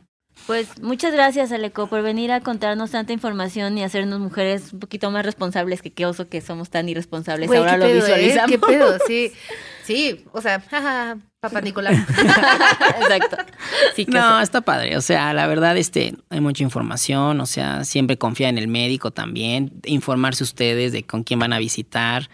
[0.48, 5.12] Pues muchas gracias, Aleco, por venir a contarnos tanta información y hacernos mujeres un poquito
[5.12, 7.48] más responsables que qué oso que somos tan irresponsables.
[7.48, 8.02] Güey, Ahora qué lo pedo, ¿eh?
[8.02, 8.52] visualizamos.
[8.52, 8.98] ¿Qué pedo?
[9.06, 9.32] Sí,
[9.84, 11.98] sí, o sea, jaja, papá Nicolás.
[13.02, 13.38] Exacto.
[13.96, 14.98] Sí, No, está padre.
[14.98, 17.40] O sea, la verdad, este, hay mucha información.
[17.42, 19.72] O sea, siempre confía en el médico también.
[19.86, 22.30] Informarse ustedes de con quién van a visitar.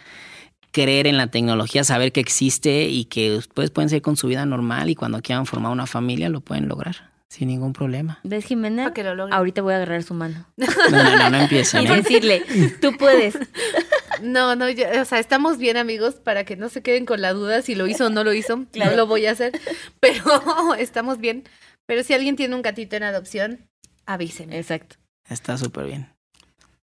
[0.72, 4.45] Creer en la tecnología, saber que existe y que ustedes pueden seguir con su vida
[4.45, 8.20] normal y cuando quieran formar una familia lo pueden lograr sin ningún problema.
[8.24, 8.93] ¿Ves, Jimena?
[8.93, 9.28] Que lo.
[9.34, 11.84] Ahorita voy a agarrar su mano No, no, no, no empiecen.
[11.86, 11.95] y ¿eh?
[11.97, 12.43] decirle,
[12.82, 13.38] tú puedes.
[14.22, 17.34] No, no, ya, o sea, estamos bien amigos para que no se queden con la
[17.34, 18.66] duda si lo hizo o no lo hizo.
[18.72, 18.91] Claro.
[18.91, 19.59] No lo voy a hacer,
[19.99, 20.24] pero
[20.78, 21.43] estamos bien.
[21.86, 23.70] Pero si alguien tiene un gatito en adopción,
[24.05, 24.57] avísenme.
[24.57, 24.97] Exacto.
[25.30, 26.09] Está súper bien.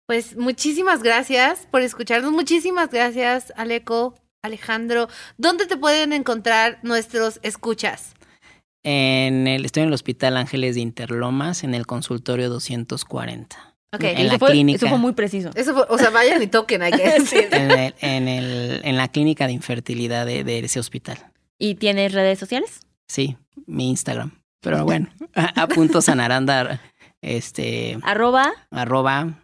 [0.05, 2.31] Pues muchísimas gracias por escucharnos.
[2.31, 5.09] Muchísimas gracias, Aleco, Alejandro.
[5.37, 8.13] ¿Dónde te pueden encontrar nuestros escuchas?
[8.83, 13.76] En el, estoy en el Hospital Ángeles de Interlomas, en el consultorio 240.
[13.99, 14.77] En eso, la fue, clínica.
[14.77, 15.49] eso fue muy preciso.
[15.55, 17.47] Eso fue, o sea, vayan y toquen, hay que decir.
[17.51, 21.17] En, el- en, el- en la clínica de infertilidad de, de ese hospital.
[21.59, 22.81] ¿Y tienes redes sociales?
[23.07, 23.35] Sí,
[23.65, 24.31] mi Instagram.
[24.61, 26.79] Pero bueno, a, a punto sanaranda,
[27.21, 28.51] este, Arroba.
[28.71, 29.39] arroba,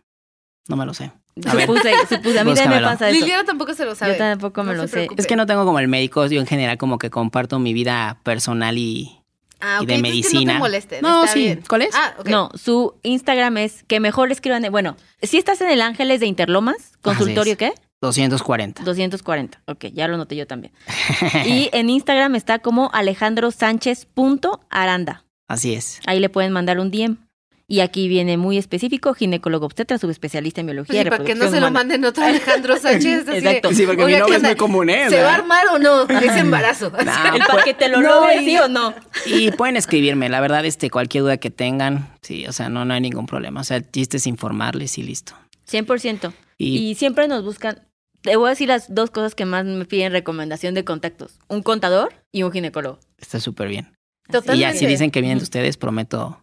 [0.67, 1.11] no me lo sé.
[1.45, 1.51] A.
[1.51, 2.39] Supuse, supuse.
[2.39, 3.19] A mí también me pasa eso.
[3.19, 4.11] Liliana tampoco se lo sabe.
[4.13, 4.91] Yo tampoco me No lo sé.
[4.93, 5.21] preocupe.
[5.21, 8.19] Es que no tengo como el médico, yo en general como que comparto mi vida
[8.23, 9.19] personal y...
[9.65, 10.53] Ah, y ok, de medicina.
[10.53, 11.63] Que no te No, está sí, bien.
[11.67, 11.95] ¿cuál es?
[11.95, 12.27] Ah, ok.
[12.27, 14.61] No, su Instagram es que mejor escriban.
[14.61, 17.55] de- Bueno, si estás en el Ángeles de Interlomas, consultorio.
[17.57, 17.71] ¿qué?
[18.01, 18.83] 240.
[18.83, 19.61] 240.
[19.67, 20.73] Ok, ya lo noté yo también.
[21.45, 25.23] Y en Instagram está como alejandrosánchez.aranda.
[25.47, 25.99] Así es.
[26.05, 27.17] Ahí le pueden mandar un DM.
[27.65, 31.01] Y aquí viene muy específico, ginecólogo obstetra, subespecialista en biología.
[31.01, 31.71] Sí, y para que no se lo humana.
[31.71, 33.21] manden otro Alejandro Sánchez.
[33.21, 33.73] así de, Exacto.
[33.73, 35.09] Sí, porque "Oiga, mi nombre ¿qué es muy común, ¿eh?
[35.09, 36.89] ¿Se va a armar o no ese embarazo?
[36.91, 36.97] No,
[37.35, 38.93] El paquete lo No, logre, y- sí o no.
[39.25, 42.93] Y pueden escribirme, la verdad, este, cualquier duda que tengan, sí, o sea, no, no
[42.93, 43.61] hay ningún problema.
[43.61, 45.33] O sea, el chiste es informarles y listo.
[45.71, 46.33] 100%.
[46.57, 47.81] Y, Y siempre nos buscan.
[48.21, 51.63] Te voy a decir las dos cosas que más me piden recomendación de contactos: un
[51.63, 52.99] contador y un ginecólogo.
[53.17, 53.93] está súper bien.
[54.29, 54.55] Totalmente.
[54.57, 56.42] Y ya si dicen que vienen de ustedes, prometo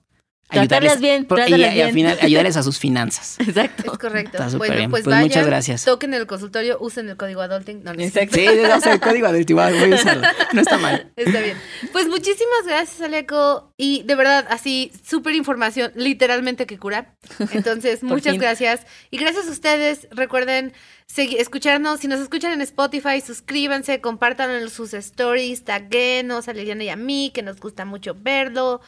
[0.51, 3.37] Tratarlas bien, pro- y, al final ayudarles a sus finanzas.
[3.41, 3.93] Exacto.
[3.93, 4.33] Es correcto.
[4.39, 4.91] Está súper bueno, bien.
[4.91, 5.85] pues, Pues vayan, muchas gracias.
[5.85, 7.83] Toquen el consultorio, usen el código adulting.
[7.85, 8.37] No, no Exacto.
[8.37, 10.27] Sí, a el código del voy a usarlo.
[10.53, 11.13] No está mal.
[11.17, 11.57] Está bien.
[11.93, 13.73] Pues muchísimas gracias, Aleco.
[13.77, 17.15] Y de verdad, así, súper información, literalmente que cura.
[17.53, 18.41] Entonces, muchas fin.
[18.41, 18.87] gracias.
[19.11, 20.09] Y gracias a ustedes.
[20.11, 20.73] Recuerden
[21.17, 22.01] escucharnos.
[22.01, 27.31] Si nos escuchan en Spotify, suscríbanse, compartan sus stories, taguenos a Liliana y a mí,
[27.35, 28.81] que nos gusta mucho verlo.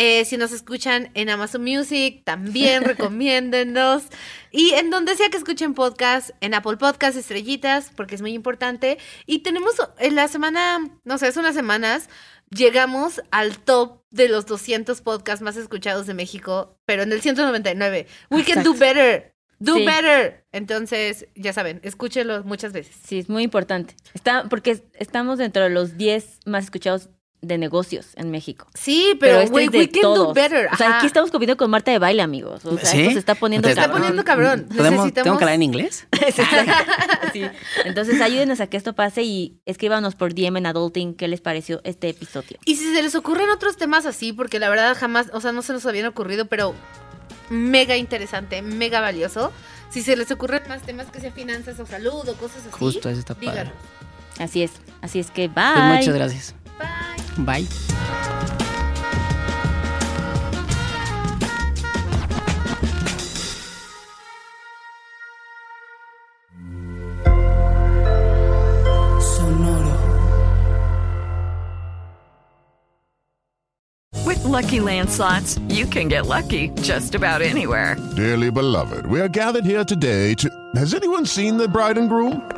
[0.00, 4.04] Eh, si nos escuchan en Amazon Music, también recomiéndennos.
[4.52, 8.98] Y en donde sea que escuchen podcast, en Apple Podcast, estrellitas, porque es muy importante.
[9.26, 12.08] Y tenemos en la semana, no sé, hace unas semanas,
[12.50, 18.06] llegamos al top de los 200 podcasts más escuchados de México, pero en el 199.
[18.30, 19.34] We can do better.
[19.58, 19.84] Do Sí.
[19.84, 20.44] better.
[20.52, 22.94] Entonces, ya saben, escúchenlo muchas veces.
[23.04, 23.96] Sí, es muy importante.
[24.14, 27.10] Está, porque es- estamos dentro de los 10 más escuchados
[27.40, 28.66] de negocios en México.
[28.74, 30.68] Sí, pero, este we, es de we can do better.
[30.72, 32.64] O sea, aquí estamos compitiendo con Marta de baile, amigos.
[32.64, 33.00] O sea, ¿Sí?
[33.02, 33.98] esto se está poniendo ¿Te está cabrón.
[34.00, 34.66] poniendo cabrón.
[34.68, 36.06] ¿Podemos, ¿Tengo Necesitamos- que hablar en inglés?
[37.32, 37.42] Sí.
[37.84, 41.80] Entonces, ayúdenos a que esto pase y escríbanos por DM en Adulting qué les pareció
[41.84, 42.58] este episodio.
[42.64, 45.62] Y si se les ocurren otros temas así, porque la verdad jamás, o sea, no
[45.62, 46.74] se nos habían ocurrido, pero
[47.50, 49.52] mega interesante, mega valioso.
[49.90, 53.08] Si se les ocurren más temas que sea finanzas o salud o cosas así, Justo,
[53.08, 53.50] eso está padre.
[53.50, 53.72] díganos.
[54.38, 54.72] Así es.
[55.00, 55.64] Así es que bye.
[55.74, 56.54] Pues muchas gracias.
[56.78, 57.16] Bye.
[57.38, 57.66] Bye.
[74.58, 77.96] Lucky landslots, you can get lucky just about anywhere.
[78.16, 80.50] Dearly beloved, we are gathered here today to.
[80.74, 82.57] Has anyone seen the bride and groom?